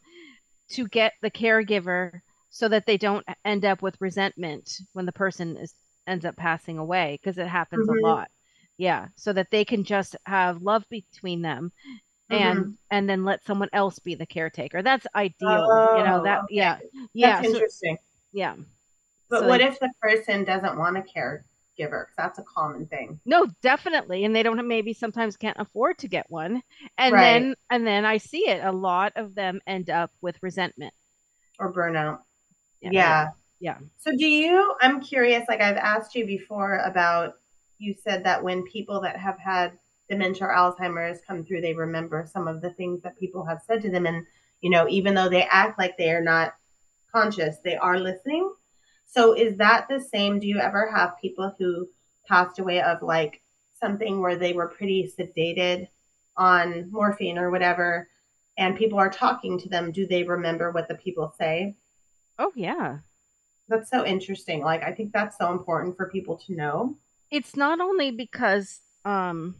to 0.70 0.88
get 0.88 1.14
the 1.22 1.32
caregiver 1.32 2.22
so 2.50 2.68
that 2.68 2.86
they 2.86 2.98
don't 2.98 3.26
end 3.46 3.64
up 3.66 3.82
with 3.82 4.00
resentment 4.02 4.80
when 4.94 5.06
the 5.06 5.12
person 5.12 5.58
is 5.58 5.74
ends 6.08 6.26
up 6.26 6.36
passing 6.36 6.78
away 6.78 7.20
because 7.22 7.38
it 7.38 7.48
happens 7.48 7.88
Mhm. 7.88 8.00
a 8.00 8.02
lot. 8.08 8.32
Yeah, 8.78 9.08
so 9.16 9.32
that 9.34 9.52
they 9.52 9.64
can 9.64 9.84
just 9.84 10.16
have 10.26 10.62
love 10.64 10.84
between 10.90 11.42
them 11.44 11.72
and 12.30 12.60
Mm-hmm. 12.60 12.72
and 12.90 13.10
then 13.10 13.24
let 13.24 13.44
someone 13.46 13.70
else 13.74 14.00
be 14.00 14.16
the 14.16 14.26
caretaker. 14.26 14.82
That's 14.82 15.06
ideal, 15.14 15.50
you 15.98 16.04
know, 16.04 16.20
Oh, 16.22 16.24
that 16.24 16.40
okay. 16.46 16.56
yeah. 16.56 16.80
Yeah, 17.14 17.34
That's 17.36 17.48
so- 17.48 17.54
interesting. 17.54 17.98
yeah. 18.34 18.56
But 19.30 19.42
So 19.42 19.48
what 19.48 19.62
if 19.62 19.80
the 19.80 19.92
person 20.02 20.44
doesn't 20.44 20.78
want 20.78 20.98
a 20.98 21.04
Because 21.90 22.16
that's 22.18 22.40
a 22.40 22.44
common 22.44 22.86
thing. 22.88 23.20
No, 23.26 23.48
definitely. 23.62 24.26
And 24.26 24.36
they 24.36 24.44
don't 24.44 24.66
maybe 24.68 24.94
sometimes 24.94 25.38
can't 25.38 25.58
afford 25.60 25.98
to 26.00 26.08
get 26.08 26.30
one. 26.30 26.62
And 26.98 27.14
Right. 27.14 27.22
then 27.22 27.56
and 27.70 27.86
then 27.88 28.06
I 28.06 28.18
see 28.18 28.48
it. 28.50 28.64
A 28.64 28.72
lot 28.72 29.14
of 29.16 29.36
them 29.36 29.60
end 29.68 29.90
up 29.90 30.12
with 30.22 30.42
resentment. 30.42 30.94
or 31.60 31.72
burnout. 31.72 32.20
Yeah. 32.82 32.90
Yeah. 32.92 33.30
Yeah. 33.60 33.78
So 34.00 34.12
do 34.12 34.26
you 34.26 34.74
I'm 34.82 35.00
curious 35.02 35.46
like 35.48 35.62
I've 35.62 35.78
asked 35.78 36.16
you 36.16 36.26
before 36.26 36.78
about 36.78 37.36
you 37.78 37.94
said 38.04 38.24
that 38.26 38.44
when 38.44 38.64
people 38.64 39.02
that 39.02 39.18
have 39.18 39.38
had 39.40 39.74
dementia 40.10 40.48
or 40.48 40.54
Alzheimer's 40.56 41.20
come 41.28 41.44
through 41.46 41.62
they 41.62 41.74
remember 41.74 42.26
some 42.32 42.48
of 42.48 42.62
the 42.62 42.72
things 42.72 43.02
that 43.04 43.20
people 43.20 43.44
have 43.46 43.62
said 43.68 43.82
to 43.84 43.92
them 43.92 44.06
and 44.08 44.26
you 44.62 44.70
know 44.72 44.88
even 44.90 45.14
though 45.14 45.30
they 45.30 45.44
act 45.44 45.78
like 45.78 45.96
they 45.98 46.12
are 46.12 46.22
not 46.24 46.54
conscious 47.12 47.58
they 47.64 47.76
are 47.76 48.00
listening. 48.00 48.52
So 49.12 49.34
is 49.34 49.58
that 49.58 49.88
the 49.90 50.00
same 50.00 50.40
do 50.40 50.48
you 50.48 50.60
ever 50.60 50.90
have 50.90 51.20
people 51.22 51.54
who 51.60 51.88
passed 52.28 52.60
away 52.60 52.82
of 52.82 53.02
like 53.02 53.42
something 53.80 54.22
where 54.22 54.38
they 54.38 54.54
were 54.54 54.70
pretty 54.70 55.12
sedated 55.18 55.88
on 56.38 56.90
morphine 56.92 57.38
or 57.38 57.52
whatever 57.52 58.08
and 58.58 58.78
people 58.78 58.98
are 58.98 59.10
talking 59.10 59.60
to 59.60 59.70
them 59.70 59.92
do 59.92 60.08
they 60.08 60.24
remember 60.24 60.72
what 60.72 60.88
the 60.88 60.96
people 60.96 61.34
say? 61.38 61.76
Oh 62.40 62.54
yeah. 62.56 63.00
That's 63.68 63.90
so 63.90 64.06
interesting. 64.06 64.64
Like 64.64 64.82
I 64.84 64.94
think 64.94 65.12
that's 65.12 65.38
so 65.38 65.52
important 65.52 65.98
for 65.98 66.10
people 66.10 66.38
to 66.48 66.56
know. 66.56 66.98
It's 67.30 67.58
not 67.58 67.82
only 67.82 68.12
because 68.12 68.80
um 69.04 69.56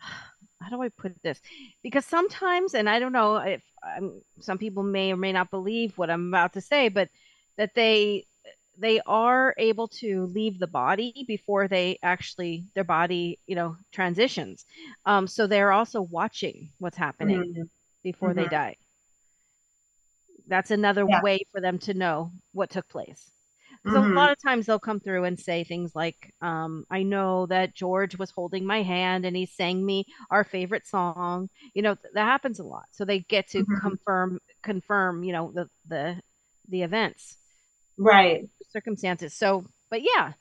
how 0.60 0.70
do 0.70 0.80
I 0.82 0.88
put 0.88 1.20
this? 1.22 1.40
Because 1.82 2.06
sometimes, 2.06 2.74
and 2.74 2.88
I 2.88 3.00
don't 3.00 3.12
know 3.12 3.36
if 3.36 3.62
um, 3.96 4.22
some 4.40 4.56
people 4.56 4.82
may 4.82 5.12
or 5.12 5.16
may 5.16 5.32
not 5.32 5.50
believe 5.50 5.98
what 5.98 6.10
I'm 6.10 6.28
about 6.28 6.52
to 6.54 6.60
say, 6.60 6.88
but 6.88 7.08
that 7.56 7.74
they 7.74 8.26
they 8.78 9.00
are 9.06 9.54
able 9.58 9.86
to 9.88 10.26
leave 10.26 10.58
the 10.58 10.66
body 10.66 11.24
before 11.28 11.68
they 11.68 11.98
actually 12.02 12.66
their 12.74 12.84
body 12.84 13.38
you 13.46 13.54
know 13.56 13.76
transitions. 13.92 14.64
Um, 15.06 15.26
so 15.26 15.46
they're 15.46 15.72
also 15.72 16.02
watching 16.02 16.70
what's 16.78 16.96
happening 16.96 17.46
Mhm. 17.54 17.68
before 18.02 18.34
they 18.34 18.48
Mhm. 18.48 18.48
die. 18.48 18.76
That's 20.46 20.70
another 20.70 21.06
Yeah. 21.06 21.22
way 21.22 21.40
for 21.52 21.60
them 21.60 21.78
to 21.80 21.94
know 21.94 22.32
what 22.52 22.70
took 22.70 22.88
place. 22.88 23.30
So 23.86 24.00
a 24.00 24.02
Mhm. 24.02 24.18
lot 24.18 24.32
of 24.32 24.38
times 24.42 24.66
they'll 24.66 24.78
come 24.78 25.00
through 25.00 25.24
and 25.24 25.38
say 25.38 25.64
things 25.64 25.94
like, 25.94 26.34
um, 26.40 26.84
I 26.90 27.02
know 27.02 27.46
that 27.46 27.74
George 27.74 28.16
was 28.18 28.30
holding 28.30 28.64
my 28.66 28.82
hand 28.82 29.26
and 29.26 29.36
he 29.36 29.46
sang 29.46 29.84
me 29.84 30.06
our 30.30 30.44
favorite 30.44 30.86
song. 30.86 31.48
You 31.74 31.82
know, 31.82 31.94
th- 31.94 32.12
that 32.14 32.24
happens 32.24 32.60
a 32.60 32.64
lot. 32.64 32.86
So 32.92 33.04
they 33.04 33.20
get 33.20 33.48
to 33.50 33.64
Mhm. 33.64 33.80
confirm 33.80 34.40
confirm, 34.62 35.22
you 35.24 35.32
know, 35.32 35.52
the 35.52 35.68
the 35.86 36.20
the 36.68 36.82
events, 36.82 37.36
Right. 37.96 38.48
circumstances. 38.72 39.34
So, 39.34 39.66
but 39.90 40.02
yeah. 40.02 40.32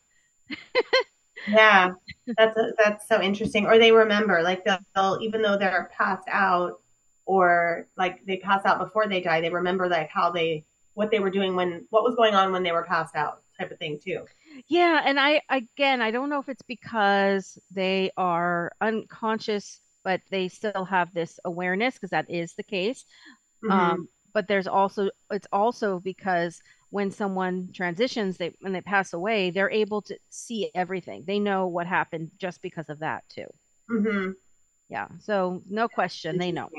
Yeah. 1.46 1.92
That's 2.38 2.58
a, 2.58 2.72
that's 2.78 3.08
so 3.08 3.22
interesting. 3.22 3.66
Or 3.66 3.78
they 3.78 3.92
remember, 3.92 4.42
like 4.44 4.64
they'll, 4.64 4.80
they'll 4.96 5.20
even 5.22 5.42
though 5.42 5.58
they're 5.58 5.90
passed 5.98 6.28
out, 6.30 6.80
or 7.26 7.88
like 7.98 8.26
they 8.26 8.38
pass 8.38 8.66
out 8.66 8.80
before 8.80 9.08
they 9.08 9.22
die, 9.22 9.42
they 9.42 9.50
remember 9.50 9.88
like 9.88 10.10
how 10.10 10.32
they 10.32 10.66
what 10.94 11.12
they 11.12 11.20
were 11.20 11.30
doing 11.30 11.56
when 11.56 11.86
what 11.90 12.04
was 12.04 12.16
going 12.16 12.34
on 12.36 12.52
when 12.52 12.64
they 12.64 12.72
were 12.72 12.84
passed 12.84 13.16
out, 13.16 13.42
type 13.60 13.72
of 13.72 13.78
thing 13.80 14.00
too. 14.04 14.26
Yeah, 14.68 15.02
and 15.06 15.20
I 15.20 15.42
again, 15.50 16.02
I 16.02 16.12
don't 16.12 16.30
know 16.30 16.40
if 16.40 16.50
it's 16.50 16.62
because 16.62 17.58
they 17.72 18.12
are 18.18 18.72
unconscious, 18.82 19.80
but 20.04 20.22
they 20.30 20.48
still 20.48 20.86
have 20.86 21.14
this 21.14 21.40
awareness 21.46 21.96
because 21.96 22.12
that 22.12 22.30
is 22.30 22.54
the 22.54 22.64
case. 22.64 23.06
Mhm. 23.64 23.72
Um, 23.72 24.08
but 24.34 24.48
there's 24.48 24.68
also 24.68 25.10
it's 25.32 25.48
also 25.52 26.00
because 26.00 26.62
when 26.94 27.10
someone 27.10 27.70
transitions, 27.74 28.38
they 28.38 28.54
when 28.62 28.72
they 28.72 28.80
pass 28.80 29.14
away, 29.14 29.50
they're 29.50 29.72
able 29.72 30.00
to 30.04 30.16
see 30.30 30.70
everything. 30.76 31.24
They 31.26 31.40
know 31.40 31.66
what 31.66 31.88
happened 31.88 32.30
just 32.38 32.62
because 32.62 32.88
of 32.88 33.00
that 33.00 33.24
too. 33.30 33.48
Mhm. 33.90 34.36
Yeah. 34.90 35.08
So 35.20 35.64
no 35.68 35.88
question, 35.88 36.38
they 36.38 36.52
know. 36.52 36.70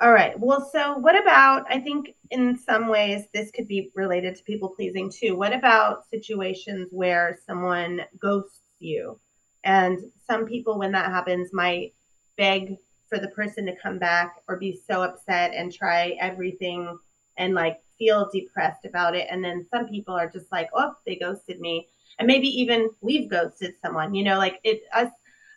All 0.00 0.12
right. 0.12 0.36
Well, 0.40 0.68
so 0.72 0.98
what 0.98 1.16
about, 1.16 1.66
I 1.70 1.78
think 1.78 2.16
in 2.32 2.58
some 2.58 2.88
ways 2.88 3.26
this 3.32 3.52
could 3.52 3.68
be 3.68 3.92
related 3.94 4.34
to 4.34 4.42
people 4.42 4.70
pleasing 4.70 5.08
too. 5.08 5.36
What 5.36 5.52
about 5.52 6.04
situations 6.10 6.88
where 6.90 7.38
someone 7.46 8.02
ghosts 8.20 8.58
you? 8.80 9.20
And 9.62 10.00
some 10.26 10.46
people, 10.46 10.80
when 10.80 10.90
that 10.92 11.12
happens, 11.12 11.52
might 11.52 11.94
beg 12.36 12.76
for 13.08 13.18
the 13.18 13.28
person 13.28 13.66
to 13.66 13.76
come 13.80 14.00
back 14.00 14.42
or 14.48 14.56
be 14.56 14.80
so 14.84 15.02
upset 15.04 15.54
and 15.54 15.72
try 15.72 16.16
everything 16.20 16.98
and 17.36 17.54
like 17.54 17.78
feel 17.98 18.28
depressed 18.32 18.84
about 18.84 19.14
it. 19.14 19.26
And 19.30 19.44
then 19.44 19.66
some 19.72 19.88
people 19.88 20.14
are 20.14 20.28
just 20.28 20.50
like, 20.52 20.68
oh, 20.74 20.92
they 21.06 21.16
ghosted 21.16 21.60
me. 21.60 21.88
And 22.18 22.26
maybe 22.26 22.48
even 22.48 22.90
we've 23.00 23.30
ghosted 23.30 23.74
someone, 23.82 24.14
you 24.14 24.24
know, 24.24 24.38
like 24.38 24.60
it 24.64 24.82
us 24.94 25.10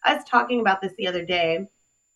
us 0.05 0.23
talking 0.25 0.61
about 0.61 0.81
this 0.81 0.93
the 0.97 1.07
other 1.07 1.25
day. 1.25 1.67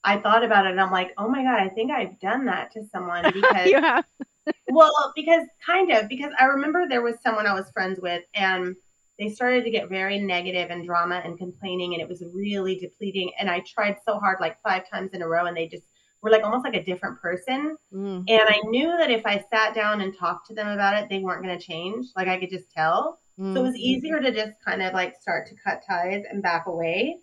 I 0.06 0.18
thought 0.18 0.44
about 0.44 0.66
it 0.66 0.72
and 0.72 0.82
I'm 0.82 0.92
like, 0.92 1.14
oh 1.18 1.30
my 1.30 1.44
God, 1.44 1.60
I 1.60 1.70
think 1.70 1.92
I've 1.92 2.20
done 2.20 2.46
that 2.46 2.72
to 2.74 2.86
someone 2.92 3.24
because 3.34 3.70
yeah. 3.70 4.02
well, 4.70 5.14
because 5.16 5.46
kind 5.66 5.92
of 5.92 6.10
because 6.10 6.32
I 6.40 6.46
remember 6.46 6.88
there 6.88 7.02
was 7.02 7.16
someone 7.24 7.48
I 7.48 7.54
was 7.54 7.72
friends 7.72 8.00
with 8.02 8.24
and 8.36 8.76
they 9.20 9.30
started 9.30 9.64
to 9.64 9.70
get 9.70 9.90
very 9.90 10.20
negative 10.20 10.70
and 10.70 10.86
drama 10.86 11.22
and 11.24 11.38
complaining 11.38 11.94
and 11.94 12.02
it 12.02 12.10
was 12.10 12.24
really 12.34 12.76
depleting 12.78 13.32
and 13.40 13.50
i 13.50 13.60
tried 13.62 13.96
so 14.06 14.18
hard 14.18 14.38
like 14.40 14.62
five 14.62 14.90
times 14.90 15.12
in 15.14 15.22
a 15.22 15.28
row 15.28 15.46
and 15.46 15.56
they 15.56 15.68
just 15.68 15.88
were 16.24 16.32
like 16.32 16.44
almost 16.44 16.64
like 16.64 16.76
a 16.76 16.84
different 16.84 17.20
person 17.22 17.78
mm. 17.94 18.24
and 18.28 18.42
i 18.50 18.60
knew 18.66 18.88
that 18.98 19.12
if 19.12 19.26
i 19.26 19.44
sat 19.52 19.76
down 19.76 20.02
and 20.02 20.18
talked 20.18 20.48
to 20.48 20.54
them 20.54 20.68
about 20.68 20.96
it 20.96 21.10
they 21.10 21.20
weren't 21.20 21.44
going 21.44 21.58
to 21.58 21.66
change 21.66 22.08
like 22.16 22.28
i 22.28 22.40
could 22.40 22.50
just 22.50 22.72
tell 22.72 23.20
mm. 23.40 23.54
so 23.54 23.60
it 23.60 23.64
was 23.64 23.74
mm-hmm. 23.74 23.78
easier 23.78 24.20
to 24.20 24.32
just 24.32 24.54
kind 24.66 24.82
of 24.82 24.94
like 24.94 25.16
start 25.20 25.48
to 25.48 25.56
cut 25.64 25.82
ties 25.88 26.24
and 26.30 26.42
back 26.42 26.66
away 26.66 27.18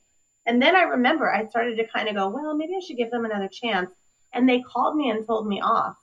and 0.46 0.62
then 0.62 0.76
i 0.76 0.82
remember 0.82 1.32
i 1.32 1.46
started 1.48 1.76
to 1.76 1.86
kind 1.88 2.09
of 2.09 2.14
go 2.14 2.28
well 2.28 2.55
maybe 2.55 2.74
i 2.76 2.80
should 2.80 2.96
give 2.96 3.11
them 3.11 3.24
another 3.24 3.48
chance 3.48 3.90
and 4.32 4.48
they 4.48 4.61
called 4.61 4.96
me 4.96 5.11
and 5.11 5.26
told 5.26 5.46
me 5.46 5.61
off 5.61 5.96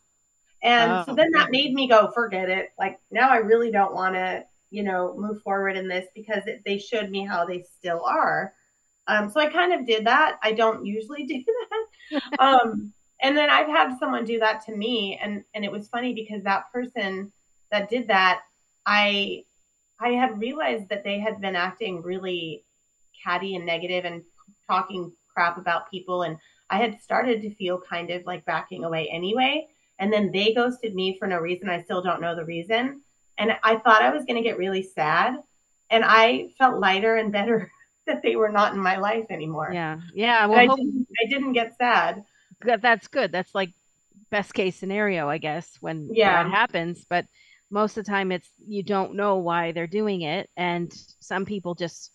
and 0.63 0.91
oh, 0.91 1.03
so 1.05 1.13
then 1.13 1.31
that 1.31 1.51
made 1.51 1.73
me 1.73 1.87
go 1.87 2.11
forget 2.11 2.49
it 2.49 2.69
like 2.77 2.99
now 3.11 3.29
i 3.29 3.37
really 3.37 3.71
don't 3.71 3.93
want 3.93 4.15
to 4.15 4.43
you 4.69 4.83
know, 4.83 5.15
move 5.17 5.41
forward 5.41 5.77
in 5.77 5.87
this 5.87 6.07
because 6.13 6.45
it, 6.45 6.61
they 6.65 6.77
showed 6.77 7.09
me 7.09 7.25
how 7.25 7.45
they 7.45 7.63
still 7.77 8.03
are. 8.05 8.53
Um, 9.07 9.29
so 9.29 9.39
I 9.39 9.47
kind 9.47 9.73
of 9.73 9.85
did 9.85 10.05
that. 10.05 10.37
I 10.43 10.51
don't 10.51 10.85
usually 10.85 11.23
do 11.27 11.43
that. 11.45 11.86
Um, 12.39 12.93
and 13.21 13.35
then 13.35 13.49
I've 13.49 13.67
had 13.67 13.97
someone 13.97 14.25
do 14.25 14.39
that 14.39 14.65
to 14.65 14.75
me, 14.75 15.19
and 15.21 15.43
and 15.53 15.65
it 15.65 15.71
was 15.71 15.87
funny 15.87 16.13
because 16.13 16.43
that 16.43 16.71
person 16.71 17.31
that 17.71 17.89
did 17.89 18.07
that, 18.07 18.41
I 18.85 19.43
I 19.99 20.09
had 20.09 20.39
realized 20.39 20.89
that 20.89 21.03
they 21.03 21.19
had 21.19 21.41
been 21.41 21.55
acting 21.55 22.01
really 22.01 22.63
catty 23.23 23.55
and 23.55 23.65
negative 23.65 24.05
and 24.05 24.23
talking 24.67 25.11
crap 25.33 25.57
about 25.57 25.89
people, 25.89 26.23
and 26.23 26.37
I 26.69 26.77
had 26.77 27.01
started 27.01 27.41
to 27.41 27.55
feel 27.55 27.81
kind 27.81 28.09
of 28.11 28.25
like 28.25 28.45
backing 28.45 28.83
away 28.83 29.09
anyway. 29.11 29.67
And 29.99 30.13
then 30.13 30.31
they 30.31 30.53
ghosted 30.53 30.93
me 30.93 31.17
for 31.17 31.27
no 31.27 31.39
reason. 31.39 31.69
I 31.69 31.81
still 31.81 32.03
don't 32.03 32.21
know 32.21 32.35
the 32.35 32.45
reason 32.45 33.01
and 33.37 33.51
I 33.63 33.77
thought 33.77 34.01
I 34.01 34.09
was 34.09 34.25
going 34.25 34.41
to 34.41 34.47
get 34.47 34.57
really 34.57 34.83
sad. 34.83 35.37
And 35.89 36.03
I 36.05 36.49
felt 36.57 36.79
lighter 36.79 37.15
and 37.15 37.31
better 37.31 37.71
that 38.07 38.21
they 38.23 38.35
were 38.35 38.49
not 38.49 38.73
in 38.73 38.79
my 38.79 38.97
life 38.97 39.25
anymore. 39.29 39.69
Yeah. 39.73 39.99
Yeah. 40.13 40.45
Well, 40.47 40.59
I, 40.59 40.65
hope- 40.65 40.77
didn't, 40.77 41.07
I 41.23 41.29
didn't 41.29 41.53
get 41.53 41.77
sad. 41.77 42.23
That's 42.61 43.07
good. 43.07 43.31
That's 43.31 43.53
like 43.53 43.73
best 44.29 44.53
case 44.53 44.75
scenario, 44.75 45.29
I 45.29 45.37
guess, 45.37 45.77
when 45.79 46.09
yeah. 46.11 46.43
that 46.43 46.51
happens. 46.51 47.05
But 47.07 47.25
most 47.69 47.97
of 47.97 48.05
the 48.05 48.11
time, 48.11 48.31
it's 48.31 48.49
you 48.67 48.83
don't 48.83 49.15
know 49.15 49.37
why 49.37 49.71
they're 49.71 49.87
doing 49.87 50.21
it. 50.21 50.49
And 50.57 50.91
some 51.19 51.45
people 51.45 51.75
just, 51.75 52.11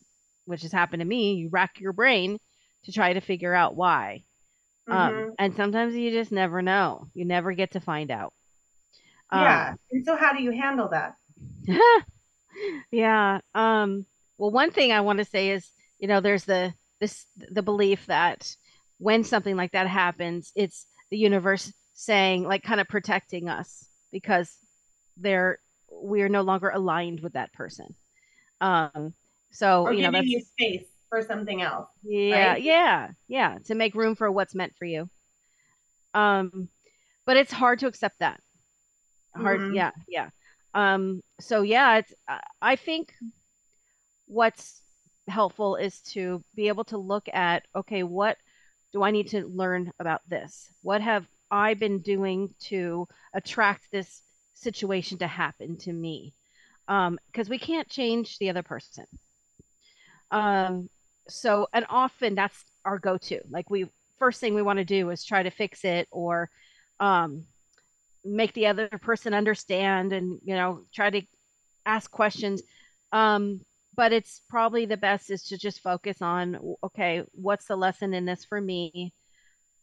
which 0.47 0.63
has 0.63 0.73
happened 0.73 1.01
to 1.01 1.07
me, 1.07 1.35
you 1.35 1.49
rack 1.51 1.81
your 1.81 1.93
brain 1.93 2.39
to 2.85 2.93
try 2.93 3.13
to 3.13 3.21
figure 3.21 3.55
out 3.55 3.77
why. 3.77 4.25
Um, 4.89 4.97
mm-hmm. 4.97 5.25
Um, 5.25 5.35
and 5.39 5.55
sometimes 5.55 5.95
you 5.95 6.11
just 6.11 6.33
never 6.33 6.63
know. 6.63 7.07
You 7.15 7.25
never 7.25 7.53
get 7.53 7.73
to 7.73 7.81
find 7.81 8.11
out. 8.11 8.33
Yeah. 9.33 9.71
Um, 9.71 9.79
and 9.91 10.05
so 10.05 10.17
how 10.17 10.33
do 10.33 10.43
you 10.43 10.51
handle 10.51 10.89
that? 10.89 11.15
yeah. 12.91 13.41
Um, 13.55 14.07
well, 14.39 14.51
one 14.51 14.71
thing 14.71 14.93
I 14.93 15.01
want 15.01 15.19
to 15.21 15.25
say 15.25 15.51
is, 15.51 15.69
you 16.03 16.09
know, 16.09 16.21
there's 16.21 16.45
the 16.45 16.75
this 17.01 17.25
the 17.37 17.63
belief 17.63 18.05
that 18.07 18.55
when 18.99 19.25
something 19.25 19.57
like 19.57 19.73
that 19.73 19.87
happens, 19.87 20.53
it's 20.55 20.85
the 21.11 21.17
universe 21.17 21.73
saying, 21.95 22.45
like, 22.45 22.63
kind 22.63 22.81
of 22.81 22.89
protecting 22.89 23.49
us 23.49 23.87
because 24.13 24.55
they're 25.17 25.59
we 25.91 26.23
are 26.23 26.29
no 26.29 26.43
longer 26.43 26.69
aligned 26.69 27.21
with 27.21 27.33
that 27.35 27.53
person. 27.55 27.95
Um, 28.61 29.15
so 29.53 29.85
or 29.85 29.93
you 29.95 30.03
know, 30.03 30.11
that's 30.11 30.27
you 30.27 30.43
space 30.43 30.85
for 31.09 31.23
something 31.23 31.63
else. 31.63 31.89
Yeah, 32.03 32.53
right? 32.53 32.63
yeah, 32.63 33.09
yeah, 33.29 33.59
to 33.67 33.75
make 33.75 33.95
room 33.95 34.15
for 34.15 34.31
what's 34.31 34.55
meant 34.55 34.75
for 34.77 34.85
you. 34.85 35.09
Um, 36.13 36.69
but 37.25 37.39
it's 37.39 37.53
hard 37.53 37.79
to 37.79 37.87
accept 37.87 38.19
that 38.19 38.41
hard 39.35 39.61
mm-hmm. 39.61 39.75
yeah 39.75 39.91
yeah 40.09 40.29
um 40.75 41.23
so 41.41 41.63
yeah 41.63 41.99
it's 41.99 42.13
i 42.61 42.77
think 42.77 43.15
what's 44.27 44.82
helpful 45.33 45.77
is 45.77 46.01
to 46.01 46.43
be 46.55 46.69
able 46.69 46.85
to 46.85 46.99
look 46.99 47.29
at 47.33 47.65
okay 47.75 48.03
what 48.03 48.37
do 48.93 49.03
i 49.03 49.11
need 49.11 49.29
to 49.29 49.47
learn 49.47 49.93
about 49.99 50.21
this? 50.29 50.71
What 50.83 51.01
have 51.01 51.27
i 51.51 51.75
been 51.75 52.01
doing 52.01 52.55
to 52.71 53.09
attract 53.35 53.91
this 53.91 54.23
situation 54.55 55.19
to 55.19 55.27
happen 55.27 55.77
to 55.79 55.93
me? 55.93 56.35
Um 56.89 57.19
because 57.27 57.49
we 57.49 57.59
can't 57.59 57.89
change 57.89 58.39
the 58.39 58.51
other 58.51 58.63
person. 58.63 59.07
Um 60.31 60.89
so 61.29 61.69
and 61.73 61.87
often 61.89 62.35
that's 62.35 62.65
our 62.85 62.99
go-to. 62.99 63.41
Like 63.51 63.71
we 63.71 63.89
first 64.19 64.41
thing 64.41 64.55
we 64.55 64.63
want 64.63 64.79
to 64.79 64.85
do 64.85 65.11
is 65.11 65.25
try 65.25 65.43
to 65.43 65.51
fix 65.51 65.85
it 65.85 66.07
or 66.11 66.51
um 67.01 67.45
make 68.25 68.53
the 68.53 68.67
other 68.67 68.89
person 68.89 69.35
understand 69.35 70.13
and 70.13 70.39
you 70.45 70.55
know 70.55 70.83
try 70.95 71.11
to 71.11 71.23
ask 71.87 72.11
questions. 72.11 72.63
Um 73.11 73.63
but 73.95 74.13
it's 74.13 74.41
probably 74.49 74.87
the 74.87 74.97
best 74.97 75.31
is 75.31 75.43
to 75.45 75.59
just 75.59 75.81
focus 75.81 76.23
on 76.23 76.77
okay 76.83 77.23
what's 77.33 77.67
the 77.67 77.77
lesson 77.77 78.15
in 78.15 78.25
this 78.25 78.45
for 78.45 78.61
me? 78.61 79.13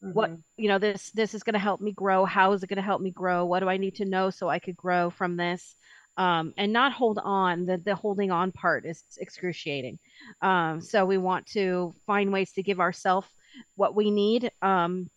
Mm-hmm. 0.02 0.14
what 0.14 0.32
you 0.56 0.70
know 0.70 0.80
this 0.80 1.12
this 1.12 1.34
is 1.34 1.44
going 1.44 1.54
to 1.54 1.60
help 1.60 1.82
me 1.82 1.92
grow. 1.92 2.24
How 2.24 2.54
is 2.54 2.64
it 2.64 2.68
going 2.68 2.78
to 2.78 2.82
help 2.82 3.02
me 3.02 3.12
grow? 3.12 3.46
What 3.46 3.60
do 3.60 3.68
i 3.68 3.76
need 3.76 3.96
to 3.96 4.06
know 4.06 4.30
so 4.30 4.48
i 4.48 4.60
could 4.60 4.78
grow 4.78 5.10
from 5.10 5.36
this? 5.36 5.76
Um, 6.16 6.54
and 6.58 6.74
not 6.74 6.94
hold 6.94 7.20
on. 7.22 7.66
The, 7.66 7.78
the 7.78 7.96
holding 7.96 8.32
on 8.32 8.52
part 8.52 8.86
is 8.86 9.04
excruciating. 9.18 10.00
Um, 10.42 10.82
so 10.82 11.06
we 11.06 11.18
want 11.18 11.46
to 11.48 11.94
find 12.06 12.34
ways 12.34 12.52
to 12.54 12.64
give 12.64 12.80
ourselves 12.80 13.28
what 13.76 13.96
we 13.96 14.12
need 14.12 14.52
um, 14.62 15.10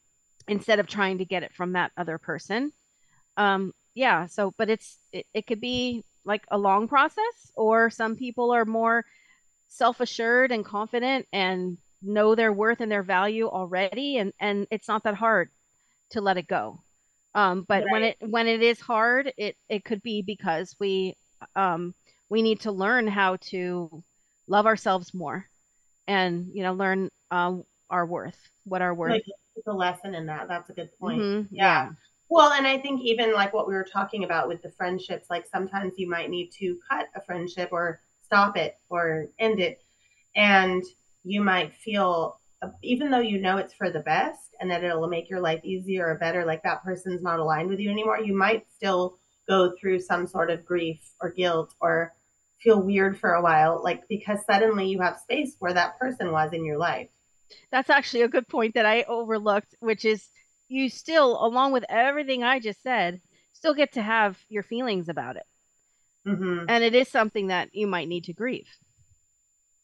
instead 0.47 0.79
of 0.79 0.87
trying 0.87 1.19
to 1.19 1.25
get 1.25 1.43
it 1.43 1.53
from 1.53 1.73
that 1.73 1.93
other 1.97 2.19
person. 2.19 2.73
Um 3.37 3.73
yeah 3.95 4.27
so 4.27 4.53
but 4.57 4.71
it's 4.71 4.99
it, 5.13 5.27
it 5.35 5.47
could 5.47 5.61
be 5.61 6.03
like 6.25 6.45
a 6.51 6.59
long 6.59 6.89
process 6.89 7.51
or 7.57 7.91
some 7.91 8.17
people 8.17 8.51
are 8.53 8.65
more 8.65 9.05
self-assured 9.69 10.53
and 10.53 10.65
confident 10.65 11.27
and 11.33 11.79
know 12.03 12.35
their 12.35 12.53
worth 12.53 12.81
and 12.81 12.91
their 12.91 13.03
value 13.03 13.49
already 13.49 14.19
and 14.19 14.33
and 14.41 14.67
it's 14.71 14.89
not 14.89 15.05
that 15.05 15.15
hard 15.15 15.49
to 16.11 16.21
let 16.21 16.37
it 16.37 16.47
go 16.47 16.81
um 17.35 17.65
but 17.67 17.85
right. 17.85 17.93
when 17.93 18.03
it 18.03 18.17
when 18.21 18.47
it 18.47 18.63
is 18.63 18.81
hard 18.81 19.33
it 19.37 19.57
it 19.69 19.85
could 19.85 20.03
be 20.03 20.21
because 20.23 20.75
we 20.79 21.17
um 21.57 21.95
we 22.29 22.43
need 22.43 22.61
to 22.61 22.73
learn 22.73 23.07
how 23.07 23.37
to 23.37 24.03
love 24.49 24.67
ourselves 24.67 25.15
more 25.15 25.47
and 26.07 26.51
you 26.53 26.63
know 26.63 26.75
learn 26.75 27.09
um 27.31 27.65
our 27.89 28.05
worth 28.05 28.39
what 28.65 28.83
our 28.83 28.95
worth 28.95 29.13
like 29.13 29.25
the 29.65 29.73
lesson 29.73 30.15
in 30.15 30.27
that 30.27 30.49
that's 30.49 30.71
a 30.71 30.73
good 30.73 30.91
point 30.99 31.21
mm-hmm. 31.21 31.55
yeah. 31.55 31.85
yeah 31.85 31.91
well, 32.33 32.53
and 32.53 32.67
I 32.67 32.79
think 32.79 33.03
even 33.03 33.35
like 33.35 33.53
what 33.53 33.69
we 33.69 33.75
were 33.75 33.85
talking 33.85 34.25
about 34.25 34.49
with 34.49 34.63
the 34.63 34.71
friendships, 34.71 35.29
like 35.29 35.47
sometimes 35.47 35.95
you 35.99 36.09
might 36.09 36.31
need 36.31 36.51
to 36.61 36.79
cut 36.91 37.09
a 37.15 37.21
friendship 37.21 37.69
or 37.73 38.01
stop 38.25 38.57
it 38.57 38.79
or 38.89 39.27
end 39.39 39.61
it. 39.61 39.83
And 40.35 40.83
you 41.25 41.43
might 41.43 41.75
feel, 41.75 42.41
uh, 42.63 42.71
even 42.83 43.11
though 43.11 43.19
you 43.19 43.39
know 43.39 43.59
it's 43.59 43.75
for 43.75 43.91
the 43.91 44.01
best 44.01 44.57
and 44.61 44.71
that 44.71 44.83
it'll 44.83 45.09
make 45.09 45.29
your 45.29 45.41
life 45.41 45.63
easier 45.63 46.07
or 46.07 46.15
better, 46.15 46.47
like 46.47 46.63
that 46.63 46.83
person's 46.83 47.21
not 47.21 47.39
aligned 47.39 47.69
with 47.69 47.81
you 47.81 47.91
anymore, 47.91 48.19
you 48.19 48.35
might 48.35 48.65
still 48.75 49.19
go 49.47 49.75
through 49.79 50.01
some 50.01 50.27
sort 50.27 50.51
of 50.51 50.65
grief 50.65 51.01
or 51.21 51.31
guilt 51.31 51.75
or 51.83 52.15
feel 52.63 52.81
weird 52.81 53.19
for 53.19 53.35
a 53.35 53.43
while, 53.43 53.83
like 53.85 54.09
because 54.09 54.39
suddenly 54.51 54.89
you 54.89 55.03
have 55.03 55.19
space 55.19 55.57
where 55.59 55.75
that 55.75 55.99
person 55.99 56.33
was 56.33 56.55
in 56.55 56.65
your 56.65 56.79
life. 56.79 57.09
That's 57.71 57.91
actually 57.91 58.23
a 58.23 58.29
good 58.29 58.49
point 58.49 58.73
that 58.75 58.87
I 58.87 59.03
overlooked, 59.03 59.75
which 59.81 60.07
is 60.07 60.27
you 60.73 60.89
still, 60.89 61.45
along 61.45 61.73
with 61.73 61.85
everything 61.89 62.43
I 62.43 62.59
just 62.59 62.83
said, 62.83 63.21
still 63.53 63.75
get 63.75 63.93
to 63.93 64.03
have 64.03 64.39
your 64.49 64.63
feelings 64.63 65.09
about 65.09 65.37
it. 65.37 65.47
Mm-hmm. 66.27 66.65
And 66.69 66.83
it 66.83 66.95
is 66.95 67.09
something 67.09 67.49
that 67.49 67.75
you 67.75 67.87
might 67.87 68.09
need 68.09 68.25
to 68.25 68.33
grieve. 68.33 68.69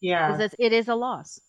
Yeah. 0.01 0.33
Because 0.33 0.55
it 0.59 0.73
is 0.73 0.89
a 0.89 0.95
loss. 0.95 1.41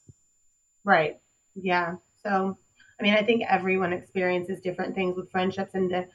Right. 0.84 1.20
Yeah. 1.56 1.96
So, 2.22 2.58
I 3.00 3.04
mean, 3.04 3.14
I 3.14 3.24
think 3.24 3.44
everyone 3.48 3.94
experiences 3.94 4.60
different 4.60 4.94
things 4.94 5.16
with 5.16 5.32
friendships 5.32 5.74
and 5.74 5.90
to, 5.92 6.06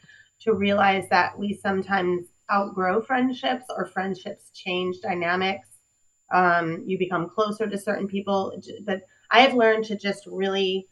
to 0.40 0.52
realize 0.52 1.08
that 1.08 1.38
we 1.38 1.54
sometimes 1.54 2.26
outgrow 2.52 3.00
friendships 3.00 3.64
or 3.74 3.86
friendships 3.86 4.50
change 4.52 4.96
dynamics. 5.00 5.68
Um, 6.32 6.82
you 6.86 6.98
become 6.98 7.30
closer 7.30 7.66
to 7.68 7.78
certain 7.78 8.08
people. 8.08 8.60
But 8.84 9.02
I 9.30 9.40
have 9.40 9.54
learned 9.54 9.84
to 9.86 9.96
just 9.96 10.26
really 10.26 10.88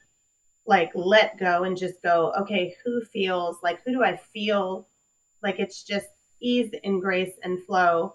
like 0.66 0.90
let 0.94 1.38
go 1.38 1.64
and 1.64 1.76
just 1.76 2.02
go, 2.02 2.32
okay, 2.40 2.74
who 2.84 3.02
feels 3.04 3.56
like 3.62 3.82
who 3.84 3.92
do 3.92 4.04
I 4.04 4.16
feel 4.16 4.88
like 5.42 5.58
it's 5.58 5.82
just 5.82 6.06
ease 6.40 6.72
and 6.84 7.00
grace 7.00 7.34
and 7.42 7.62
flow 7.64 8.14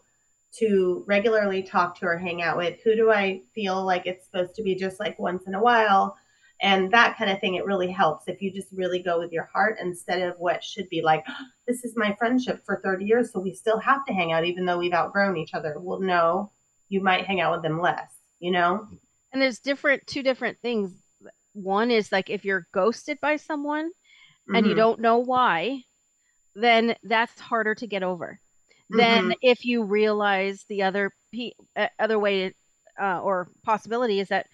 to 0.59 1.03
regularly 1.07 1.61
talk 1.61 1.99
to 1.99 2.05
or 2.05 2.17
hang 2.17 2.41
out 2.41 2.57
with? 2.57 2.79
Who 2.83 2.95
do 2.95 3.11
I 3.11 3.41
feel 3.53 3.83
like 3.83 4.05
it's 4.05 4.25
supposed 4.25 4.55
to 4.55 4.63
be 4.63 4.75
just 4.75 4.99
like 4.99 5.19
once 5.19 5.43
in 5.45 5.55
a 5.55 5.61
while? 5.61 6.17
and 6.59 6.91
that 6.91 7.17
kind 7.17 7.29
of 7.29 7.39
thing 7.39 7.55
it 7.55 7.65
really 7.65 7.91
helps 7.91 8.27
if 8.27 8.41
you 8.41 8.51
just 8.51 8.71
really 8.71 8.99
go 8.99 9.19
with 9.19 9.31
your 9.31 9.49
heart 9.53 9.77
instead 9.81 10.21
of 10.21 10.35
what 10.39 10.63
should 10.63 10.89
be 10.89 11.01
like 11.01 11.23
oh, 11.27 11.45
this 11.67 11.83
is 11.83 11.93
my 11.95 12.15
friendship 12.15 12.63
for 12.65 12.81
30 12.83 13.05
years 13.05 13.31
so 13.31 13.39
we 13.39 13.53
still 13.53 13.79
have 13.79 14.05
to 14.05 14.13
hang 14.13 14.31
out 14.31 14.45
even 14.45 14.65
though 14.65 14.77
we've 14.77 14.93
outgrown 14.93 15.37
each 15.37 15.53
other 15.53 15.75
well 15.79 15.99
no 15.99 16.51
you 16.89 17.01
might 17.01 17.25
hang 17.25 17.41
out 17.41 17.51
with 17.51 17.61
them 17.61 17.79
less 17.79 18.11
you 18.39 18.51
know 18.51 18.87
and 19.31 19.41
there's 19.41 19.59
different 19.59 20.05
two 20.07 20.23
different 20.23 20.57
things 20.61 20.91
one 21.57 21.91
is 21.91 22.11
like 22.11 22.29
if 22.29 22.45
you're 22.45 22.67
ghosted 22.71 23.19
by 23.21 23.35
someone 23.35 23.89
mm-hmm. 23.89 24.55
and 24.55 24.65
you 24.65 24.71
mm-hmm. 24.71 24.79
don't 24.79 25.01
know 25.01 25.17
why 25.17 25.81
then 26.55 26.95
that's 27.03 27.39
harder 27.39 27.75
to 27.75 27.87
get 27.87 28.03
over 28.03 28.39
mm-hmm. 28.91 28.97
than 28.97 29.33
if 29.41 29.65
you 29.65 29.83
realize 29.83 30.65
the 30.69 30.83
other 30.83 31.11
uh, 31.75 31.87
other 31.99 32.19
way 32.19 32.53
uh, 33.01 33.19
or 33.21 33.47
possibility 33.63 34.19
is 34.19 34.29
that 34.29 34.47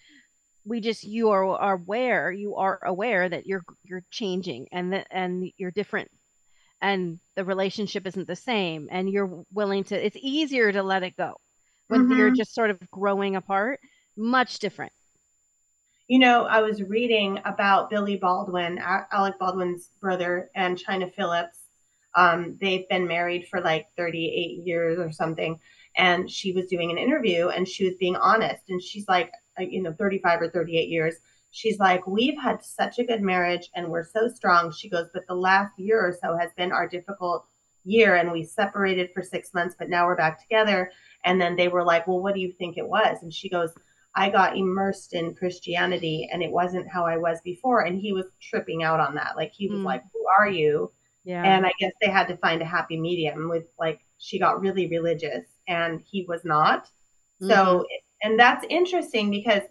we 0.66 0.80
just 0.80 1.04
you 1.04 1.30
are, 1.30 1.46
are 1.58 1.74
aware 1.74 2.32
you 2.32 2.56
are 2.56 2.80
aware 2.84 3.28
that 3.28 3.46
you're 3.46 3.64
you're 3.84 4.04
changing 4.12 4.68
and 4.72 4.94
that 4.94 5.08
and 5.12 5.52
you're 5.58 5.72
different 5.72 6.10
and 6.82 7.20
the 7.36 7.46
relationship 7.46 8.06
isn't 8.06 8.28
the 8.28 8.36
same 8.36 8.88
and 8.92 9.10
you're 9.10 9.46
willing 9.54 9.84
to 9.84 10.06
it's 10.06 10.18
easier 10.20 10.72
to 10.72 10.84
let 10.84 11.04
it 11.04 11.16
go 11.18 11.36
when 11.88 12.02
mm-hmm. 12.02 12.18
you're 12.18 12.32
just 12.32 12.54
sort 12.54 12.70
of 12.70 12.80
growing 12.92 13.36
apart 13.36 13.80
much 14.16 14.60
different 14.60 14.92
you 16.08 16.20
know 16.20 16.46
i 16.46 16.62
was 16.62 16.84
reading 16.84 17.40
about 17.46 17.90
billy 17.90 18.18
baldwin 18.18 18.78
alec 19.12 19.38
baldwin's 19.40 19.90
brother 20.02 20.50
and 20.56 20.78
chynna 20.78 21.14
phillips. 21.14 21.60
Um, 22.16 22.60
they've 22.62 22.88
been 22.90 23.08
married 23.08 23.48
for 23.48 23.60
like 23.60 23.88
38 23.98 24.64
years 24.68 25.00
or 25.00 25.12
something 25.12 25.60
and 25.96 26.30
she 26.30 26.52
was 26.52 26.68
doing 26.68 26.92
an 26.92 26.98
interview 26.98 27.50
and 27.50 27.68
she 27.68 27.86
was 27.86 27.96
being 28.00 28.16
honest 28.16 28.64
and 28.70 28.82
she's 28.82 29.08
like 29.08 29.32
uh, 29.60 29.64
you 29.64 29.82
know 29.82 29.94
35 29.94 30.42
or 30.42 30.50
38 30.50 30.90
years. 30.90 31.16
She's 31.52 31.80
like 31.80 32.06
we've 32.08 32.40
had 32.40 32.64
such 32.64 33.00
a 33.00 33.04
good 33.04 33.22
marriage 33.22 33.70
and 33.76 33.88
we're 33.90 34.06
so 34.06 34.28
strong. 34.28 34.72
She 34.72 34.90
goes 34.90 35.08
but 35.14 35.24
the 35.28 35.36
last 35.36 35.78
year 35.78 36.00
or 36.00 36.18
so 36.20 36.38
has 36.38 36.52
been 36.58 36.72
our 36.72 36.88
difficult 36.88 37.46
year 37.86 38.16
and 38.16 38.32
we 38.32 38.44
separated 38.44 39.10
for 39.14 39.22
six 39.22 39.54
months 39.54 39.76
but 39.78 39.90
now 39.90 40.06
we're 40.06 40.16
back 40.16 40.42
together. 40.42 40.92
And 41.26 41.40
then 41.40 41.56
they 41.56 41.68
were 41.68 41.84
like 41.84 42.08
well 42.08 42.20
what 42.20 42.34
do 42.34 42.42
you 42.42 42.52
think 42.52 42.78
it 42.78 42.88
was? 42.88 43.18
And 43.22 43.34
she 43.34 43.50
goes 43.50 43.72
i 44.16 44.30
got 44.30 44.58
immersed 44.58 45.14
in 45.14 45.34
christianity 45.34 46.30
and 46.32 46.42
it 46.42 46.52
wasn't 46.52 46.88
how 46.88 47.06
i 47.06 47.18
was 47.18 47.40
before 47.44 47.82
and 47.82 48.00
he 48.00 48.14
was 48.14 48.26
tripping 48.42 48.84
out 48.84 49.00
on 49.00 49.16
that 49.16 49.36
like 49.36 49.52
he 49.54 49.68
was 49.68 49.80
mm. 49.80 49.86
like 49.86 50.04
who 50.14 50.26
are 50.40 50.50
you 50.50 50.92
yeah 51.24 51.44
and 51.44 51.66
i 51.66 51.72
guess 51.80 51.92
they 52.02 52.10
had 52.10 52.28
to 52.28 52.38
find 52.38 52.62
a 52.62 52.66
happy 52.66 53.00
medium 53.00 53.50
with 53.50 53.66
like 53.80 54.02
she 54.18 54.40
got 54.40 54.62
really 54.62 54.88
religious 54.88 55.46
and 55.68 56.02
he 56.02 56.26
was 56.28 56.44
not 56.44 56.86
mm-hmm. 57.42 57.50
so 57.50 57.86
and 58.22 58.40
that's 58.40 58.66
interesting 58.70 59.30
because 59.30 59.64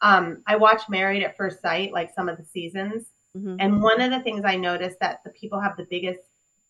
um, 0.00 0.42
I 0.46 0.56
watch 0.56 0.82
Married 0.88 1.22
at 1.22 1.36
First 1.36 1.60
Sight, 1.60 1.92
like 1.92 2.14
some 2.14 2.28
of 2.28 2.38
the 2.38 2.44
seasons, 2.44 3.06
mm-hmm. 3.36 3.56
and 3.58 3.82
one 3.82 4.00
of 4.00 4.10
the 4.10 4.20
things 4.20 4.42
I 4.44 4.56
noticed 4.56 4.98
that 5.00 5.22
the 5.24 5.30
people 5.30 5.60
have 5.60 5.76
the 5.76 5.86
biggest 5.90 6.20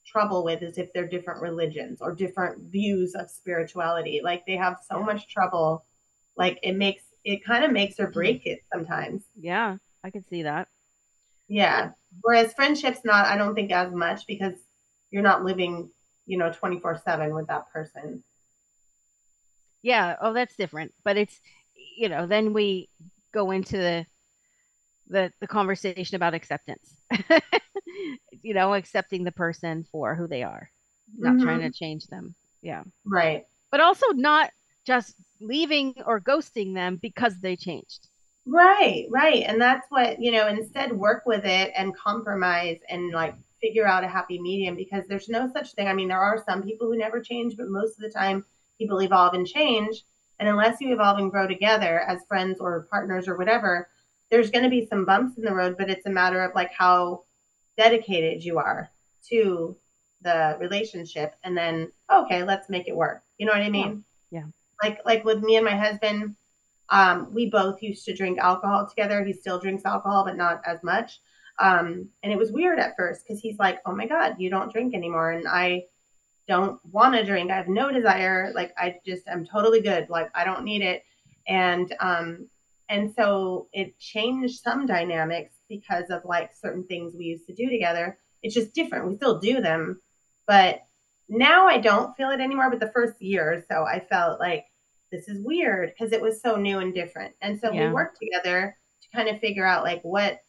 trouble 0.07 0.43
with 0.43 0.63
is 0.63 0.79
if 0.79 0.93
they're 0.93 1.07
different 1.07 1.43
religions 1.43 2.01
or 2.01 2.15
different 2.15 2.59
views 2.71 3.15
of 3.15 3.31
spirituality. 3.31 4.21
Like 4.25 4.47
they 4.47 4.57
have 4.57 4.79
so 4.91 5.03
much 5.03 5.29
trouble. 5.29 5.85
Like 6.37 6.59
it 6.63 6.77
makes 6.77 7.03
it 7.33 7.45
kind 7.45 7.65
of 7.65 7.73
makes 7.73 7.99
or 7.99 8.05
mm-hmm. 8.05 8.13
break 8.13 8.47
it 8.47 8.61
sometimes. 8.73 9.23
Yeah, 9.39 9.77
I 10.03 10.11
can 10.11 10.25
see 10.27 10.43
that. 10.43 10.69
Yeah. 11.49 11.91
Whereas 12.23 12.53
friendships 12.53 13.01
not, 13.05 13.27
I 13.27 13.37
don't 13.37 13.55
think 13.55 13.71
as 13.73 13.93
much 13.93 14.27
because 14.27 14.55
you're 15.11 15.23
not 15.23 15.45
living, 15.45 15.91
you 16.27 16.37
know, 16.39 16.53
24 16.53 17.01
seven 17.05 17.35
with 17.35 17.47
that 17.49 17.71
person 17.71 18.23
yeah 19.83 20.17
oh 20.21 20.33
that's 20.33 20.57
different 20.57 20.93
but 21.05 21.17
it's 21.17 21.41
you 21.97 22.09
know 22.09 22.27
then 22.27 22.53
we 22.53 22.89
go 23.33 23.51
into 23.51 23.77
the 23.77 24.07
the, 25.11 25.33
the 25.41 25.47
conversation 25.47 26.17
about 26.17 26.35
acceptance 26.35 26.95
you 28.43 28.55
know 28.55 28.75
accepting 28.75 29.25
the 29.25 29.33
person 29.33 29.85
for 29.91 30.15
who 30.15 30.27
they 30.27 30.43
are 30.43 30.71
not 31.17 31.35
mm-hmm. 31.35 31.45
trying 31.45 31.61
to 31.61 31.71
change 31.71 32.07
them 32.07 32.35
yeah 32.61 32.83
right 33.05 33.47
but 33.71 33.81
also 33.81 34.07
not 34.09 34.51
just 34.85 35.15
leaving 35.41 35.95
or 36.07 36.21
ghosting 36.21 36.75
them 36.75 36.97
because 36.97 37.39
they 37.41 37.57
changed. 37.57 38.09
Right 38.47 39.07
right. 39.11 39.45
And 39.47 39.61
that's 39.61 39.87
what 39.91 40.21
you 40.23 40.33
know 40.33 40.49
instead 40.49 40.93
work 40.93 41.25
with 41.27 41.45
it 41.45 41.73
and 41.77 41.97
compromise 41.97 42.79
and 42.89 43.13
like 43.13 43.35
figure 43.61 43.87
out 43.87 44.05
a 44.05 44.09
happy 44.09 44.41
medium 44.41 44.77
because 44.77 45.05
there's 45.07 45.29
no 45.29 45.51
such 45.53 45.73
thing. 45.73 45.89
I 45.89 45.93
mean 45.93 46.09
there 46.09 46.21
are 46.21 46.43
some 46.49 46.63
people 46.63 46.87
who 46.87 46.97
never 46.97 47.21
change 47.21 47.57
but 47.57 47.69
most 47.69 47.97
of 47.97 48.03
the 48.03 48.11
time 48.11 48.45
people 48.79 49.03
evolve 49.03 49.35
and 49.35 49.47
change. 49.47 50.03
And 50.39 50.49
unless 50.49 50.81
you 50.81 50.93
evolve 50.93 51.19
and 51.19 51.31
grow 51.31 51.47
together 51.47 52.01
as 52.01 52.25
friends 52.29 52.61
or 52.61 52.87
partners 52.91 53.27
or 53.27 53.37
whatever, 53.37 53.89
there's 54.31 54.51
going 54.51 54.63
to 54.63 54.71
be 54.71 54.87
some 54.87 55.05
bumps 55.05 55.37
in 55.37 55.45
the 55.45 55.55
road, 55.55 55.77
but 55.77 55.91
it's 55.91 56.07
a 56.07 56.11
matter 56.11 56.43
of 56.43 56.55
like 56.55 56.73
how 56.73 57.25
dedicated 57.77 58.45
you 58.45 58.59
are 58.59 58.89
to 59.29 59.77
the 60.23 60.57
relationship 60.61 61.35
and 61.45 61.57
then 61.57 61.91
okay 62.11 62.43
let's 62.45 62.69
make 62.69 62.89
it 62.89 62.97
work. 62.97 63.23
You 63.37 63.47
know 63.47 63.53
what 63.53 63.63
i 63.63 63.69
mean? 63.69 64.05
yeah, 64.31 64.41
yeah. 64.41 64.47
Like 64.83 65.01
like 65.05 65.25
with 65.25 65.43
me 65.43 65.57
and 65.57 65.65
my 65.65 65.77
husband 65.77 66.35
um, 66.91 67.33
we 67.35 67.51
both 67.51 67.83
used 67.83 68.05
to 68.07 68.15
drink 68.15 68.39
alcohol 68.39 68.87
together 68.87 69.25
he 69.25 69.33
still 69.33 69.59
drinks 69.59 69.85
alcohol 69.85 70.25
but 70.25 70.37
not 70.37 70.61
as 70.67 70.83
much 70.83 71.21
um, 71.59 72.09
and 72.23 72.33
it 72.33 72.39
was 72.39 72.53
weird 72.53 72.79
at 72.79 72.97
first 72.97 73.25
because 73.27 73.41
he's 73.41 73.59
like 73.59 73.81
oh 73.87 73.95
my 73.95 74.07
god 74.07 74.37
you 74.39 74.51
don't 74.51 74.73
drink 74.73 74.95
anymore 74.95 75.33
and 75.33 75.47
i 75.49 75.83
don't 76.49 76.81
want 76.91 77.15
to 77.15 77.25
drink. 77.25 77.51
I 77.51 77.57
have 77.57 77.69
no 77.69 77.93
desire. 77.93 78.51
Like 78.55 78.73
I 78.77 78.97
just 79.07 79.29
I'm 79.31 79.47
totally 79.47 79.83
good. 79.83 80.09
Like 80.09 80.31
I 80.35 80.45
don't 80.45 80.65
need 80.65 80.83
it. 80.83 81.05
And 81.47 81.95
um 82.01 82.49
and 82.89 83.13
so 83.15 83.69
it 83.73 83.99
changed 83.99 84.63
some 84.63 84.87
dynamics 84.87 85.53
because 85.69 86.09
of 86.09 86.25
like 86.25 86.51
certain 86.59 86.85
things 86.85 87.15
we 87.15 87.27
used 87.27 87.47
to 87.47 87.55
do 87.55 87.69
together. 87.69 88.19
It's 88.43 88.55
just 88.55 88.75
different. 88.75 89.07
We 89.07 89.17
still 89.17 89.39
do 89.39 89.61
them, 89.61 90.01
but 90.47 90.81
now 91.29 91.67
I 91.67 91.79
don't 91.79 92.17
feel 92.17 92.31
it 92.31 92.41
anymore. 92.41 92.71
But 92.71 92.81
the 92.81 92.93
first 92.93 93.21
year 93.21 93.53
or 93.53 93.65
so, 93.71 93.85
I 93.85 94.01
felt 94.01 94.41
like 94.41 94.67
this 95.11 95.29
is 95.29 95.45
weird 95.45 95.93
because 95.93 96.13
it 96.13 96.21
was 96.21 96.41
so 96.41 96.57
new 96.57 96.79
and 96.79 96.95
different. 96.95 97.35
And 97.43 97.59
so 97.59 97.73
yeah. 97.73 97.87
we 97.87 97.93
worked 97.93 98.19
together 98.19 98.77
to 99.03 99.17
kind 99.17 99.29
of 99.29 99.41
figure 99.41 99.67
out 99.67 99.85
like 99.85 100.03
what, 100.03 100.41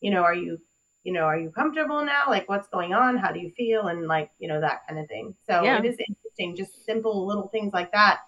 you 0.00 0.10
know, 0.10 0.22
are 0.22 0.34
you 0.34 0.58
you 1.04 1.14
know, 1.14 1.22
are 1.22 1.38
you 1.38 1.50
comfortable 1.50 2.04
now? 2.04 2.24
Like, 2.28 2.48
what's 2.50 2.68
going 2.68 2.92
on? 2.92 3.16
How 3.16 3.32
do 3.32 3.40
you 3.40 3.50
feel? 3.56 3.86
And 3.86 4.06
like, 4.06 4.30
you 4.38 4.46
know, 4.46 4.60
that 4.60 4.86
kind 4.86 5.00
of 5.00 5.08
thing. 5.08 5.34
So 5.48 5.62
yeah. 5.62 5.78
it 5.78 5.84
is 5.86 5.96
interesting. 6.06 6.54
Just 6.54 6.84
simple 6.84 7.26
little 7.26 7.48
things 7.48 7.72
like 7.72 7.92
that 7.92 8.20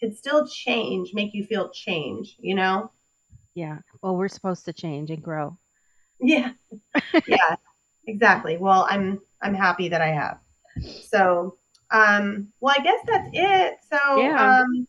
could 0.00 0.16
still 0.16 0.46
change, 0.46 1.14
make 1.14 1.32
you 1.32 1.44
feel 1.44 1.70
change, 1.70 2.36
you 2.38 2.54
know? 2.54 2.90
Yeah. 3.54 3.78
Well, 4.02 4.16
we're 4.16 4.28
supposed 4.28 4.66
to 4.66 4.74
change 4.74 5.10
and 5.10 5.22
grow. 5.22 5.56
Yeah. 6.20 6.52
yeah. 7.26 7.56
exactly. 8.06 8.58
Well, 8.58 8.86
I'm 8.90 9.20
I'm 9.40 9.54
happy 9.54 9.88
that 9.88 10.02
I 10.02 10.08
have. 10.08 10.38
So, 11.08 11.56
um, 11.90 12.48
well, 12.60 12.74
I 12.78 12.82
guess 12.82 13.00
that's 13.06 13.30
it. 13.32 13.78
So, 13.88 14.20
yeah. 14.20 14.60
um, 14.60 14.86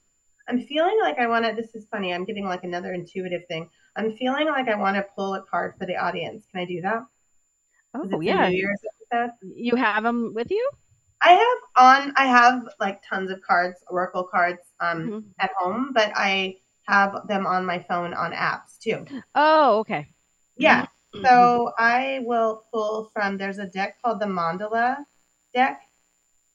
I'm 0.47 0.61
feeling 0.61 0.97
like 1.01 1.19
I 1.19 1.27
want 1.27 1.45
to. 1.45 1.53
This 1.53 1.75
is 1.75 1.87
funny. 1.91 2.13
I'm 2.13 2.25
getting 2.25 2.45
like 2.45 2.63
another 2.63 2.93
intuitive 2.93 3.45
thing. 3.47 3.69
I'm 3.95 4.15
feeling 4.15 4.47
like 4.47 4.67
I 4.67 4.75
want 4.75 4.95
to 4.95 5.05
pull 5.15 5.35
a 5.35 5.43
card 5.43 5.73
for 5.77 5.85
the 5.85 5.97
audience. 5.97 6.45
Can 6.51 6.61
I 6.61 6.65
do 6.65 6.81
that? 6.81 7.05
Oh 7.93 8.21
yeah. 8.21 8.49
You 9.41 9.75
have 9.75 10.03
them 10.03 10.33
with 10.33 10.51
you? 10.51 10.69
I 11.21 11.31
have 11.31 11.57
on. 11.75 12.13
I 12.15 12.25
have 12.25 12.67
like 12.79 13.01
tons 13.07 13.31
of 13.31 13.41
cards, 13.41 13.79
Oracle 13.89 14.23
cards, 14.23 14.61
um, 14.79 14.99
mm-hmm. 14.99 15.19
at 15.39 15.51
home, 15.57 15.91
but 15.93 16.11
I 16.15 16.57
have 16.83 17.27
them 17.27 17.45
on 17.45 17.65
my 17.65 17.79
phone 17.79 18.13
on 18.13 18.31
apps 18.31 18.77
too. 18.79 19.05
Oh, 19.35 19.79
okay. 19.79 20.07
Yeah. 20.57 20.83
Mm-hmm. 21.15 21.25
So 21.25 21.71
I 21.77 22.21
will 22.23 22.63
pull 22.71 23.09
from. 23.13 23.37
There's 23.37 23.57
a 23.57 23.65
deck 23.65 24.01
called 24.01 24.19
the 24.19 24.25
Mandala 24.25 24.97
deck, 25.53 25.81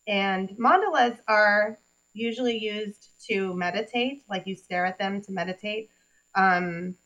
and 0.06 0.50
mandalas 0.58 1.18
are 1.28 1.78
usually 2.12 2.58
used 2.58 3.08
to 3.28 3.54
meditate. 3.54 4.22
Like 4.28 4.46
you 4.46 4.56
stare 4.56 4.86
at 4.86 4.98
them 4.98 5.22
to 5.22 5.32
meditate. 5.32 5.90
Um, 6.34 6.96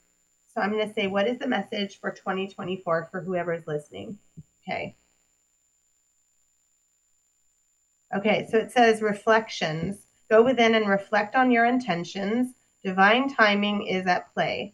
so 0.55 0.63
I'm 0.63 0.73
going 0.73 0.89
to 0.89 0.95
say, 0.95 1.07
what 1.07 1.29
is 1.29 1.39
the 1.39 1.47
message 1.47 2.01
for 2.01 2.11
2024 2.11 3.09
for 3.11 3.21
whoever 3.21 3.53
is 3.53 3.67
listening? 3.67 4.19
Okay. 4.63 4.97
Okay, 8.17 8.49
so 8.51 8.57
it 8.57 8.73
says 8.73 9.03
reflections. 9.03 10.07
Go 10.31 10.43
within 10.43 10.75
and 10.75 10.89
reflect 10.89 11.35
on 11.35 11.51
your 11.51 11.67
intentions. 11.67 12.55
Divine 12.83 13.29
timing 13.29 13.87
is 13.87 14.07
at 14.07 14.33
play. 14.33 14.73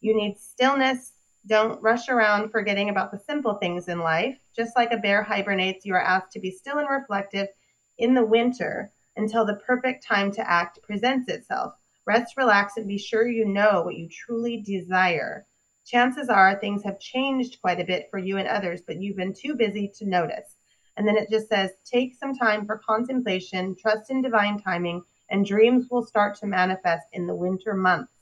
You 0.00 0.16
need 0.16 0.36
stillness. 0.38 1.12
Don't 1.46 1.80
rush 1.80 2.08
around 2.08 2.50
forgetting 2.50 2.88
about 2.88 3.12
the 3.12 3.18
simple 3.18 3.54
things 3.54 3.86
in 3.86 4.00
life. 4.00 4.39
Just 4.60 4.76
like 4.76 4.92
a 4.92 4.98
bear 4.98 5.22
hibernates, 5.22 5.86
you 5.86 5.94
are 5.94 6.02
asked 6.02 6.32
to 6.32 6.38
be 6.38 6.50
still 6.50 6.76
and 6.76 6.86
reflective 6.86 7.48
in 7.96 8.12
the 8.12 8.26
winter 8.26 8.92
until 9.16 9.46
the 9.46 9.54
perfect 9.54 10.04
time 10.06 10.30
to 10.32 10.50
act 10.50 10.82
presents 10.82 11.30
itself. 11.30 11.72
Rest, 12.04 12.36
relax, 12.36 12.76
and 12.76 12.86
be 12.86 12.98
sure 12.98 13.26
you 13.26 13.46
know 13.46 13.80
what 13.80 13.96
you 13.96 14.06
truly 14.06 14.60
desire. 14.60 15.46
Chances 15.86 16.28
are 16.28 16.54
things 16.56 16.84
have 16.84 17.00
changed 17.00 17.58
quite 17.62 17.80
a 17.80 17.86
bit 17.86 18.08
for 18.10 18.18
you 18.18 18.36
and 18.36 18.46
others, 18.46 18.82
but 18.86 19.00
you've 19.00 19.16
been 19.16 19.32
too 19.32 19.54
busy 19.54 19.90
to 19.96 20.04
notice. 20.04 20.56
And 20.98 21.08
then 21.08 21.16
it 21.16 21.30
just 21.30 21.48
says, 21.48 21.70
take 21.86 22.14
some 22.14 22.34
time 22.34 22.66
for 22.66 22.82
contemplation, 22.86 23.74
trust 23.80 24.10
in 24.10 24.20
divine 24.20 24.60
timing, 24.60 25.00
and 25.30 25.46
dreams 25.46 25.86
will 25.90 26.04
start 26.04 26.34
to 26.40 26.46
manifest 26.46 27.06
in 27.14 27.26
the 27.26 27.34
winter 27.34 27.72
months. 27.72 28.12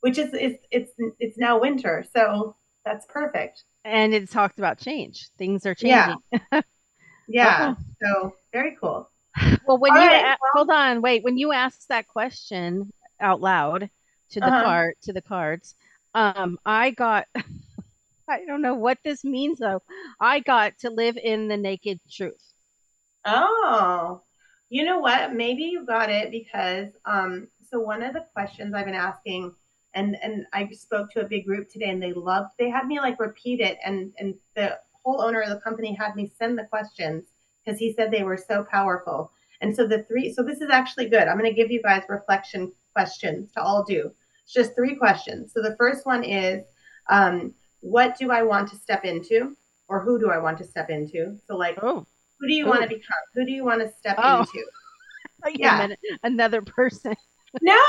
Which 0.00 0.16
is 0.16 0.30
it's 0.32 0.64
it's 0.70 0.92
it's 1.18 1.36
now 1.36 1.60
winter, 1.60 2.06
so 2.14 2.56
That's 2.84 3.06
perfect. 3.06 3.64
And 3.84 4.14
it 4.14 4.30
talked 4.30 4.58
about 4.58 4.78
change. 4.78 5.28
Things 5.38 5.66
are 5.66 5.74
changing. 5.74 6.16
Yeah. 6.32 6.60
yeah. 7.28 7.70
Okay. 7.70 7.80
So 8.02 8.34
very 8.52 8.76
cool. 8.80 9.10
Well, 9.66 9.78
when 9.78 9.92
All 9.92 10.02
you 10.02 10.08
right, 10.08 10.22
well, 10.24 10.50
hold 10.52 10.70
on, 10.70 11.02
wait. 11.02 11.22
When 11.22 11.38
you 11.38 11.52
asked 11.52 11.88
that 11.88 12.08
question 12.08 12.92
out 13.20 13.40
loud 13.40 13.88
to 14.30 14.40
the 14.40 14.46
uh-huh. 14.46 14.64
card 14.64 14.94
to 15.02 15.12
the 15.12 15.22
cards, 15.22 15.74
um, 16.14 16.58
I 16.64 16.90
got. 16.90 17.26
I 18.28 18.44
don't 18.44 18.62
know 18.62 18.74
what 18.74 18.98
this 19.02 19.24
means 19.24 19.58
though. 19.58 19.82
I 20.20 20.38
got 20.38 20.78
to 20.80 20.90
live 20.90 21.16
in 21.16 21.48
the 21.48 21.56
naked 21.56 21.98
truth. 22.08 22.40
Oh, 23.24 24.22
you 24.68 24.84
know 24.84 25.00
what? 25.00 25.34
Maybe 25.34 25.64
you 25.64 25.84
got 25.84 26.10
it 26.10 26.30
because 26.30 26.88
um, 27.04 27.48
so 27.68 27.80
one 27.80 28.02
of 28.02 28.14
the 28.14 28.24
questions 28.32 28.72
I've 28.72 28.86
been 28.86 28.94
asking, 28.94 29.52
and 29.94 30.16
and 30.22 30.46
I 30.52 30.68
spoke 30.70 31.10
to 31.12 31.20
a 31.20 31.28
big 31.28 31.46
group 31.46 31.68
today, 31.68 31.90
and 31.90 32.02
they 32.02 32.12
loved. 32.12 32.50
They 32.58 32.70
had 32.70 32.86
me 32.86 33.00
like 33.00 33.20
repeat 33.20 33.60
it, 33.60 33.78
and 33.84 34.12
and 34.18 34.34
the 34.54 34.78
whole 35.04 35.22
owner 35.22 35.40
of 35.40 35.50
the 35.50 35.60
company 35.60 35.94
had 35.94 36.16
me 36.16 36.30
send 36.38 36.58
the 36.58 36.64
questions 36.64 37.24
because 37.64 37.78
he 37.78 37.92
said 37.92 38.10
they 38.10 38.22
were 38.22 38.36
so 38.36 38.64
powerful. 38.70 39.32
And 39.62 39.74
so 39.74 39.86
the 39.86 40.04
three. 40.04 40.32
So 40.32 40.42
this 40.42 40.60
is 40.60 40.70
actually 40.70 41.08
good. 41.08 41.28
I'm 41.28 41.38
going 41.38 41.50
to 41.50 41.56
give 41.56 41.70
you 41.70 41.82
guys 41.82 42.02
reflection 42.08 42.72
questions 42.94 43.52
to 43.52 43.62
all 43.62 43.84
do. 43.84 44.10
It's 44.44 44.52
just 44.52 44.74
three 44.74 44.94
questions. 44.94 45.52
So 45.52 45.60
the 45.60 45.76
first 45.76 46.06
one 46.06 46.24
is, 46.24 46.64
um, 47.10 47.54
what 47.80 48.16
do 48.18 48.30
I 48.30 48.42
want 48.42 48.68
to 48.70 48.76
step 48.76 49.04
into, 49.04 49.56
or 49.88 50.00
who 50.00 50.18
do 50.18 50.30
I 50.30 50.38
want 50.38 50.58
to 50.58 50.64
step 50.64 50.90
into? 50.90 51.36
So 51.46 51.56
like. 51.56 51.78
Oh 51.82 52.06
who 52.40 52.48
do 52.48 52.54
you 52.54 52.66
want 52.66 52.82
to 52.82 52.88
become? 52.88 53.18
Who 53.34 53.44
do 53.44 53.52
you 53.52 53.64
want 53.64 53.82
to 53.82 53.92
step 53.98 54.16
oh. 54.18 54.40
into? 54.40 54.64
yeah. 55.60 55.88
Another 56.22 56.62
person. 56.62 57.14
no. 57.60 57.82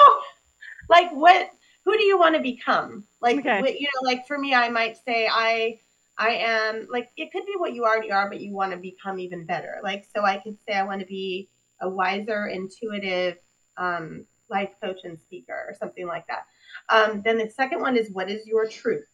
Like 0.89 1.09
what 1.11 1.49
who 1.85 1.97
do 1.97 2.03
you 2.03 2.17
want 2.17 2.35
to 2.35 2.41
become? 2.41 3.03
Like 3.21 3.39
okay. 3.39 3.77
you 3.79 3.87
know, 3.93 4.07
like 4.07 4.27
for 4.27 4.37
me 4.37 4.53
I 4.53 4.69
might 4.69 4.97
say 5.03 5.27
I 5.31 5.79
I 6.17 6.29
am 6.29 6.87
like 6.91 7.09
it 7.17 7.31
could 7.31 7.45
be 7.45 7.53
what 7.57 7.73
you 7.73 7.83
already 7.83 8.11
are, 8.11 8.29
but 8.29 8.41
you 8.41 8.53
want 8.53 8.71
to 8.71 8.77
become 8.77 9.19
even 9.19 9.45
better. 9.45 9.79
Like 9.83 10.05
so 10.15 10.23
I 10.23 10.37
could 10.37 10.57
say 10.67 10.75
I 10.75 10.83
want 10.83 11.01
to 11.01 11.07
be 11.07 11.49
a 11.81 11.89
wiser, 11.89 12.47
intuitive 12.47 13.37
um, 13.77 14.25
life 14.49 14.71
coach 14.81 14.99
and 15.03 15.19
speaker 15.19 15.65
or 15.67 15.73
something 15.73 16.05
like 16.05 16.25
that. 16.27 16.45
Um, 16.89 17.21
then 17.23 17.37
the 17.37 17.49
second 17.49 17.81
one 17.81 17.97
is 17.97 18.11
what 18.11 18.29
is 18.29 18.45
your 18.45 18.67
truth? 18.67 19.07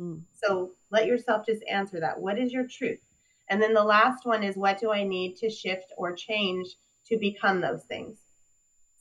Mm. 0.00 0.22
So 0.32 0.70
let 0.90 1.06
yourself 1.06 1.44
just 1.44 1.62
answer 1.70 2.00
that. 2.00 2.18
What 2.18 2.38
is 2.38 2.52
your 2.52 2.66
truth? 2.66 3.00
And 3.50 3.62
then 3.62 3.74
the 3.74 3.84
last 3.84 4.24
one 4.24 4.42
is 4.42 4.56
what 4.56 4.78
do 4.80 4.92
I 4.92 5.04
need 5.04 5.36
to 5.36 5.50
shift 5.50 5.92
or 5.96 6.14
change 6.14 6.68
to 7.06 7.18
become 7.18 7.60
those 7.60 7.82
things? 7.84 8.18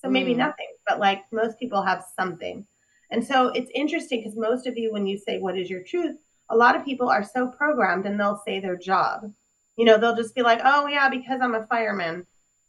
So 0.02 0.10
maybe 0.10 0.34
mm. 0.34 0.38
nothing, 0.38 0.68
but 0.88 1.00
like 1.00 1.24
most 1.32 1.60
people 1.60 1.82
have 1.82 2.06
something. 2.16 2.66
And 3.10 3.26
so 3.26 3.48
it's 3.50 3.72
interesting 3.74 4.22
because 4.22 4.38
most 4.38 4.68
of 4.68 4.78
you, 4.78 4.92
when 4.92 5.08
you 5.08 5.18
say, 5.18 5.40
What 5.40 5.58
is 5.58 5.70
your 5.70 5.84
truth? 5.84 6.18
a 6.50 6.56
lot 6.56 6.76
of 6.76 6.86
people 6.86 7.10
are 7.10 7.24
so 7.24 7.48
programmed 7.48 8.06
and 8.06 8.20
they'll 8.20 8.42
say 8.46 8.60
their 8.60 8.78
job. 8.78 9.32
You 9.76 9.86
know, 9.86 9.98
they'll 9.98 10.16
just 10.16 10.36
be 10.36 10.42
like, 10.42 10.60
Oh, 10.64 10.88
yeah, 10.88 11.10
because 11.10 11.42
I'm 11.42 11.56
a 11.56 11.68
fireman. 11.68 12.26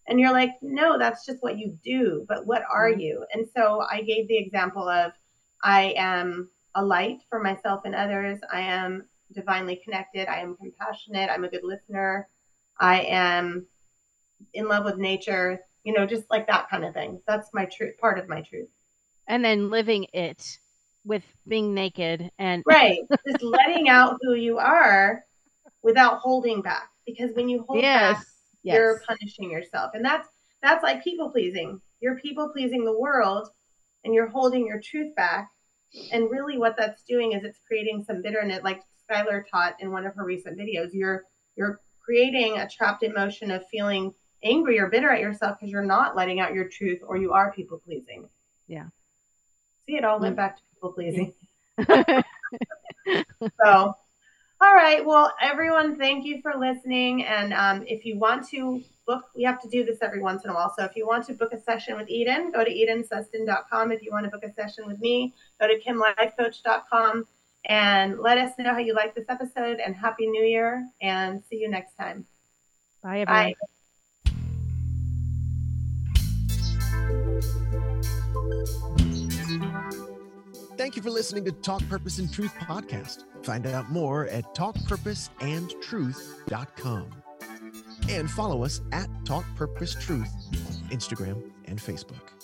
And 0.06 0.18
you're 0.18 0.32
like, 0.32 0.52
No, 0.62 0.98
that's 0.98 1.24
just 1.24 1.42
what 1.42 1.58
you 1.58 1.78
do. 1.84 2.24
But 2.28 2.46
what 2.46 2.62
are 2.72 2.90
mm. 2.90 3.00
you? 3.00 3.24
And 3.32 3.46
so 3.56 3.84
I 3.90 4.02
gave 4.02 4.28
the 4.28 4.38
example 4.38 4.88
of 4.88 5.12
I 5.62 5.94
am 5.96 6.50
a 6.74 6.84
light 6.84 7.18
for 7.28 7.40
myself 7.40 7.82
and 7.84 7.94
others. 7.94 8.38
I 8.52 8.60
am 8.60 9.06
divinely 9.32 9.80
connected. 9.84 10.28
I 10.28 10.40
am 10.40 10.56
compassionate. 10.56 11.30
I'm 11.30 11.44
a 11.44 11.48
good 11.48 11.64
listener. 11.64 12.28
I 12.80 13.02
am 13.02 13.66
in 14.54 14.68
love 14.68 14.84
with 14.84 14.96
nature, 14.96 15.60
you 15.84 15.92
know, 15.92 16.06
just 16.06 16.30
like 16.30 16.46
that 16.46 16.70
kind 16.70 16.84
of 16.84 16.94
thing. 16.94 17.20
That's 17.26 17.48
my 17.52 17.64
truth, 17.64 17.98
part 17.98 18.18
of 18.18 18.28
my 18.28 18.42
truth. 18.42 18.68
And 19.28 19.44
then 19.44 19.70
living 19.70 20.06
it 20.12 20.58
with 21.04 21.24
being 21.46 21.74
naked 21.74 22.30
and 22.38 22.62
right, 22.66 23.00
just 23.26 23.42
letting 23.42 23.88
out 23.88 24.18
who 24.22 24.34
you 24.34 24.58
are 24.58 25.24
without 25.82 26.18
holding 26.18 26.62
back. 26.62 26.90
Because 27.06 27.30
when 27.34 27.48
you 27.48 27.64
hold 27.68 27.80
yes. 27.80 28.16
back, 28.16 28.26
yes. 28.62 28.74
you're 28.74 29.02
punishing 29.06 29.50
yourself, 29.50 29.92
and 29.94 30.04
that's 30.04 30.28
that's 30.62 30.82
like 30.82 31.04
people 31.04 31.30
pleasing. 31.30 31.80
You're 32.00 32.18
people 32.18 32.48
pleasing 32.48 32.84
the 32.84 32.98
world, 32.98 33.48
and 34.04 34.12
you're 34.12 34.28
holding 34.28 34.66
your 34.66 34.80
truth 34.80 35.14
back. 35.14 35.50
And 36.12 36.30
really, 36.30 36.58
what 36.58 36.76
that's 36.76 37.02
doing 37.04 37.32
is 37.32 37.44
it's 37.44 37.60
creating 37.66 38.04
some 38.04 38.20
bitterness, 38.20 38.62
like 38.62 38.82
Skylar 39.08 39.44
taught 39.50 39.76
in 39.80 39.90
one 39.90 40.06
of 40.06 40.14
her 40.14 40.24
recent 40.24 40.58
videos, 40.58 40.90
you're 40.92 41.24
you're 41.56 41.80
creating 42.04 42.58
a 42.58 42.68
trapped 42.68 43.02
emotion 43.02 43.50
of 43.50 43.66
feeling 43.68 44.14
angry 44.42 44.78
or 44.78 44.88
bitter 44.88 45.10
at 45.10 45.20
yourself 45.20 45.58
because 45.58 45.70
you're 45.70 45.84
not 45.84 46.16
letting 46.16 46.40
out 46.40 46.54
your 46.54 46.68
truth 46.68 47.00
or 47.06 47.16
you 47.16 47.32
are 47.32 47.52
people 47.52 47.78
pleasing. 47.78 48.28
Yeah. 48.66 48.86
See, 49.88 49.96
it 49.96 50.04
all 50.04 50.20
went 50.20 50.36
back 50.36 50.56
to 50.56 50.62
people 50.74 50.92
pleasing. 50.92 51.32
so, 53.64 53.94
all 54.60 54.74
right. 54.74 55.04
Well, 55.04 55.32
everyone, 55.40 55.96
thank 55.96 56.26
you 56.26 56.42
for 56.42 56.52
listening. 56.58 57.24
And 57.24 57.54
um, 57.54 57.84
if 57.86 58.04
you 58.04 58.18
want 58.18 58.46
to 58.48 58.82
book, 59.06 59.24
we 59.34 59.44
have 59.44 59.62
to 59.62 59.68
do 59.68 59.84
this 59.84 59.98
every 60.02 60.20
once 60.20 60.44
in 60.44 60.50
a 60.50 60.54
while. 60.54 60.74
So 60.76 60.84
if 60.84 60.94
you 60.94 61.06
want 61.06 61.26
to 61.28 61.32
book 61.32 61.54
a 61.54 61.60
session 61.60 61.96
with 61.96 62.10
Eden, 62.10 62.52
go 62.52 62.64
to 62.64 62.70
edensustin.com. 62.70 63.92
If 63.92 64.02
you 64.02 64.10
want 64.12 64.24
to 64.24 64.30
book 64.30 64.44
a 64.44 64.52
session 64.52 64.86
with 64.86 65.00
me, 65.00 65.32
go 65.58 65.66
to 65.66 65.78
kimlifecoach.com 65.80 67.26
and 67.64 68.18
let 68.18 68.36
us 68.38 68.52
know 68.58 68.72
how 68.72 68.78
you 68.78 68.94
like 68.94 69.14
this 69.14 69.26
episode 69.28 69.78
and 69.78 69.94
happy 69.94 70.26
new 70.26 70.44
year 70.44 70.86
and 71.00 71.42
see 71.48 71.56
you 71.56 71.68
next 71.68 71.94
time 71.96 72.24
bye 73.02 73.20
everyone 73.20 73.54
bye. 78.84 78.97
Thank 80.76 80.96
you 80.96 81.02
for 81.02 81.10
listening 81.10 81.44
to 81.44 81.52
Talk 81.52 81.86
Purpose 81.88 82.18
and 82.18 82.32
Truth 82.32 82.54
podcast. 82.54 83.24
Find 83.42 83.66
out 83.66 83.90
more 83.90 84.26
at 84.28 84.54
talkpurposeandtruth.com. 84.54 87.22
And 88.08 88.30
follow 88.30 88.64
us 88.64 88.80
at 88.92 89.08
Talk 89.24 89.44
Purpose 89.56 89.94
Truth 89.94 90.30
on 90.54 90.62
Instagram 90.90 91.50
and 91.66 91.78
Facebook. 91.78 92.37